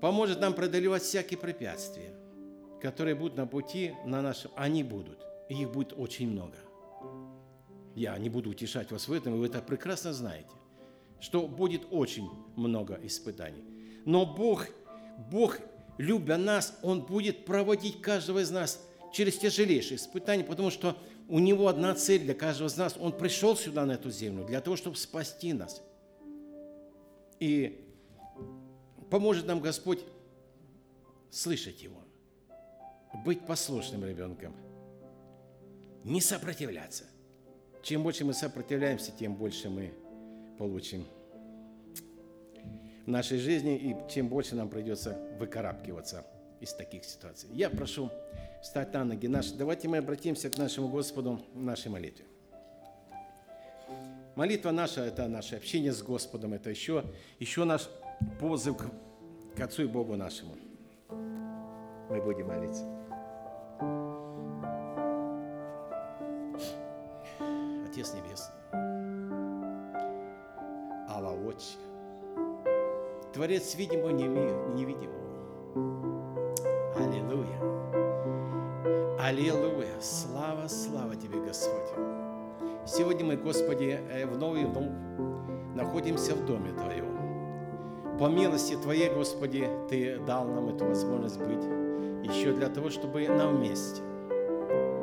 поможет 0.00 0.40
нам 0.40 0.52
преодолевать 0.52 1.02
всякие 1.02 1.38
препятствия, 1.38 2.14
которые 2.80 3.14
будут 3.14 3.38
на 3.38 3.46
пути 3.46 3.92
на 4.04 4.20
нашем. 4.20 4.50
Они 4.54 4.82
будут, 4.82 5.18
и 5.48 5.62
их 5.62 5.72
будет 5.72 5.94
очень 5.96 6.30
много. 6.30 6.58
Я 7.94 8.16
не 8.18 8.28
буду 8.28 8.50
утешать 8.50 8.92
вас 8.92 9.08
в 9.08 9.12
этом, 9.12 9.34
и 9.34 9.38
вы 9.38 9.46
это 9.46 9.62
прекрасно 9.62 10.12
знаете, 10.12 10.50
что 11.20 11.48
будет 11.48 11.86
очень 11.90 12.28
много 12.54 13.00
испытаний. 13.02 13.64
Но 14.04 14.26
Бог, 14.26 14.66
Бог, 15.30 15.58
любя 15.96 16.36
нас, 16.36 16.78
Он 16.82 17.00
будет 17.00 17.46
проводить 17.46 18.02
каждого 18.02 18.40
из 18.40 18.50
нас 18.50 18.78
через 19.14 19.38
тяжелейшие 19.38 19.96
испытания, 19.96 20.44
потому 20.44 20.70
что 20.70 20.98
у 21.28 21.38
него 21.38 21.68
одна 21.68 21.94
цель 21.94 22.20
для 22.20 22.34
каждого 22.34 22.68
из 22.68 22.76
нас. 22.76 22.96
Он 23.00 23.12
пришел 23.12 23.56
сюда, 23.56 23.86
на 23.86 23.92
эту 23.92 24.10
землю, 24.10 24.44
для 24.44 24.60
того, 24.60 24.76
чтобы 24.76 24.96
спасти 24.96 25.54
нас. 25.54 25.82
И 27.40 27.91
поможет 29.12 29.46
нам 29.46 29.60
Господь 29.60 29.98
слышать 31.30 31.82
Его, 31.82 32.00
быть 33.26 33.44
послушным 33.44 34.06
ребенком, 34.06 34.56
не 36.02 36.22
сопротивляться. 36.22 37.04
Чем 37.82 38.04
больше 38.04 38.24
мы 38.24 38.32
сопротивляемся, 38.32 39.12
тем 39.12 39.34
больше 39.34 39.68
мы 39.68 39.92
получим 40.58 41.06
в 43.04 43.08
нашей 43.10 43.36
жизни, 43.36 43.76
и 43.76 43.94
чем 44.10 44.28
больше 44.28 44.54
нам 44.54 44.70
придется 44.70 45.18
выкарабкиваться 45.38 46.24
из 46.62 46.72
таких 46.72 47.04
ситуаций. 47.04 47.50
Я 47.52 47.68
прошу 47.68 48.10
встать 48.62 48.94
на 48.94 49.04
ноги. 49.04 49.26
Наш, 49.26 49.50
давайте 49.50 49.88
мы 49.88 49.98
обратимся 49.98 50.48
к 50.48 50.56
нашему 50.56 50.88
Господу 50.88 51.38
в 51.52 51.60
нашей 51.60 51.90
молитве. 51.90 52.24
Молитва 54.36 54.70
наша– 54.70 55.04
это 55.04 55.28
наше 55.28 55.56
общение 55.56 55.92
с 55.92 56.02
Господом, 56.02 56.54
это 56.54 56.70
еще, 56.70 57.04
еще 57.38 57.64
наш 57.64 57.90
позыв 58.40 58.76
к, 58.76 59.60
Отцу 59.60 59.82
и 59.82 59.86
Богу 59.86 60.16
нашему. 60.16 60.54
Мы 62.10 62.20
будем 62.20 62.48
молиться. 62.48 62.84
Отец 67.86 68.14
Небесный, 68.14 68.54
Алла 71.08 71.32
Отче, 71.46 71.76
Творец 73.32 73.74
видимого 73.74 74.10
и 74.10 74.12
невидимого, 74.12 75.22
Аллилуйя. 76.96 77.72
Аллилуйя! 79.20 80.00
Слава, 80.00 80.66
слава 80.68 81.14
Тебе, 81.14 81.40
Господь! 81.40 81.88
Сегодня 82.86 83.24
мы, 83.24 83.36
Господи, 83.36 84.00
э, 84.10 84.26
вновь 84.26 84.58
и 84.58 84.64
вновь 84.64 84.90
находимся 85.76 86.34
в 86.34 86.44
Доме 86.44 86.72
Твоем. 86.72 87.11
По 88.18 88.28
милости 88.28 88.76
Твоей, 88.76 89.10
Господи, 89.10 89.68
Ты 89.88 90.18
дал 90.18 90.44
нам 90.44 90.68
эту 90.68 90.84
возможность 90.84 91.38
быть 91.38 91.64
еще 92.22 92.52
для 92.52 92.68
того, 92.68 92.90
чтобы 92.90 93.26
нам 93.28 93.56
вместе, 93.56 94.00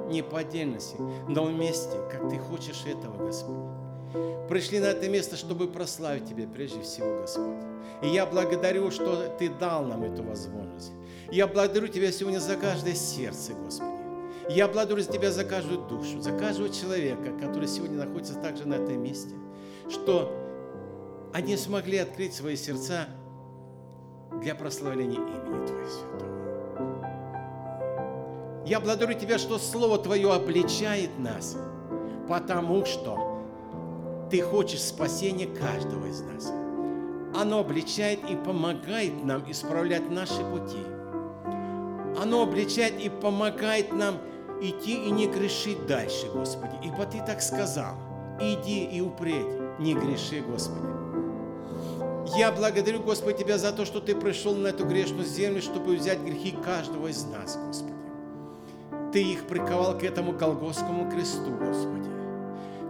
не 0.10 0.22
по 0.22 0.40
отдельности, 0.40 0.96
но 1.28 1.46
вместе, 1.46 1.98
как 2.12 2.30
Ты 2.30 2.38
хочешь 2.38 2.84
этого, 2.86 3.26
Господь. 3.26 3.70
Пришли 4.48 4.80
на 4.80 4.86
это 4.86 5.08
место, 5.10 5.36
чтобы 5.36 5.68
прославить 5.68 6.28
Тебя 6.28 6.48
прежде 6.48 6.82
всего, 6.82 7.22
Господь. 7.22 7.64
И 8.02 8.08
я 8.08 8.26
благодарю, 8.26 8.90
что 8.90 9.36
Ты 9.38 9.50
дал 9.50 9.84
нам 9.84 10.04
эту 10.04 10.24
возможность. 10.24 10.92
Я 11.32 11.46
благодарю 11.48 11.88
Тебя 11.88 12.12
сегодня 12.12 12.40
за 12.40 12.56
каждое 12.56 12.96
сердце, 12.96 13.54
Господи. 13.54 13.92
Я 14.50 14.68
благодарю 14.68 15.04
Тебя 15.04 15.32
за 15.32 15.44
каждую 15.44 15.88
душу, 15.88 16.20
за 16.22 16.32
каждого 16.32 16.70
человека, 16.70 17.38
который 17.40 17.68
сегодня 17.68 17.98
находится 17.98 18.34
также 18.36 18.68
на 18.68 18.76
этом 18.76 19.04
месте, 19.04 19.36
что 19.90 20.39
они 21.34 21.58
смогли 21.58 21.98
открыть 21.98 22.34
свои 22.34 22.56
сердца 22.56 23.08
для 24.42 24.56
прославления 24.56 25.20
имени 25.20 25.68
Твоего 25.68 25.90
Святого. 25.90 26.30
Я 28.66 28.80
благодарю 28.80 29.14
Тебя, 29.14 29.38
что 29.38 29.58
Слово 29.58 29.98
Твое 30.00 30.32
обличает 30.34 31.18
нас, 31.20 31.58
потому 32.28 32.86
что 32.86 33.42
Ты 34.30 34.42
хочешь 34.42 34.82
спасения 34.82 35.48
каждого 35.48 36.06
из 36.06 36.22
нас. 36.22 36.52
Оно 37.36 37.60
обличает 37.60 38.20
и 38.30 38.36
помогает 38.36 39.24
нам 39.24 39.50
исправлять 39.50 40.10
наши 40.10 40.44
пути. 40.44 40.84
Оно 42.20 42.44
обличает 42.44 43.00
и 43.00 43.10
помогает 43.10 43.94
нам 43.94 44.18
идти 44.62 45.06
и 45.06 45.12
не 45.12 45.28
грешить 45.28 45.86
дальше, 45.86 46.28
Господи. 46.34 46.74
Ибо 46.84 47.06
Ты 47.06 47.24
так 47.26 47.42
сказал, 47.42 47.96
иди 48.40 48.86
и 48.86 49.00
упредь, 49.00 49.80
не 49.80 49.94
греши, 49.94 50.42
Господи. 50.42 51.09
Я 52.38 52.52
благодарю, 52.52 53.00
Господи, 53.00 53.40
Тебя 53.40 53.58
за 53.58 53.72
то, 53.72 53.86
что 53.86 54.00
Ты 54.00 54.16
пришел 54.16 54.56
на 54.56 54.68
эту 54.68 54.86
грешную 54.86 55.26
землю, 55.26 55.62
чтобы 55.62 55.96
взять 55.96 56.20
грехи 56.20 56.56
каждого 56.64 57.08
из 57.08 57.24
нас, 57.26 57.58
Господи. 57.58 57.94
Ты 59.12 59.24
их 59.24 59.48
приковал 59.48 59.98
к 59.98 60.04
этому 60.04 60.34
Голгофскому 60.34 61.10
кресту, 61.10 61.52
Господи. 61.60 62.10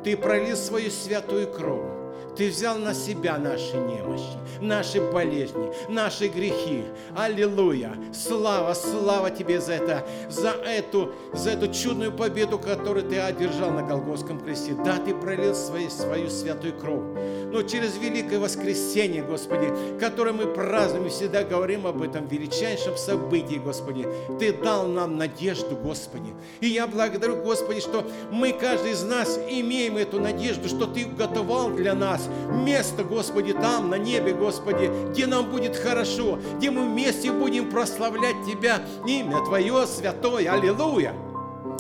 Ты 0.04 0.18
пролил 0.18 0.56
свою 0.56 0.92
святую 0.92 1.52
кровь. 1.52 1.99
Ты 2.36 2.50
взял 2.50 2.78
на 2.78 2.94
себя 2.94 3.38
наши 3.38 3.76
немощи, 3.78 4.38
наши 4.62 5.02
болезни, 5.02 5.72
наши 5.90 6.28
грехи. 6.28 6.84
Аллилуйя! 7.16 7.94
Слава, 8.14 8.74
слава 8.74 9.30
Тебе 9.30 9.60
за 9.60 9.74
это, 9.74 10.06
за 10.30 10.50
эту, 10.50 11.12
за 11.34 11.52
эту 11.52 11.72
чудную 11.74 12.12
победу, 12.12 12.60
которую 12.60 13.08
Ты 13.08 13.20
одержал 13.20 13.72
на 13.72 13.84
Голгофском 13.84 14.40
кресте. 14.40 14.74
Да, 14.86 14.98
Ты 14.98 15.14
пролил 15.14 15.56
свою, 15.56 15.90
свою 15.90 16.30
святую 16.30 16.74
кровь. 16.78 17.04
Но 17.52 17.64
через 17.64 17.98
великое 17.98 18.40
воскресенье, 18.40 19.24
Господи, 19.24 19.72
которое 20.00 20.34
мы 20.34 20.46
празднуем 20.46 21.08
и 21.08 21.10
всегда 21.10 21.44
говорим 21.44 21.88
об 21.88 22.02
этом 22.02 22.28
величайшем 22.28 22.96
событии, 22.96 23.62
Господи, 23.64 24.08
Ты 24.40 24.54
дал 24.54 24.88
нам 24.88 25.18
надежду, 25.18 25.76
Господи. 25.76 26.34
И 26.62 26.68
я 26.68 26.88
благодарю, 26.88 27.38
Господи, 27.38 27.80
что 27.80 28.06
мы, 28.32 28.54
каждый 28.54 28.92
из 28.92 29.04
нас, 29.04 29.40
имеем 29.50 29.98
эту 29.98 30.20
надежду, 30.20 30.68
что 30.68 30.86
Ты 30.86 31.06
готовал 31.06 31.72
для 31.72 31.96
нас 31.96 32.19
место, 32.52 33.04
Господи, 33.04 33.54
там, 33.54 33.90
на 33.90 33.96
небе, 33.96 34.34
Господи, 34.34 34.92
где 35.12 35.28
нам 35.28 35.50
будет 35.50 35.76
хорошо, 35.76 36.40
где 36.58 36.72
мы 36.72 36.88
вместе 36.90 37.32
будем 37.32 37.70
прославлять 37.70 38.46
Тебя, 38.46 38.82
имя 39.06 39.44
Твое 39.46 39.86
святое. 39.88 40.52
Аллилуйя! 40.52 41.29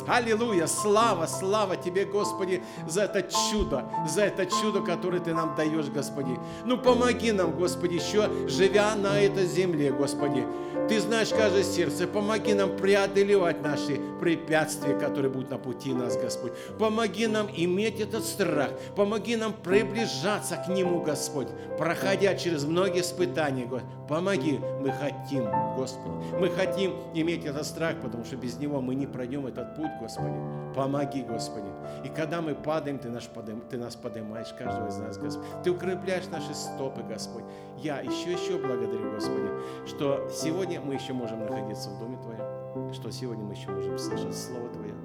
Аллилуйя! 0.08 0.68
Слава, 0.68 1.26
слава 1.26 1.76
Тебе, 1.76 2.06
Господи, 2.06 2.64
за 2.88 3.04
это 3.04 3.24
чудо, 3.24 3.86
за 4.08 4.24
это 4.24 4.46
чудо, 4.46 4.82
которое 4.82 5.20
Ты 5.20 5.34
нам 5.34 5.56
даешь, 5.56 5.88
Господи. 5.88 6.40
Ну, 6.66 6.78
помоги 6.78 7.32
нам, 7.32 7.52
Господи, 7.52 7.96
еще 7.96 8.30
живя 8.48 8.96
на 8.96 9.20
этой 9.20 9.46
земле, 9.46 9.92
Господи. 9.92 10.46
Ты 10.88 11.00
знаешь 11.00 11.30
каждое 11.30 11.64
сердце. 11.64 12.08
Помоги 12.08 12.54
нам 12.54 12.76
преодолевать 12.76 13.62
наши 13.62 14.00
препятствия, 14.20 14.98
которые 14.98 15.32
будут 15.32 15.52
на 15.52 15.58
пути 15.58 15.94
нас, 15.94 16.18
Господь. 16.18 16.54
Помоги 16.80 17.28
нам 17.28 17.48
иметь 17.56 18.00
этот 18.00 18.26
страх. 18.26 18.72
Помоги 18.96 19.36
нам 19.36 19.54
приближаться 19.54 20.56
к 20.58 20.68
Нему, 20.68 21.02
Господь, 21.02 21.48
проходя 21.78 22.36
через 22.36 22.64
многие 22.64 23.02
испытания, 23.02 23.66
Господь. 23.66 23.99
Помоги, 24.10 24.60
мы 24.82 24.92
хотим, 24.92 25.46
Господи. 25.76 26.16
Мы 26.40 26.50
хотим 26.50 26.96
иметь 27.14 27.46
этот 27.46 27.64
страх, 27.64 28.02
потому 28.02 28.26
что 28.26 28.38
без 28.38 28.58
него 28.58 28.82
мы 28.82 28.96
не 28.96 29.06
пройдем 29.06 29.46
этот 29.46 29.76
путь, 29.76 29.92
Господи. 30.02 30.34
Помоги, 30.76 31.22
Господи. 31.22 31.68
И 32.04 32.10
когда 32.10 32.42
мы 32.42 32.56
падаем, 32.56 32.98
Ты, 32.98 33.10
наш 33.10 33.28
подым, 33.28 33.62
ты 33.70 33.78
нас 33.78 33.96
поднимаешь, 33.96 34.48
каждого 34.58 34.88
из 34.88 34.98
нас, 34.98 35.20
Господь. 35.20 35.46
Ты 35.64 35.70
укрепляешь 35.72 36.26
наши 36.32 36.56
стопы, 36.56 37.04
Господь. 37.04 37.44
Я 37.78 38.00
еще, 38.00 38.32
еще 38.32 38.58
благодарю, 38.58 39.12
Господи, 39.12 39.52
что 39.88 40.28
сегодня 40.34 40.82
мы 40.82 40.96
еще 40.96 41.14
можем 41.14 41.42
находиться 41.42 41.92
в 41.92 42.00
Доме 42.00 42.18
Твоем, 42.18 42.94
что 42.94 43.12
сегодня 43.12 43.44
мы 43.44 43.54
еще 43.54 43.70
можем 43.70 44.00
слышать 44.00 44.36
Слово 44.36 44.70
Твое, 44.70 44.96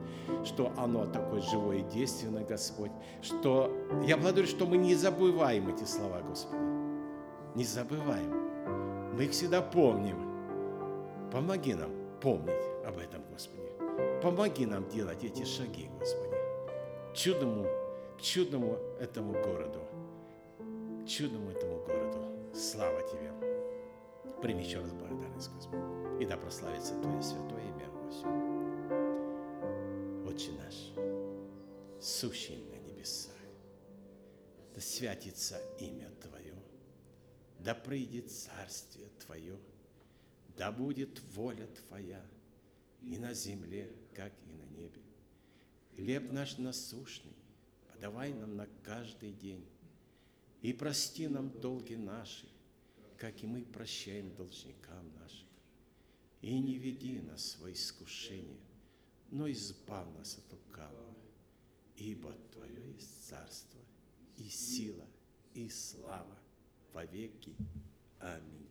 что 0.47 0.73
оно 0.79 1.05
такое 1.05 1.43
живое 1.43 1.79
и 1.79 1.83
действенное, 1.83 2.45
Господь, 2.45 2.91
что 3.21 3.71
я 4.07 4.17
благодарю, 4.17 4.47
что 4.47 4.65
мы 4.65 4.79
не 4.79 4.95
забываем 4.95 5.69
эти 5.69 5.85
слова, 5.85 6.23
Господи. 6.27 6.63
Не 7.55 7.65
забываем. 7.65 8.44
Мы 9.15 9.25
их 9.27 9.31
всегда 9.31 9.63
помним. 9.63 10.17
Помоги 11.31 11.75
нам 11.75 11.93
помнить 12.21 12.65
об 12.85 12.99
этом, 12.99 13.23
Господи. 13.31 13.71
Помоги 14.21 14.67
нам 14.67 14.89
делать 14.89 15.23
эти 15.23 15.45
шаги, 15.45 15.89
Господи. 16.01 16.35
Чудному, 17.15 17.65
к 18.19 18.21
чудному 18.21 18.77
этому 18.99 19.33
городу. 19.35 19.81
К 21.05 21.07
чудному 21.07 21.51
этому 21.51 21.85
городу. 21.85 22.19
Слава 22.53 23.03
Тебе. 23.03 23.33
Прими 24.43 24.65
еще 24.65 24.81
раз 24.81 24.93
благодарность, 24.93 25.49
Господи. 25.55 25.85
И 26.21 26.27
да 26.27 26.37
прославится 26.37 27.01
Твое 27.01 27.23
святое 27.23 27.63
имя 27.63 27.89
во 27.91 28.11
всем. 28.11 28.35
Отче 30.27 30.51
наш, 30.59 30.93
сущий 32.01 32.65
на 32.69 32.77
небесах, 32.89 33.33
да 34.75 34.81
святится 34.81 35.61
имя 35.79 36.11
Твое, 36.21 36.44
да 37.65 37.75
придет 37.75 38.31
царствие 38.31 39.09
Твое, 39.25 39.59
да 40.57 40.71
будет 40.71 41.19
воля 41.35 41.67
Твоя 41.67 42.23
и 43.01 43.17
на 43.17 43.33
земле, 43.33 43.91
как 44.15 44.33
и 44.47 44.53
на 44.53 44.67
небе. 44.79 45.01
Хлеб 45.97 46.31
наш 46.31 46.59
насущный 46.59 47.33
подавай 47.91 48.35
нам 48.35 48.57
на 48.57 48.67
каждый 48.83 49.33
день, 49.33 49.67
и 50.61 50.75
прости 50.75 51.27
нам 51.27 51.51
долги 51.61 51.97
наши, 51.97 52.47
как 53.17 53.43
и 53.43 53.47
мы 53.47 53.63
прощаем 53.63 54.35
должникам 54.35 55.11
нашим. 55.21 55.49
И 56.43 56.59
не 56.59 56.77
веди 56.77 57.21
нас 57.21 57.57
в 57.59 57.73
искушение, 57.73 58.61
но 59.31 59.51
избав 59.51 60.07
нас 60.19 60.37
от 60.37 60.53
лукавого, 60.53 61.17
ибо 61.97 62.35
Твое 62.53 62.93
есть 62.93 63.27
царство, 63.27 63.81
и 64.37 64.51
сила, 64.51 65.07
и 65.55 65.71
слава 65.71 66.34
vai 66.95 67.07
ver 67.07 67.29
que 67.41 67.55
ame. 68.21 68.64